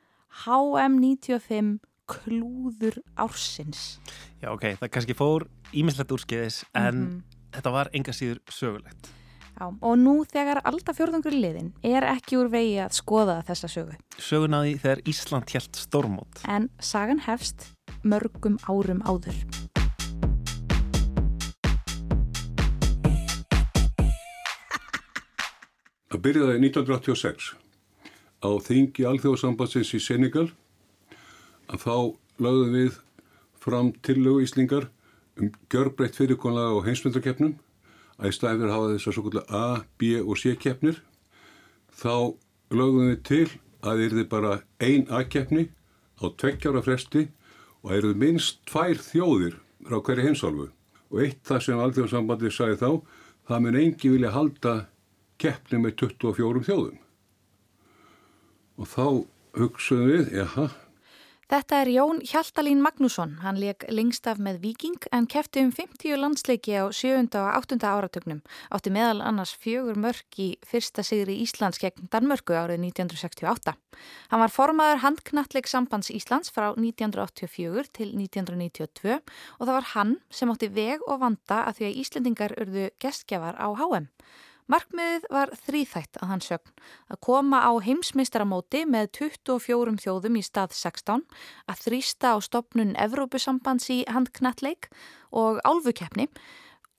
HM95 0.43 1.77
klúður 2.09 2.97
ársins. 3.21 3.99
Já, 4.41 4.49
ok, 4.51 4.73
það 4.81 4.91
kannski 4.95 5.15
fór 5.15 5.45
ímislegt 5.71 6.11
úrskeiðis 6.11 6.63
en 6.73 6.95
mm 6.95 7.05
-hmm. 7.05 7.42
Þetta 7.53 7.73
var 7.73 7.89
enga 7.93 8.15
síður 8.15 8.41
sögulegt. 8.51 9.11
Já, 9.53 9.67
og 9.69 9.97
nú 10.01 10.15
þegar 10.25 10.63
alltaf 10.65 10.97
fjörðungur 10.97 11.35
liðin 11.37 11.69
er 11.85 12.07
ekki 12.09 12.39
úr 12.41 12.49
vegi 12.49 12.79
að 12.81 12.95
skoða 12.97 13.35
þessa 13.45 13.69
sögu. 13.69 13.97
Sögunaði 14.17 14.73
þegar 14.81 15.03
Ísland 15.11 15.53
helt 15.53 15.77
stormót. 15.77 16.41
En 16.49 16.71
sagan 16.81 17.21
hefst 17.27 17.67
mörgum 18.01 18.57
árum 18.65 19.03
áður. 19.05 19.37
Það 26.09 26.25
byrjaði 26.25 26.57
1986 26.61 27.53
á 28.41 28.49
þingi 28.61 29.05
alþjóðsambatsins 29.09 29.93
í 29.97 30.01
Senegal 30.01 30.49
að 31.69 31.85
þá 31.85 31.95
lögðum 32.41 32.75
við 32.75 32.99
fram 33.63 33.93
tillögu 34.05 34.43
íslingar 34.43 34.89
um 35.39 35.51
gjörbreytt 35.71 36.17
fyrirkonlega 36.17 36.77
á 36.77 36.85
heimsmyndarkeppnum 36.87 37.55
að 38.19 38.29
í 38.29 38.35
staðin 38.35 38.61
fyrir 38.61 38.71
að 38.71 38.75
hafa 38.77 38.91
þess 38.93 39.07
að 39.09 39.15
svo 39.15 39.23
kvölda 39.25 39.43
A, 39.49 39.65
B 39.97 40.11
og 40.21 40.37
C 40.39 40.53
keppnir 40.59 41.01
þá 41.93 42.15
lögðum 42.73 43.09
við 43.09 43.19
til 43.29 43.47
að 43.47 43.89
það 43.89 44.05
erði 44.07 44.27
bara 44.29 44.53
ein 44.83 45.09
A-keppni 45.09 45.65
á 46.21 46.25
tveggjára 46.29 46.85
fresti 46.85 47.27
og 47.81 47.89
það 47.89 47.97
erði 47.97 48.15
minnst 48.21 48.63
tvær 48.69 49.01
þjóðir 49.01 49.59
frá 49.83 49.99
hverju 49.99 50.27
heimsálfu 50.27 50.69
og 51.13 51.21
eitt 51.21 51.41
það 51.45 51.65
sem 51.65 51.83
alþjóðsambandið 51.83 52.55
sagði 52.55 52.79
þá 52.81 52.89
það 53.49 53.63
mun 53.65 53.79
engi 53.79 54.11
vilja 54.13 54.33
halda 54.33 54.73
keppni 55.41 55.81
með 55.83 55.97
24 56.03 56.63
þjóðum. 56.67 56.99
Og 58.79 58.89
þá 58.89 59.05
hugsaðum 59.59 60.09
við, 60.09 60.31
jaha. 60.39 60.69
Þetta 61.51 61.81
er 61.83 61.89
Jón 61.91 62.21
Hjaltalín 62.23 62.79
Magnússon. 62.79 63.33
Hann 63.43 63.57
leik 63.59 63.83
lengst 63.91 64.27
af 64.31 64.39
með 64.39 64.61
Viking 64.63 65.07
en 65.11 65.25
kefti 65.27 65.59
um 65.59 65.73
50 65.75 66.15
landsleiki 66.15 66.77
á 66.79 66.87
7. 66.87 67.27
og 67.35 67.49
8. 67.59 67.83
áratögnum. 67.83 68.39
Átti 68.71 68.93
meðal 68.95 69.19
annars 69.19 69.51
fjögur 69.59 69.99
mörg 69.99 70.39
í 70.39 70.53
fyrsta 70.63 71.03
sigri 71.03 71.35
Íslands 71.43 71.81
gegn 71.83 72.07
Danmörku 72.13 72.55
árið 72.55 72.79
1968. 72.87 73.75
Hann 74.31 74.43
var 74.43 74.55
formaður 74.55 75.03
handknalleg 75.03 75.67
sambands 75.67 76.13
Íslands 76.15 76.53
frá 76.53 76.69
1984 76.79 77.91
til 77.91 78.15
1992 78.15 79.19
og 79.19 79.67
það 79.67 79.75
var 79.75 79.91
hann 79.97 80.15
sem 80.31 80.55
átti 80.55 80.71
veg 80.71 81.03
og 81.09 81.25
vanda 81.27 81.65
að 81.67 81.81
því 81.81 81.89
að 81.89 82.01
Íslendingar 82.05 82.57
urðu 82.63 82.87
gestgjafar 83.03 83.59
á 83.59 83.67
HM. 83.67 84.07
Markmiðið 84.73 85.25
var 85.29 85.51
þrýþætt 85.67 86.17
að 86.23 86.29
hans 86.31 86.47
sögn 86.49 86.71
að 87.13 87.19
koma 87.27 87.59
á 87.61 87.71
heimsmeistaramóti 87.83 88.87
með 88.89 89.11
24 89.19 89.93
þjóðum 90.01 90.39
í 90.39 90.41
stað 90.45 90.73
16, 90.79 91.21
að 91.69 91.81
þrýsta 91.83 92.31
á 92.33 92.37
stopnun 92.41 92.95
Evrópusambands 92.97 93.91
í 93.93 93.99
handknalleg 94.09 94.89
og 95.29 95.59
álfukeppni 95.67 96.25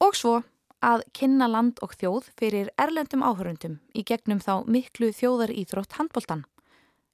og 0.05 0.15
svo 0.15 0.37
að 0.85 1.03
kynna 1.17 1.49
land 1.51 1.81
og 1.83 1.97
þjóð 1.99 2.31
fyrir 2.39 2.71
erlendum 2.79 3.25
áhörundum 3.27 3.81
í 3.97 4.05
gegnum 4.07 4.43
þá 4.45 4.69
miklu 4.71 5.11
þjóðar 5.17 5.51
íþrótt 5.57 5.99
handbóltan. 5.99 6.45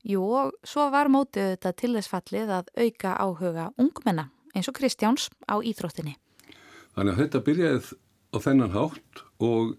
Jú 0.05 0.27
og 0.43 0.57
svo 0.67 0.91
var 0.93 1.09
mótið 1.13 1.55
þetta 1.55 1.77
til 1.79 1.95
þess 1.97 2.13
fallið 2.13 2.57
að 2.59 2.73
auka 2.77 3.17
áhuga 3.17 3.71
ungmenna 3.81 4.29
eins 4.53 4.69
og 4.69 4.77
Kristjáns 4.77 5.31
á 5.49 5.57
íþróttinni. 5.63 6.19
Þannig 6.99 7.15
að 7.15 7.23
þetta 7.23 7.47
byrjaði 7.49 7.97
á 8.35 8.37
þennan 8.45 8.75
hátt 8.77 9.25
og 9.41 9.79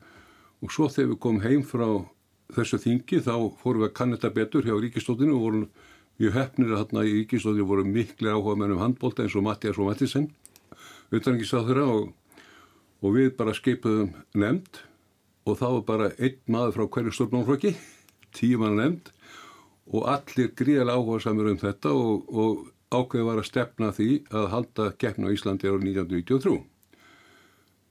og 0.61 0.73
svo 0.73 0.89
þegar 0.91 1.13
við 1.13 1.21
komum 1.25 1.45
heim 1.45 1.63
frá 1.65 1.87
þessu 2.55 2.79
þingi 2.83 3.21
þá 3.25 3.33
fórum 3.61 3.83
við 3.83 3.89
að 3.89 3.95
kanna 3.97 4.17
þetta 4.19 4.35
betur 4.35 4.67
hjá 4.67 4.75
ríkistóttinu 4.77 5.35
og 5.37 5.45
vorum 5.45 5.65
mjög 6.21 6.37
hefnir 6.37 6.73
að 6.73 6.81
hérna 6.81 7.05
í 7.07 7.13
ríkistóttinu 7.19 7.67
voru 7.69 7.85
miklu 7.87 8.33
áhuga 8.33 8.57
mennum 8.59 8.81
handbólta 8.81 9.25
eins 9.25 9.37
og 9.39 9.45
Mattias 9.47 9.79
og 9.79 9.89
Mattisen 9.89 10.29
utanrikiðsáþurra 11.11 11.85
og, 11.91 12.11
og 13.01 13.15
við 13.15 13.31
bara 13.39 13.55
skeipuðum 13.55 14.13
nefnd. 14.37 14.83
Og 15.49 15.57
þá 15.57 15.65
var 15.65 15.85
bara 15.87 16.11
einn 16.21 16.37
maður 16.53 16.75
frá 16.75 16.85
hverju 16.95 17.15
stjórnmálflokki 17.17 17.73
tíu 18.37 18.59
mann 18.61 18.77
nefnd 18.77 19.09
og 19.91 20.05
allir 20.07 20.51
gríðilega 20.55 20.99
áhuga 20.99 21.23
samir 21.23 21.49
um 21.51 21.57
þetta 21.59 21.91
og, 21.97 22.29
og 22.29 22.67
ákveði 22.93 23.25
var 23.27 23.41
að 23.41 23.47
stefna 23.49 23.89
því 23.95 24.09
að 24.29 24.45
halda 24.53 24.85
keppna 25.01 25.31
á 25.31 25.33
Íslandi 25.33 25.67
ára 25.67 25.81
1993 25.81 26.59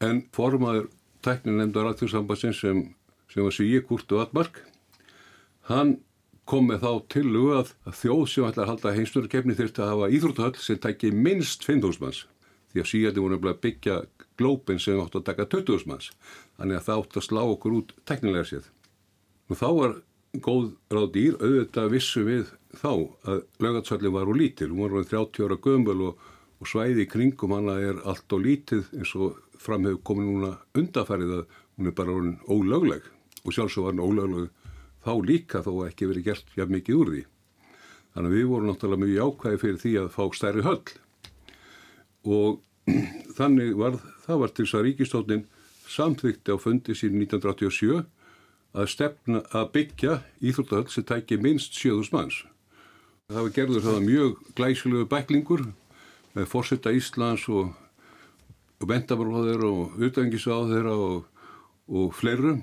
en 0.07 0.23
formaður 0.33 0.89
tækninemndar 1.27 1.91
alþjóðsambassins 1.91 2.61
sem, 2.63 2.85
sem 3.33 3.45
var 3.45 3.55
Svíi 3.55 3.83
Kurtu 3.87 4.21
Atmark 4.23 4.63
hann 5.71 5.99
kom 6.51 6.67
með 6.71 6.83
þá 6.83 6.93
tillugu 7.15 7.55
að, 7.61 7.73
þjóð 7.95 8.25
sem 8.33 8.47
ætla 8.49 8.65
að 8.65 8.71
halda 8.73 8.95
heimstöðarkefni 8.97 9.57
þurfti 9.59 9.83
að 9.85 9.93
hafa 9.93 10.11
íþróttahöll 10.17 10.63
sem 10.65 10.81
tæki 10.83 11.13
minnst 11.15 11.67
5.000 11.67 12.03
manns. 12.03 12.25
Því 12.71 12.83
að 12.83 12.89
Svíi 12.91 13.13
voru 13.19 13.39
að 13.39 13.61
byggja 13.65 13.97
glópin 14.39 14.81
sem 14.83 14.99
átt 15.03 15.19
að 15.19 15.27
taka 15.29 15.47
20.000 15.53 15.91
manns. 15.91 16.11
Þannig 16.59 16.79
að 16.79 16.87
það 16.89 17.03
átt 17.03 17.19
að 17.21 17.27
slá 17.27 17.43
okkur 17.45 17.77
út 17.79 17.95
teknilega 18.09 18.49
séð. 18.51 18.67
Og 19.51 19.61
þá 19.61 19.69
var 19.79 19.97
góð 20.47 20.67
ráð 20.95 21.09
dýr, 21.15 21.39
auðvitað 21.39 21.95
vissu 21.95 22.25
við 22.27 22.51
þá 22.79 22.93
að 23.31 23.41
lögatsvallin 23.63 24.15
var 24.15 24.31
úr 24.31 24.39
lítil, 24.39 24.71
hún 24.71 24.95
var 24.95 25.07
30 25.11 25.47
ára 25.47 25.59
gömbul 25.59 25.99
og, 26.11 26.29
og 26.61 26.69
svæði 26.69 27.07
í 27.07 27.09
kringum 27.09 27.55
hana 27.57 27.79
er 27.81 28.01
allt 28.09 28.33
og 28.37 28.45
lítið 28.45 28.89
eins 28.99 29.15
og 29.17 29.39
framhefur 29.61 30.03
komið 30.05 30.29
núna 30.29 30.51
undafarið 30.77 31.35
að 31.39 31.45
hún 31.77 31.89
er 31.89 31.97
bara 31.97 32.17
orðin 32.17 32.39
ólögleg 32.49 33.07
og 33.45 33.55
sjálfsög 33.57 33.87
var 33.87 33.95
hann 33.95 34.05
ólögleg 34.05 34.51
þá 35.01 35.13
líka 35.25 35.63
þó 35.65 35.73
ekki 35.87 36.11
verið 36.11 36.27
gert 36.29 36.57
jafn 36.59 36.77
mikið 36.77 36.99
úr 37.01 37.13
því. 37.15 37.23
Þannig 38.11 38.31
að 38.31 38.37
við 38.37 38.49
vorum 38.51 38.69
náttúrulega 38.69 39.05
mjög 39.05 39.31
ákvæði 39.31 39.63
fyrir 39.63 39.81
því 39.81 39.95
að 40.01 40.13
fá 40.17 40.23
stærri 40.37 40.67
höll 40.67 40.93
og 42.37 42.61
þannig 43.39 43.75
var 43.81 43.99
það 44.27 44.43
var 44.45 44.55
til 44.55 44.67
þess 44.67 44.77
að 44.77 44.87
ríkistóttin 44.89 45.45
samþvikti 45.91 46.55
á 46.55 46.57
fundi 46.61 46.97
sín 46.99 47.17
1987 47.17 48.05
að 48.71 48.91
stefna 48.91 49.43
að 49.57 49.71
byggja 49.75 50.21
íþróttahöll 50.45 50.93
sem 50.93 51.07
tæki 51.07 51.41
minst 51.41 51.75
7000 51.75 52.15
manns. 52.15 52.43
Það 53.31 53.47
var 53.47 53.55
gerður 53.57 53.87
það 53.87 54.05
mjög 54.07 54.37
glæsilegu 54.59 55.09
bæklingur 55.11 55.65
með 56.37 56.51
fórsetta 56.51 56.93
Íslands 56.95 57.47
og, 57.51 57.73
vendabaróðir 58.81 59.65
og 59.69 59.97
utvengisáðir 60.01 60.87
og, 60.89 61.25
og 61.91 62.15
fleirum 62.17 62.63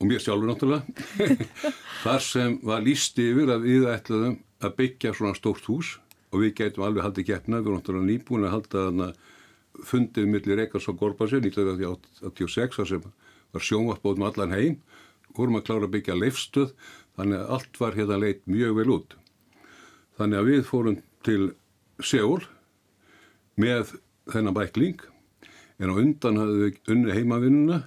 og 0.00 0.08
mér 0.10 0.20
sjálfur 0.20 0.50
náttúrulega 0.50 1.44
þar 2.04 2.24
sem 2.24 2.58
var 2.66 2.82
lísti 2.84 3.30
yfir 3.30 3.54
að 3.54 3.68
við 3.68 3.86
ætlaðum 3.88 4.34
að 4.64 4.74
byggja 4.80 5.14
svona 5.16 5.38
stórt 5.38 5.64
hús 5.70 5.94
og 6.34 6.42
við 6.42 6.56
gætum 6.58 6.84
alveg 6.84 7.06
haldið 7.06 7.28
getna, 7.30 7.60
við 7.60 7.70
vorum 7.70 7.80
náttúrulega 7.80 8.10
nýbúin 8.10 8.46
að 8.48 8.54
halda 8.56 8.84
þarna 8.88 9.08
fundið 9.82 10.30
millir 10.30 10.62
Ekars 10.66 10.88
og 10.90 10.98
Gorbási 11.00 11.40
1986 11.42 12.78
þar 12.78 12.90
sem 12.90 13.04
var 13.54 13.64
sjónvarpbóðum 13.64 14.26
allan 14.28 14.54
heim. 14.54 14.78
Vorum 15.34 15.58
að 15.58 15.66
klára 15.68 15.88
að 15.88 15.94
byggja 15.96 16.18
leifstöð 16.18 16.72
þannig 17.18 17.40
að 17.40 17.52
allt 17.56 17.80
var 17.80 17.98
hérna 17.98 18.18
leitt 18.22 18.42
mjög 18.50 18.78
vel 18.78 18.90
út. 18.96 19.16
Þannig 20.18 20.40
að 20.40 20.50
við 20.50 20.66
fórum 20.68 20.98
til 21.26 21.40
Seúl 22.02 22.42
með 23.60 23.94
þennan 24.32 24.56
bækling 24.56 25.00
en 25.78 25.90
á 25.90 25.94
undan 25.94 26.40
hafði 26.40 26.60
við 26.66 26.92
unni 26.94 27.16
heimavinnuna 27.16 27.80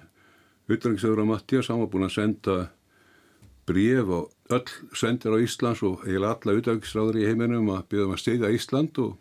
Utdrangsöður 0.67 1.23
að 1.23 1.29
Mattias 1.29 1.69
hann 1.71 1.79
var 1.79 1.91
búin 1.93 2.07
að 2.09 2.17
senda 2.17 2.55
bref 3.67 4.09
og 4.11 4.55
öll 4.55 4.97
sendir 4.99 5.35
á 5.35 5.39
Íslands 5.39 5.83
og 5.87 6.03
eiginlega 6.03 6.33
alla 6.35 6.57
utdragsráður 6.59 7.21
í 7.21 7.27
heiminum 7.27 7.71
að 7.71 7.85
byrja 7.91 8.07
um 8.07 8.15
að 8.15 8.21
steyða 8.23 8.51
Ísland 8.55 8.99
og 9.03 9.15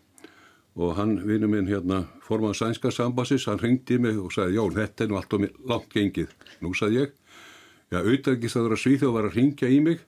og 0.77 0.93
hann, 0.93 1.15
vinnu 1.25 1.47
minn 1.49 1.65
hérna, 1.65 2.03
forman 2.21 2.53
sænska 2.53 2.91
sambasis, 2.93 3.47
hann 3.49 3.57
ringdi 3.57 3.97
mig 3.97 4.19
og 4.21 4.29
sagði, 4.33 4.59
Jón, 4.59 4.75
þetta 4.75 5.03
er 5.03 5.09
nú 5.09 5.17
allt 5.17 5.33
og 5.33 5.45
langt 5.71 5.93
gengið. 5.93 6.35
Nú 6.61 6.73
sagði 6.77 6.99
ég, 7.01 7.15
já, 7.89 7.97
auðvitaðgist 8.03 8.59
að 8.59 8.75
svíþjóð 8.83 9.15
var 9.15 9.29
að 9.29 9.39
ringja 9.39 9.71
í 9.73 9.79
mig 9.81 10.03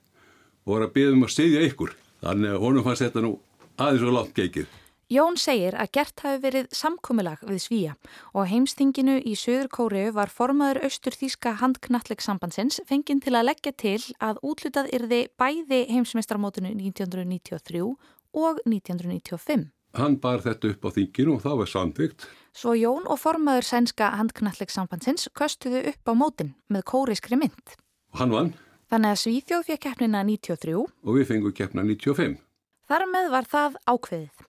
og 0.67 0.75
var 0.75 0.85
að 0.85 0.93
byggja 0.97 1.15
um 1.15 1.25
að 1.25 1.33
styðja 1.33 1.63
ykkur. 1.71 1.95
Þannig 2.21 2.53
að 2.53 2.61
honum 2.65 2.85
fannst 2.85 3.05
þetta 3.05 3.25
nú 3.25 3.33
aðeins 3.79 4.05
og 4.05 4.15
langt 4.19 4.37
gengið. 4.37 4.77
Jón 5.09 5.39
segir 5.41 5.73
að 5.73 5.89
gert 5.97 6.21
hafi 6.21 6.37
verið 6.43 6.67
samkomilag 6.77 7.39
við 7.49 7.61
Svíja 7.63 7.93
og 8.37 8.43
heimstinginu 8.45 9.15
í 9.25 9.31
Suður 9.33 9.65
Kóriu 9.73 10.11
var 10.13 10.29
formaður 10.29 10.83
austur-þíska 10.85 11.55
handknallegsambandsins 11.63 12.77
fenginn 12.85 13.17
til 13.25 13.33
að 13.33 13.47
leggja 13.47 13.73
til 13.73 14.03
að 14.21 14.37
útlutað 14.45 14.91
yrði 14.93 15.23
bæði 15.41 15.79
heimsmeistarmótinu 15.89 16.75
1993 16.75 17.81
og 17.81 18.59
1995. 18.69 19.71
Hann 19.97 20.19
bar 20.21 20.43
þetta 20.45 20.75
upp 20.75 20.85
á 20.85 20.89
þinginu 20.93 21.39
og 21.39 21.41
það 21.41 21.57
var 21.63 21.71
samþygt. 21.71 22.27
Svo 22.53 22.75
Jón 22.77 23.09
og 23.09 23.17
formaður 23.17 23.65
sænska 23.65 24.11
handknallegsambandsins 24.19 25.25
köstuðu 25.33 25.81
upp 25.89 26.05
á 26.05 26.13
mótin 26.13 26.53
með 26.69 26.85
kóriskri 26.93 27.39
mynd. 27.41 27.73
Hann 28.13 28.29
vann. 28.29 28.53
Þannig 28.93 29.15
að 29.15 29.21
Svíþjóð 29.23 29.65
fekk 29.71 29.83
keppnina 29.87 30.21
93 30.21 30.77
og 30.77 31.17
við 31.17 31.27
fengum 31.33 31.57
keppna 31.57 31.81
95. 31.81 32.37
Þar 32.85 33.07
með 33.09 33.33
var 33.33 33.49
það 33.49 33.81
ákveðið. 33.89 34.48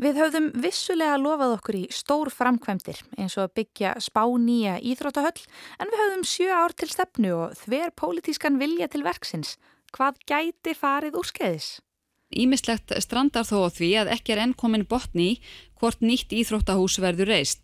Við 0.00 0.16
höfðum 0.16 0.46
vissulega 0.56 1.18
lofað 1.20 1.50
okkur 1.58 1.76
í 1.76 1.82
stór 1.92 2.30
framkvæmdir 2.32 3.02
eins 3.20 3.34
og 3.36 3.42
að 3.44 3.56
byggja 3.58 3.90
spá 4.00 4.22
nýja 4.40 4.78
íþróttahöll 4.80 5.42
en 5.76 5.90
við 5.92 6.00
höfðum 6.00 6.22
sjö 6.30 6.46
ár 6.56 6.72
til 6.72 6.88
stefnu 6.88 7.34
og 7.36 7.58
þver 7.60 7.92
pólitískan 8.00 8.56
vilja 8.62 8.88
til 8.88 9.02
verksins. 9.04 9.58
Hvað 9.92 10.22
gæti 10.24 10.72
farið 10.78 11.18
úr 11.20 11.28
skeiðis? 11.28 11.68
Ímislegt 12.32 12.94
strandar 13.04 13.44
þó 13.44 13.68
á 13.68 13.68
því 13.76 13.90
að 14.00 14.12
ekki 14.16 14.32
er 14.32 14.40
enn 14.46 14.56
komin 14.56 14.86
botni 14.88 15.34
hvort 15.76 16.00
nýtt 16.00 16.32
íþróttahús 16.32 16.96
verður 17.02 17.34
reist. 17.34 17.60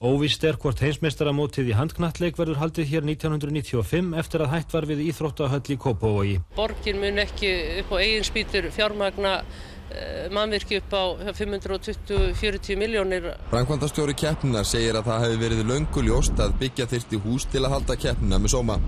Óvist 0.00 0.40
er 0.48 0.56
hvort 0.56 0.78
heimsmeistaramótið 0.80 1.66
í 1.68 1.74
handknalleg 1.76 2.38
verður 2.38 2.56
haldið 2.56 2.86
hér 2.88 3.04
1995 3.04 4.14
eftir 4.16 4.40
að 4.40 4.54
hætt 4.54 4.70
var 4.72 4.86
við 4.88 5.02
íþróttahöll 5.10 5.74
í 5.74 5.76
Kópavogi. 5.76 6.38
Borgin 6.56 7.02
mun 7.02 7.20
ekki 7.20 7.50
upp 7.82 7.92
á 7.92 7.96
eigin 8.00 8.24
spýtur 8.24 8.70
fjármagna 8.72 9.34
eh, 9.92 10.30
mannvirki 10.32 10.78
upp 10.80 10.96
á 10.96 11.04
520-40 11.36 12.80
miljónir. 12.80 13.28
Frankvandastjóri 13.52 14.16
keppnina 14.16 14.64
segir 14.64 14.96
að 14.96 15.10
það 15.10 15.26
hefði 15.26 15.42
verið 15.44 15.62
lönguljóst 15.74 16.40
að 16.46 16.56
byggja 16.64 16.88
þyrti 16.94 17.20
hús 17.26 17.46
til 17.52 17.66
að 17.66 17.76
halda 17.76 17.98
keppnina 18.06 18.40
með 18.40 18.54
sóma. 18.56 18.78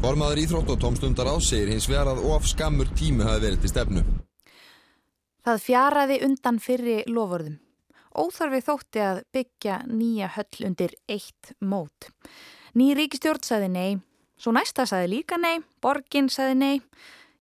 Formaður 0.00 0.40
íþrótt 0.46 0.72
og 0.72 0.80
tómstundar 0.86 1.28
á 1.28 1.36
segir 1.36 1.74
hins 1.74 1.90
vegar 1.92 2.14
að 2.14 2.24
of 2.32 2.48
skammur 2.48 2.88
tími 2.96 3.28
hafi 3.28 3.44
verið 3.44 3.60
til 3.60 3.74
stefnu. 3.74 4.08
Það 5.44 5.62
fjaraði 5.68 6.20
undan 6.30 6.64
fyrri 6.64 6.98
lofurðum. 7.12 7.60
Óþarfi 8.16 8.62
þótti 8.64 9.02
að 9.04 9.22
byggja 9.36 9.80
nýja 9.90 10.30
höll 10.36 10.68
undir 10.70 10.94
eitt 11.08 11.52
mót. 11.60 12.08
Ný 12.76 12.94
ríkistjórn 12.96 13.44
saði 13.44 13.68
nei, 13.72 13.98
svo 14.40 14.54
næsta 14.56 14.86
saði 14.88 15.12
líka 15.14 15.38
nei, 15.40 15.60
borgin 15.84 16.30
saði 16.32 16.56
nei. 16.56 16.76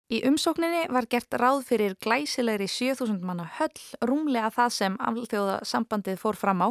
Í 0.09 0.23
umsókninni 0.25 0.87
var 0.89 1.05
gert 1.09 1.33
ráð 1.37 1.63
fyrir 1.69 1.93
glæsilegri 2.01 2.65
7000 2.69 3.21
manna 3.25 3.45
höll, 3.59 3.81
rúmlega 4.01 4.49
það 4.53 4.75
sem 4.77 4.97
aflþjóða 4.97 5.59
sambandið 5.69 6.21
fór 6.21 6.37
fram 6.37 6.63
á, 6.65 6.69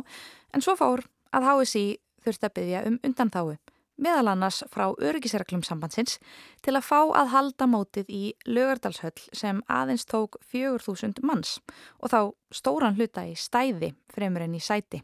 en 0.54 0.62
svo 0.62 0.74
fór 0.78 1.04
að 1.30 1.46
HSI 1.46 1.84
þurfti 2.24 2.48
að 2.48 2.56
byggja 2.58 2.86
um 2.90 2.98
undanþáu 3.06 3.58
meðal 3.98 4.32
annars 4.32 4.62
frá 4.72 4.86
öryggisreglum 4.94 5.64
sambandsins 5.66 6.18
til 6.64 6.76
að 6.78 6.86
fá 6.86 7.00
að 7.02 7.32
halda 7.34 7.68
mótið 7.70 8.10
í 8.14 8.22
lögardalshöll 8.46 9.28
sem 9.36 9.62
aðeins 9.66 10.06
tók 10.08 10.40
4000 10.52 11.22
manns 11.26 11.58
og 11.98 12.14
þá 12.14 12.20
stóran 12.54 12.98
hluta 12.98 13.26
í 13.28 13.36
stæði 13.36 13.94
fremur 14.14 14.46
en 14.46 14.58
í 14.58 14.62
sæti. 14.62 15.02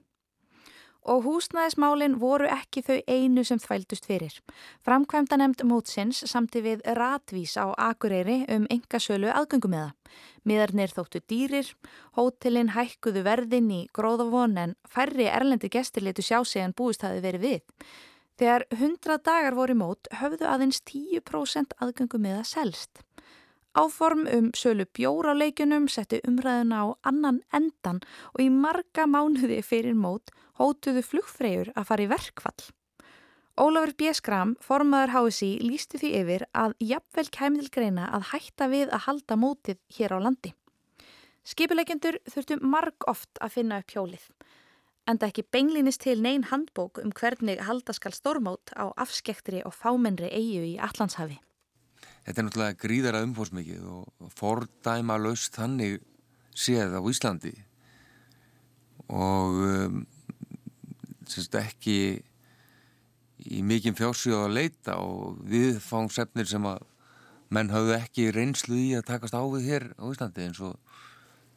Og 1.05 1.27
húsnæðismálinn 1.27 2.15
voru 2.17 2.47
ekki 2.49 2.81
þau 2.81 2.97
einu 3.13 3.43
sem 3.45 3.59
þvældust 3.61 4.07
fyrir. 4.09 4.39
Framkvæmda 4.87 5.37
nefnd 5.37 5.67
mótsins 5.69 6.23
samti 6.31 6.63
við 6.65 6.81
ratvís 6.97 7.59
á 7.61 7.77
Akureyri 7.77 8.39
um 8.55 8.65
engasölu 8.73 9.29
aðgöngum 9.29 9.75
með 9.75 9.83
það. 9.83 10.17
Miðarnir 10.49 10.95
þóttu 10.97 11.21
dýrir, 11.29 11.69
hótelin 12.17 12.73
hækkuðu 12.73 13.21
verðin 13.27 13.69
í 13.69 13.83
gróðavon 13.93 14.57
en 14.63 14.75
færri 14.89 15.29
erlendi 15.29 15.69
gestir 15.69 16.09
letu 16.09 16.25
sjá 16.25 16.41
sig 16.41 16.65
en 16.65 16.73
búist 16.73 17.05
hafi 17.05 17.21
verið 17.21 17.45
við. 17.45 17.63
Þegar 18.35 18.65
100 18.75 19.21
dagar 19.23 19.55
voru 19.55 19.77
mót 19.79 20.09
höfðu 20.19 20.47
aðeins 20.51 20.81
10% 20.91 21.75
aðgöngu 21.79 22.19
með 22.19 22.41
að 22.41 22.49
selst. 22.51 23.03
Áform 23.75 24.25
um 24.31 24.49
sölu 24.55 24.87
bjóra 24.95 25.35
á 25.35 25.39
leikunum 25.39 25.87
setti 25.91 26.21
umræðuna 26.27 26.81
á 26.83 26.87
annan 27.11 27.41
endan 27.55 28.01
og 28.33 28.43
í 28.43 28.49
marga 28.51 29.07
mánuði 29.11 29.61
fyrir 29.67 29.95
mót 29.99 30.31
hótuðu 30.59 31.03
flugfreyjur 31.07 31.71
að 31.75 31.87
fara 31.91 32.07
í 32.07 32.11
verkfall. 32.11 32.67
Ólafur 33.55 33.95
B. 33.95 34.11
Skram, 34.11 34.57
formaður 34.59 35.15
HSI, 35.15 35.53
lísti 35.63 36.01
því 36.03 36.11
yfir 36.21 36.47
að 36.59 36.75
jafnvel 36.83 37.27
kæmið 37.31 37.69
til 37.69 37.75
greina 37.79 38.09
að 38.11 38.29
hætta 38.33 38.71
við 38.71 38.91
að 38.91 39.05
halda 39.07 39.39
mótið 39.39 39.79
hér 39.95 40.15
á 40.15 40.19
landi. 40.27 40.55
Skipileikjendur 41.47 42.19
þurftu 42.27 42.59
marg 42.63 43.07
oft 43.07 43.39
að 43.39 43.59
finna 43.61 43.79
upp 43.83 43.95
hjólið 43.95 44.27
enda 45.11 45.29
ekki 45.29 45.45
beinlýnist 45.53 46.03
til 46.05 46.23
neyn 46.25 46.47
handbók 46.49 47.01
um 47.03 47.13
hvernig 47.13 47.61
haldaskal 47.67 48.15
stórmót 48.17 48.73
á 48.73 48.89
afskektri 48.97 49.63
og 49.65 49.75
fámennri 49.77 50.31
eigu 50.33 50.65
í 50.65 50.75
Allandshafi. 50.81 51.39
Þetta 52.25 52.41
er 52.41 52.47
náttúrulega 52.47 52.81
gríðara 52.81 53.23
umfórsmikið 53.27 53.85
og 53.85 54.31
fordæma 54.33 55.19
laust 55.21 55.57
þannig 55.59 56.01
séð 56.57 56.97
á 56.97 57.01
Íslandi 57.05 57.53
og 59.13 59.61
um, 59.69 59.99
sérst 61.29 61.57
ekki 61.61 61.99
í 63.45 63.61
mikinn 63.67 63.97
fjársíð 63.99 64.39
að 64.39 64.57
leita 64.57 64.97
og 65.05 65.43
viðfangsefnir 65.51 66.49
sem 66.49 66.65
að 66.65 66.87
menn 67.53 67.73
hafðu 67.75 67.99
ekki 67.99 68.31
reynslu 68.33 68.79
í 68.81 68.93
að 68.97 69.09
takast 69.11 69.37
á 69.37 69.43
við 69.45 69.69
hér 69.69 69.91
á 70.01 70.05
Íslandi 70.09 70.47
eins 70.47 70.63
og 70.65 70.79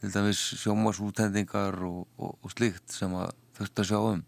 til 0.01 0.13
dæmis 0.13 0.39
sjómasútendingar 0.61 1.77
og, 1.87 2.07
og, 2.17 2.35
og 2.43 2.53
slikt 2.53 2.93
sem 2.93 3.13
að 3.17 3.31
þurft 3.57 3.81
að 3.81 3.89
sjá 3.91 3.99
um. 3.99 4.25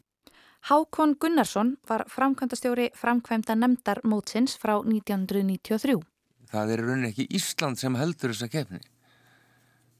Hákon 0.69 1.15
Gunnarsson 1.21 1.75
var 1.87 2.03
framkvæmdastjóri 2.11 2.89
framkvæmda 2.97 3.55
nefndar 3.55 4.01
mótsins 4.03 4.57
frá 4.59 4.75
1993. 4.81 6.01
Það 6.49 6.73
er 6.73 6.83
rauninni 6.83 7.11
ekki 7.13 7.27
Ísland 7.37 7.79
sem 7.79 7.95
heldur 7.95 8.33
þessa 8.33 8.49
keppni. 8.51 8.81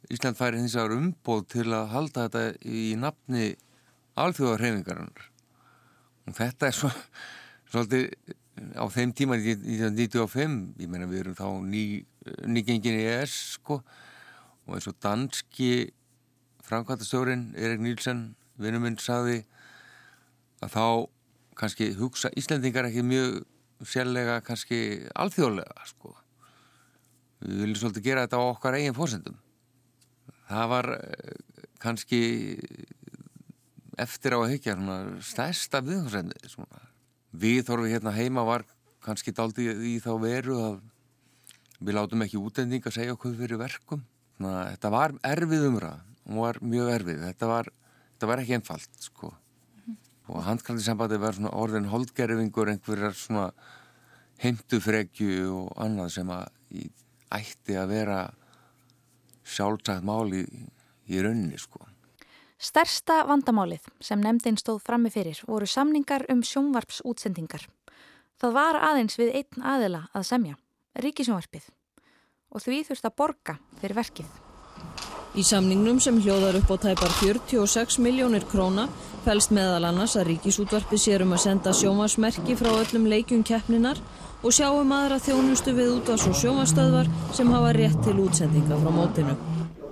Ísland 0.10 0.38
færi 0.40 0.60
hins 0.60 0.76
vegar 0.76 0.98
umbóð 0.98 1.46
til 1.54 1.68
að 1.70 1.92
halda 1.94 2.26
þetta 2.28 2.44
í 2.66 2.84
nafni 3.00 3.54
alþjóðarhefingarinnar. 4.20 5.30
Og 6.28 6.38
þetta 6.38 6.70
er 6.70 6.76
svo, 6.76 6.92
svolítið 7.70 8.10
á 8.76 8.86
þeim 8.92 9.14
tíma 9.16 9.38
1995, 9.40 10.60
ég 10.82 10.92
meina 10.92 11.08
við 11.08 11.24
erum 11.24 11.38
þá 11.38 11.48
ný, 11.70 11.84
nýgengin 12.50 13.00
í 13.00 13.08
ES 13.14 13.36
sko 13.56 13.80
og 14.70 14.78
eins 14.78 14.88
og 14.90 14.98
danski 15.02 15.90
framkvæmtastjórin 16.70 17.50
Erik 17.58 17.82
Nílsen, 17.82 18.36
vinnuminn, 18.62 19.00
saði 19.02 19.42
að 20.62 20.76
þá 20.76 20.86
kannski 21.60 21.90
hugsa 21.98 22.32
Íslandingar 22.38 22.88
ekki 22.88 23.04
mjög 23.04 23.40
sérlega 23.90 24.40
kannski 24.46 25.08
alþjóðlega 25.18 25.88
sko. 25.90 26.14
Við 27.42 27.64
viljum 27.64 27.80
svolítið 27.82 28.06
gera 28.06 28.26
þetta 28.28 28.42
á 28.44 28.52
okkar 28.52 28.78
eigin 28.78 28.98
fórsendum. 28.98 29.40
Það 30.50 30.70
var 30.74 30.90
eh, 30.98 31.66
kannski 31.82 32.22
eftir 34.00 34.36
á 34.36 34.40
að 34.40 34.52
hyggja 34.54 34.76
stærsta 35.26 35.82
viðhórsendið 35.84 36.54
svona 36.54 36.86
við 37.32 37.66
þorfum 37.68 37.92
hérna 37.92 38.14
heima 38.16 38.46
var 38.48 38.64
kannski 39.06 39.34
daldi 39.36 39.68
í 39.70 39.98
þá 40.04 40.12
veru 40.22 40.58
að 40.64 40.80
við 41.80 41.96
látum 41.96 42.24
ekki 42.26 42.40
útending 42.40 42.86
að 42.86 42.96
segja 42.98 43.16
okkur 43.16 43.36
fyrir 43.40 43.60
verkum. 43.62 44.04
Að 44.40 44.62
þetta 44.74 44.94
var 44.94 45.16
erfið 45.28 45.66
umræð, 45.68 46.00
hún 46.30 46.42
var 46.44 46.60
mjög 46.64 46.94
erfið, 46.94 47.26
þetta 47.28 47.50
var, 47.50 47.72
þetta 48.14 48.30
var 48.32 48.44
ekki 48.44 48.56
einfalt 48.56 49.04
sko. 49.04 49.34
Mm. 49.84 49.98
Og 50.32 50.46
handkvæmdisambandi 50.48 51.20
var 51.20 51.40
orðin 51.52 51.90
holdgerfingur, 51.92 52.72
einhverjar 52.72 53.18
svona 53.18 53.50
heimtufregju 54.40 55.52
og 55.52 55.72
annað 55.84 56.14
sem 56.16 56.32
að 56.32 56.48
ætti 57.36 57.78
að 57.78 57.94
vera 57.94 58.20
sjálfsagt 59.50 60.06
máli 60.06 60.44
í, 60.46 60.66
í 61.14 61.24
raunni 61.24 61.60
sko. 61.60 61.82
Stærsta 62.60 63.22
vandamálið 63.28 63.86
sem 64.04 64.20
nefndin 64.20 64.58
stóð 64.60 64.82
frammi 64.84 65.12
fyrir 65.14 65.40
voru 65.48 65.68
samningar 65.70 66.26
um 66.32 66.42
sjónvarpsútsendingar. 66.44 67.64
Það 68.40 68.56
var 68.56 68.80
aðeins 68.90 69.16
við 69.20 69.32
einn 69.40 69.64
aðila 69.64 70.02
að 70.16 70.28
semja, 70.28 70.58
ríkisjónvarpið, 71.00 71.70
og 72.50 72.64
því 72.64 72.84
þurft 72.90 73.10
að 73.10 73.18
borga 73.22 73.58
fyrir 73.82 74.00
verkið. 74.00 74.30
Í 75.38 75.44
samningnum 75.46 76.00
sem 76.02 76.18
hljóðar 76.18 76.58
upp 76.58 76.72
á 76.74 76.78
tæpar 76.90 77.12
46 77.20 78.00
miljónir 78.02 78.46
króna 78.50 78.88
fælst 79.26 79.54
meðal 79.54 79.86
annars 79.92 80.16
að 80.18 80.32
ríkisútvarpið 80.32 81.04
sér 81.04 81.24
um 81.26 81.36
að 81.38 81.44
senda 81.46 81.74
sjónvarsmerki 81.78 82.58
frá 82.58 82.72
öllum 82.72 83.06
leikjum 83.12 83.46
keppninar 83.46 84.02
og 84.42 84.56
sjáum 84.56 84.92
aðra 84.96 85.20
þjónustu 85.22 85.76
við 85.78 85.94
útvarsl 86.00 86.34
og 86.34 86.42
sjónvarstöðvar 86.42 87.14
sem 87.38 87.54
hafa 87.54 87.74
rétt 87.78 88.02
til 88.08 88.18
útsendinga 88.26 88.82
frá 88.82 88.94
mótinu. 88.96 89.38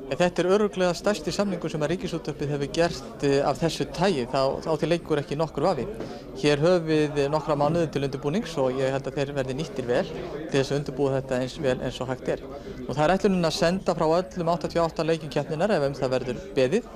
Þetta 0.07 0.39
er 0.39 0.47
öruglega 0.55 0.93
stærsti 0.95 1.33
samningur 1.35 1.71
sem 1.71 1.81
að 1.83 1.89
Ríkisúttöpið 1.91 2.51
hefur 2.53 2.69
gert 2.77 3.23
af 3.43 3.57
þessu 3.59 3.89
tægi, 3.91 4.23
þá, 4.31 4.69
til 4.79 4.87
leikur 4.87 5.19
ekki 5.19 5.35
nokkur 5.35 5.65
vafi. 5.67 5.83
Hér 6.39 6.63
höfum 6.63 6.87
við 6.87 7.19
nokkra 7.33 7.57
mánuði 7.59 7.89
til 7.91 8.05
undirbúnings 8.07 8.53
og 8.63 8.79
ég 8.79 8.95
held 8.95 9.09
að 9.09 9.19
þeir 9.19 9.33
verði 9.35 9.57
nýttir 9.59 9.89
vel 9.89 10.05
til 10.07 10.53
þess 10.53 10.71
að 10.71 10.79
undirbúa 10.79 11.17
þetta 11.17 11.41
eins 11.41 11.57
vel 11.59 11.75
eins 11.81 11.99
og 11.99 12.11
hægt 12.13 12.31
er. 12.37 12.45
Og 12.87 12.93
það 12.93 13.03
er 13.03 13.15
ætlunin 13.17 13.49
að 13.49 13.57
senda 13.57 13.97
frá 13.99 14.07
öllum 14.07 14.53
88 14.55 15.07
leikjumkeppninar 15.09 15.75
ef 15.75 15.87
um 15.89 15.99
það 15.99 16.15
verður 16.15 16.41
beðið 16.55 16.89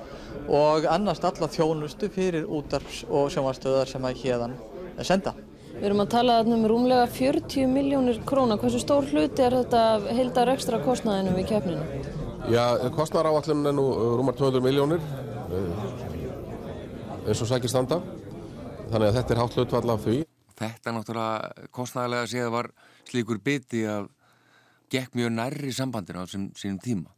og 0.48 0.88
annast 0.96 1.28
alla 1.28 1.52
þjónustu 1.52 2.08
fyrir 2.16 2.48
útarps 2.48 3.04
og 3.10 3.28
sjónvarstöðar 3.34 3.92
sem 3.92 4.08
að 4.08 4.24
hérðan 4.24 4.56
senda. 5.04 5.36
Við 5.76 5.88
erum 5.90 6.02
að 6.04 6.12
tala 6.16 6.40
um 6.46 6.66
rúmlega 6.68 7.04
40 7.12 7.68
miljónir 7.68 8.24
króna. 8.24 8.56
Hversu 8.60 8.80
stór 8.80 9.08
hluti 9.12 9.44
er 9.44 9.60
þetta 9.60 9.86
heildar 10.16 10.56
ekstra 10.56 10.80
kostnaðinu 10.84 11.36
við 11.36 11.48
keppninu? 11.52 12.21
Já, 12.50 12.90
kostnæraáallin 12.90 13.66
er 13.66 13.74
nú 13.76 13.84
rúmar 14.18 14.34
200 14.34 14.62
miljónir 14.64 15.02
eins 17.22 17.42
og 17.42 17.46
sækir 17.46 17.70
standa. 17.70 18.00
Þannig 18.90 19.08
að 19.08 19.18
þetta 19.18 19.34
er 19.34 19.40
hátt 19.40 19.58
hlutfall 19.58 19.92
af 19.94 20.02
því. 20.02 20.16
Þetta 20.58 20.94
náttúrulega 20.96 21.68
kostnæðilega 21.70 22.30
séð 22.32 22.50
var 22.52 22.70
slíkur 23.08 23.38
biti 23.44 23.84
að 23.86 24.08
gekk 24.92 25.14
mjög 25.18 25.30
nærri 25.36 25.72
sambandinu 25.72 26.24
á 26.24 26.26
sín, 26.26 26.50
sínum 26.58 26.80
tíma. 26.82 27.14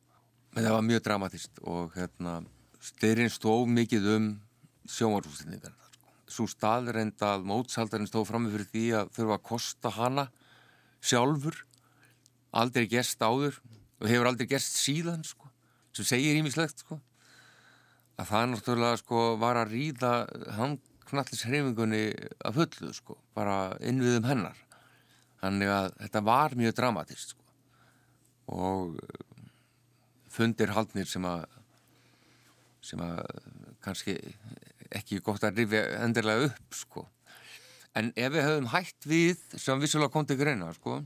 En 0.55 0.62
það 0.62 0.77
var 0.77 0.85
mjög 0.91 1.07
dramatist 1.09 1.64
og 1.64 1.97
hérna 1.97 2.43
styrinn 2.85 3.33
stóð 3.33 3.64
mikið 3.72 4.11
um 4.18 4.29
sjómarústinningar 4.85 5.72
svo 6.29 6.47
staðreind 6.51 7.20
að 7.25 7.45
mótsaldarinn 7.49 8.09
stóð 8.09 8.29
fram 8.29 8.47
með 8.47 8.59
fyrir 8.59 8.70
því 8.72 8.85
að 8.99 9.12
þurfa 9.16 9.37
að 9.39 9.47
kosta 9.49 9.93
hana 9.95 10.25
sjálfur 11.05 11.61
aldrei 12.55 12.87
gest 12.91 13.22
áður 13.22 13.59
og 14.01 14.11
hefur 14.11 14.30
aldrei 14.30 14.49
gerst 14.51 14.78
síðan 14.80 15.22
sko, 15.26 15.51
sem 15.95 16.07
segir 16.09 16.38
ímislegt 16.38 16.82
sko, 16.84 16.99
að 18.18 18.30
það 18.30 18.51
náttúrulega 18.53 19.01
sko, 19.01 19.22
var 19.42 19.61
að 19.61 19.74
ríða 19.74 20.12
handknallishreyfingunni 20.59 22.05
af 22.47 22.59
fullu 22.59 22.92
sko, 22.95 23.18
bara 23.36 23.74
innviðum 23.82 24.28
hennar. 24.28 24.61
Þannig 25.42 25.72
að 25.72 25.88
þetta 26.01 26.24
var 26.24 26.55
mjög 26.59 26.76
dramatist 26.78 27.34
sko. 27.34 27.40
og 28.45 28.99
fundir 30.28 30.72
haldnir 30.76 31.09
sem 31.09 31.24
að 31.24 31.47
sem 32.84 33.01
að 33.01 33.22
kannski 33.84 34.18
ekki 34.92 35.22
gott 35.24 35.47
að 35.47 35.62
rifja 35.62 35.84
endilega 36.05 36.51
upp 36.51 36.76
sko. 36.76 37.07
En 37.97 38.11
ef 38.12 38.32
við 38.34 38.45
höfum 38.45 38.68
hægt 38.74 39.09
við 39.09 39.40
sem 39.57 39.80
vissulega 39.80 40.12
kom 40.12 40.26
til 40.28 40.36
greina 40.36 40.68
sko 40.76 40.99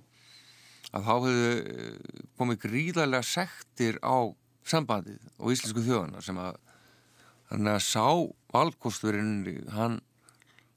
að 0.92 1.04
þá 1.04 1.12
hefðu 1.12 2.22
komið 2.38 2.60
gríðarlega 2.64 3.26
sektir 3.26 3.98
á 4.00 4.16
sambandið 4.68 5.20
og 5.38 5.52
íslensku 5.52 5.84
þjóðana 5.84 6.22
sem 6.24 6.38
að 6.40 6.58
þannig 7.48 7.74
að 7.74 7.84
sá 7.84 8.06
valkosturinn 8.52 9.68
hann, 9.72 10.00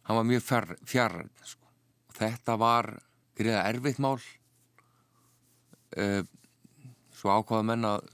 hann 0.08 0.20
var 0.20 0.28
mjög 0.28 0.45
fjarræð 0.88 1.32
sko. 1.43 1.72
þetta 2.16 2.58
var 2.60 2.93
gríða 3.39 3.66
erfitt 3.70 3.99
mál 4.04 4.20
e, 5.95 6.24
svo 7.16 7.36
ákvaða 7.36 7.68
menn 7.68 7.88
að 7.88 8.08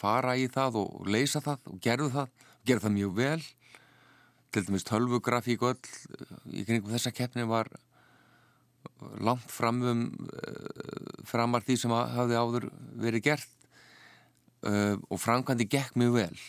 fara 0.00 0.36
í 0.36 0.46
það 0.52 0.80
og 0.82 1.08
leysa 1.08 1.42
það 1.44 1.72
og 1.72 1.80
gerðu 1.84 2.10
það, 2.16 2.36
gerðu 2.68 2.86
það 2.86 2.96
mjög 2.96 3.16
vel 3.20 3.40
til 4.50 4.64
dæmis 4.66 4.86
tölvugrafík 4.88 5.64
öll 5.68 5.80
í 6.50 6.64
kringum 6.66 6.92
þessa 6.92 7.12
keppni 7.14 7.46
var 7.48 7.70
langt 9.20 9.50
fram 9.50 9.82
um 9.82 10.04
framar 11.28 11.64
því 11.64 11.76
sem 11.80 11.92
hafði 11.94 12.38
áður 12.38 12.70
verið 13.00 13.26
gert 13.30 13.50
uh, 14.66 14.96
og 15.08 15.20
framkvæmdi 15.20 15.68
gekk 15.70 15.98
mjög 16.00 16.16
vel. 16.18 16.40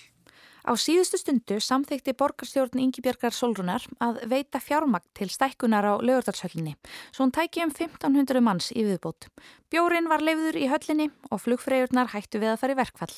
Á 0.61 0.77
síðustu 0.77 1.17
stundu 1.17 1.55
samþykti 1.57 2.13
borgarstjórn 2.13 2.83
Yngibjörgar 2.83 3.33
Solrunar 3.33 3.81
að 4.03 4.19
veita 4.29 4.59
fjármagn 4.61 5.07
til 5.17 5.31
stækkunar 5.33 5.87
á 5.89 5.93
lögurdarshöllinni, 5.97 6.75
svo 7.09 7.25
hún 7.25 7.33
tæki 7.33 7.63
um 7.65 7.73
1500 7.73 8.43
manns 8.45 8.69
í 8.69 8.85
viðbót. 8.85 9.25
Bjórin 9.73 10.09
var 10.11 10.21
leifður 10.21 10.59
í 10.61 10.69
höllinni 10.69 11.09
og 11.31 11.41
flugfreyjurnar 11.41 12.13
hættu 12.13 12.43
við 12.43 12.53
að 12.53 12.61
fara 12.61 12.77
í 12.77 12.77
verkfall. 12.77 13.15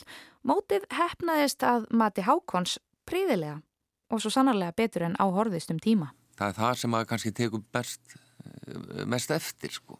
Mótið 0.47 0.87
hefnaðist 0.95 1.67
að 1.67 1.89
mati 1.91 2.23
Hákons 2.23 2.77
príðilega 3.03 3.59
og 4.07 4.23
svo 4.23 4.31
sannarlega 4.31 4.77
betur 4.79 5.09
en 5.09 5.19
áhorðist 5.19 5.73
um 5.73 5.83
tíma. 5.83 6.13
Það 6.39 6.47
er 6.47 6.59
það 6.61 6.79
sem 6.79 6.95
að 6.95 7.07
kannski 7.11 7.35
teku 7.35 7.59
best, 7.75 8.15
mest 9.09 9.31
eftir 9.35 9.73
sko. 9.73 9.99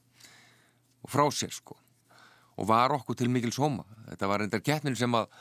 Og 1.04 1.12
frá 1.12 1.26
sér 1.36 1.52
sko. 1.54 1.76
Og 2.60 2.70
var 2.70 2.94
okkur 2.96 3.18
til 3.18 3.32
mikil 3.34 3.52
sóma. 3.56 3.86
Þetta 4.12 4.30
var 4.30 4.44
reyndar 4.44 4.64
keppnin 4.64 4.98
sem 4.98 5.18
að 5.18 5.32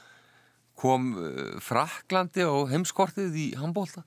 kom 0.79 1.13
uh, 1.21 1.59
Fraklandi 1.61 2.47
á 2.49 2.53
heimskortið 2.73 3.37
í 3.37 3.49
handbólta 3.61 4.07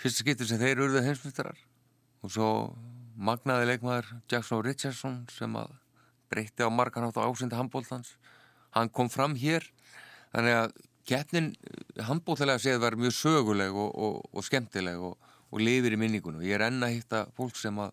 fyrsta 0.00 0.24
skiptir 0.24 0.48
sem 0.48 0.60
þeir 0.60 0.74
eruðu 0.74 1.02
heimsmyndarar 1.04 1.60
og 2.24 2.32
svo 2.32 2.48
magnaði 3.14 3.68
leikmaður 3.70 4.10
Jackson 4.30 4.64
Richardson 4.64 5.20
sem 5.30 5.54
að 5.58 5.76
breytti 6.32 6.66
á 6.66 6.70
margarnátt 6.72 7.18
á 7.20 7.26
ásindi 7.26 7.58
handbóltans 7.58 8.16
hann 8.74 8.90
kom 8.90 9.06
fram 9.12 9.36
hér. 9.38 9.62
Þannig 10.34 10.56
að 10.58 10.72
keppnin 11.06 11.52
handbóltalega 12.08 12.58
séð 12.58 12.80
var 12.82 12.96
mjög 12.98 13.14
söguleg 13.14 13.76
og, 13.76 13.92
og, 13.94 14.16
og 14.34 14.46
skemmtileg 14.46 14.98
og, 14.98 15.14
og 15.54 15.62
lifir 15.62 15.94
í 15.94 16.00
minningunum. 16.00 16.42
Ég 16.42 16.58
er 16.58 16.66
enna 16.66 16.88
að 16.88 16.96
hitta 16.96 17.20
fólk 17.38 17.54
sem 17.60 17.78
að 17.78 17.92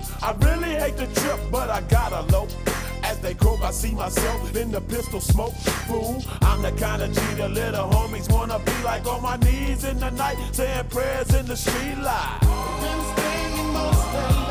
I 0.23 0.33
really 0.33 0.75
hate 0.75 0.97
the 0.97 1.07
trip, 1.19 1.39
but 1.51 1.69
I 1.69 1.81
gotta 1.81 2.21
low. 2.31 2.47
As 3.03 3.19
they 3.19 3.33
croak, 3.33 3.61
I 3.61 3.71
see 3.71 3.91
myself 3.91 4.55
in 4.55 4.71
the 4.71 4.81
pistol 4.81 5.19
smoke. 5.19 5.55
Fool, 5.87 6.23
I'm 6.43 6.61
the 6.61 6.71
kind 6.73 7.01
of 7.01 7.13
the 7.37 7.49
little 7.49 7.89
homies 7.89 8.31
wanna 8.31 8.59
be 8.59 8.83
like 8.83 9.05
on 9.07 9.23
my 9.23 9.37
knees 9.37 9.83
in 9.83 9.99
the 9.99 10.11
night, 10.11 10.37
saying 10.51 10.89
prayers 10.89 11.33
in 11.33 11.47
the 11.47 11.57
street 11.57 11.97
light. 11.97 12.39
Been 12.81 13.01
standing 13.17 13.73
most 13.73 14.15
of 14.15 14.50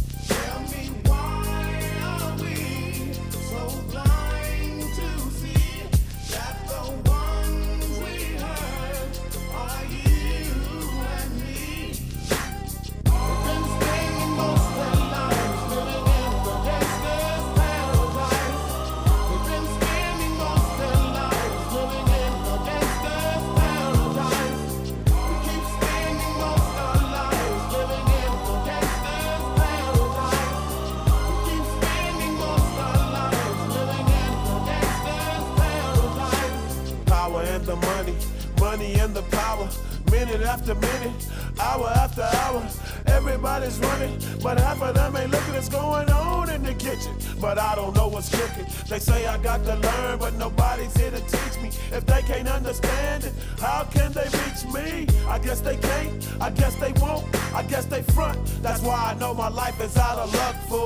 Got 49.57 49.65
to 49.65 49.75
learn, 49.75 50.19
but 50.19 50.33
nobody's 50.35 50.95
here 50.95 51.11
to 51.11 51.19
teach 51.19 51.61
me. 51.61 51.69
If 51.91 52.05
they 52.05 52.21
can't 52.21 52.47
understand 52.47 53.25
it, 53.25 53.33
how 53.59 53.83
can 53.91 54.11
they 54.13 54.27
reach 54.39 54.63
me? 54.73 55.07
I 55.27 55.39
guess 55.39 55.59
they 55.59 55.75
can't, 55.75 56.27
I 56.39 56.49
guess 56.51 56.75
they 56.75 56.93
won't, 56.93 57.25
I 57.53 57.63
guess 57.63 57.85
they 57.85 58.01
front. 58.01 58.39
That's 58.61 58.81
why 58.81 59.11
I 59.11 59.19
know 59.19 59.33
my 59.33 59.49
life 59.49 59.81
is 59.81 59.97
out 59.97 60.17
of 60.19 60.33
luck, 60.33 60.55
fool. 60.69 60.80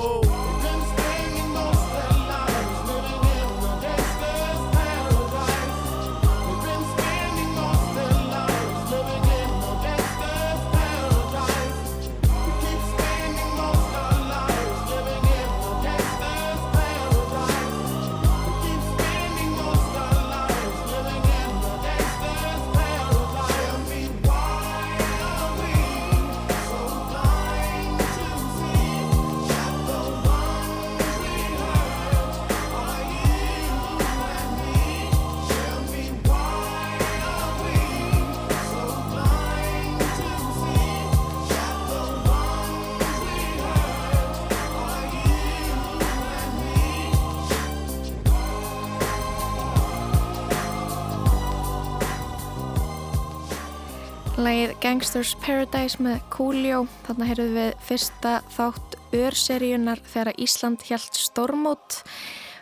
Gangsters 55.16 55.38
Paradise 55.46 56.04
með 56.04 56.18
Coolio. 56.28 56.80
Þannig 57.06 57.30
heyrðum 57.30 57.54
við 57.56 57.70
fyrsta 57.88 58.32
þátt 58.52 58.96
örseríunar 59.16 60.02
þegar 60.12 60.42
Ísland 60.44 60.82
hjælt 60.84 61.16
stormót 61.16 62.02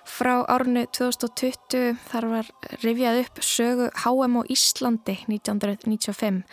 frá 0.06 0.43
árnu 0.54 0.84
2020. 0.93 1.95
Þar 2.12 2.28
var 2.30 2.51
rifjað 2.84 3.22
upp 3.24 3.39
sögu 3.41 3.88
HM 4.04 4.38
og 4.38 4.51
Íslandi 4.54 5.16
1995. 5.32 6.43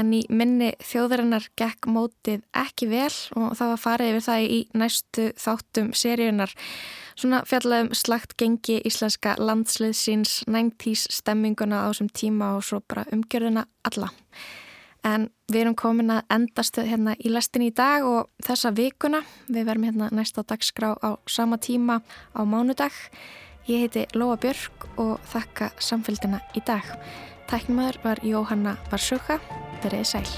En 0.00 0.10
í 0.18 0.24
minni 0.34 0.72
þjóðarinnar 0.82 1.46
gekk 1.62 1.86
mótið 1.86 2.42
ekki 2.50 2.88
vel 2.90 3.14
og 3.38 3.54
það 3.60 3.70
var 3.70 3.82
farið 3.84 4.10
yfir 4.10 4.26
það 4.26 4.46
í 4.56 4.58
næstu 4.82 5.26
þáttum 5.44 5.92
seríunar. 6.00 6.56
Svona 7.14 7.44
fjallaðum 7.46 7.92
slagt 7.94 8.34
gengi 8.34 8.80
íslenska 8.82 9.36
landsliðsins 9.38 10.40
90's 10.50 11.06
stemminguna 11.20 11.84
á 11.86 11.94
þessum 11.94 12.10
tíma 12.18 12.50
og 12.56 12.66
svo 12.66 12.82
bara 12.82 13.06
umgjörðuna 13.14 13.68
alla. 13.86 14.10
En 15.06 15.30
við 15.48 15.62
erum 15.64 15.76
komin 15.78 16.12
að 16.12 16.26
endastu 16.34 16.84
hérna 16.84 17.14
í 17.16 17.32
lestin 17.32 17.64
í 17.64 17.70
dag 17.72 18.04
og 18.04 18.28
þessa 18.44 18.72
vikuna. 18.76 19.22
Við 19.48 19.68
verum 19.70 19.86
hérna 19.88 20.10
næsta 20.12 20.44
dagskrá 20.44 20.92
á 21.00 21.16
sama 21.26 21.56
tíma 21.56 22.00
á 22.36 22.40
mánudag. 22.44 22.92
Ég 23.68 23.86
heiti 23.86 24.06
Lóa 24.14 24.36
Björk 24.40 24.88
og 24.98 25.18
þakka 25.32 25.72
samfélgina 25.80 26.42
í 26.56 26.62
dag. 26.66 26.84
Tæknumöður 27.50 28.00
var 28.04 28.24
Jóhanna 28.24 28.76
Varsjóka. 28.92 29.40
Verðið 29.82 30.08
sæl. 30.12 30.28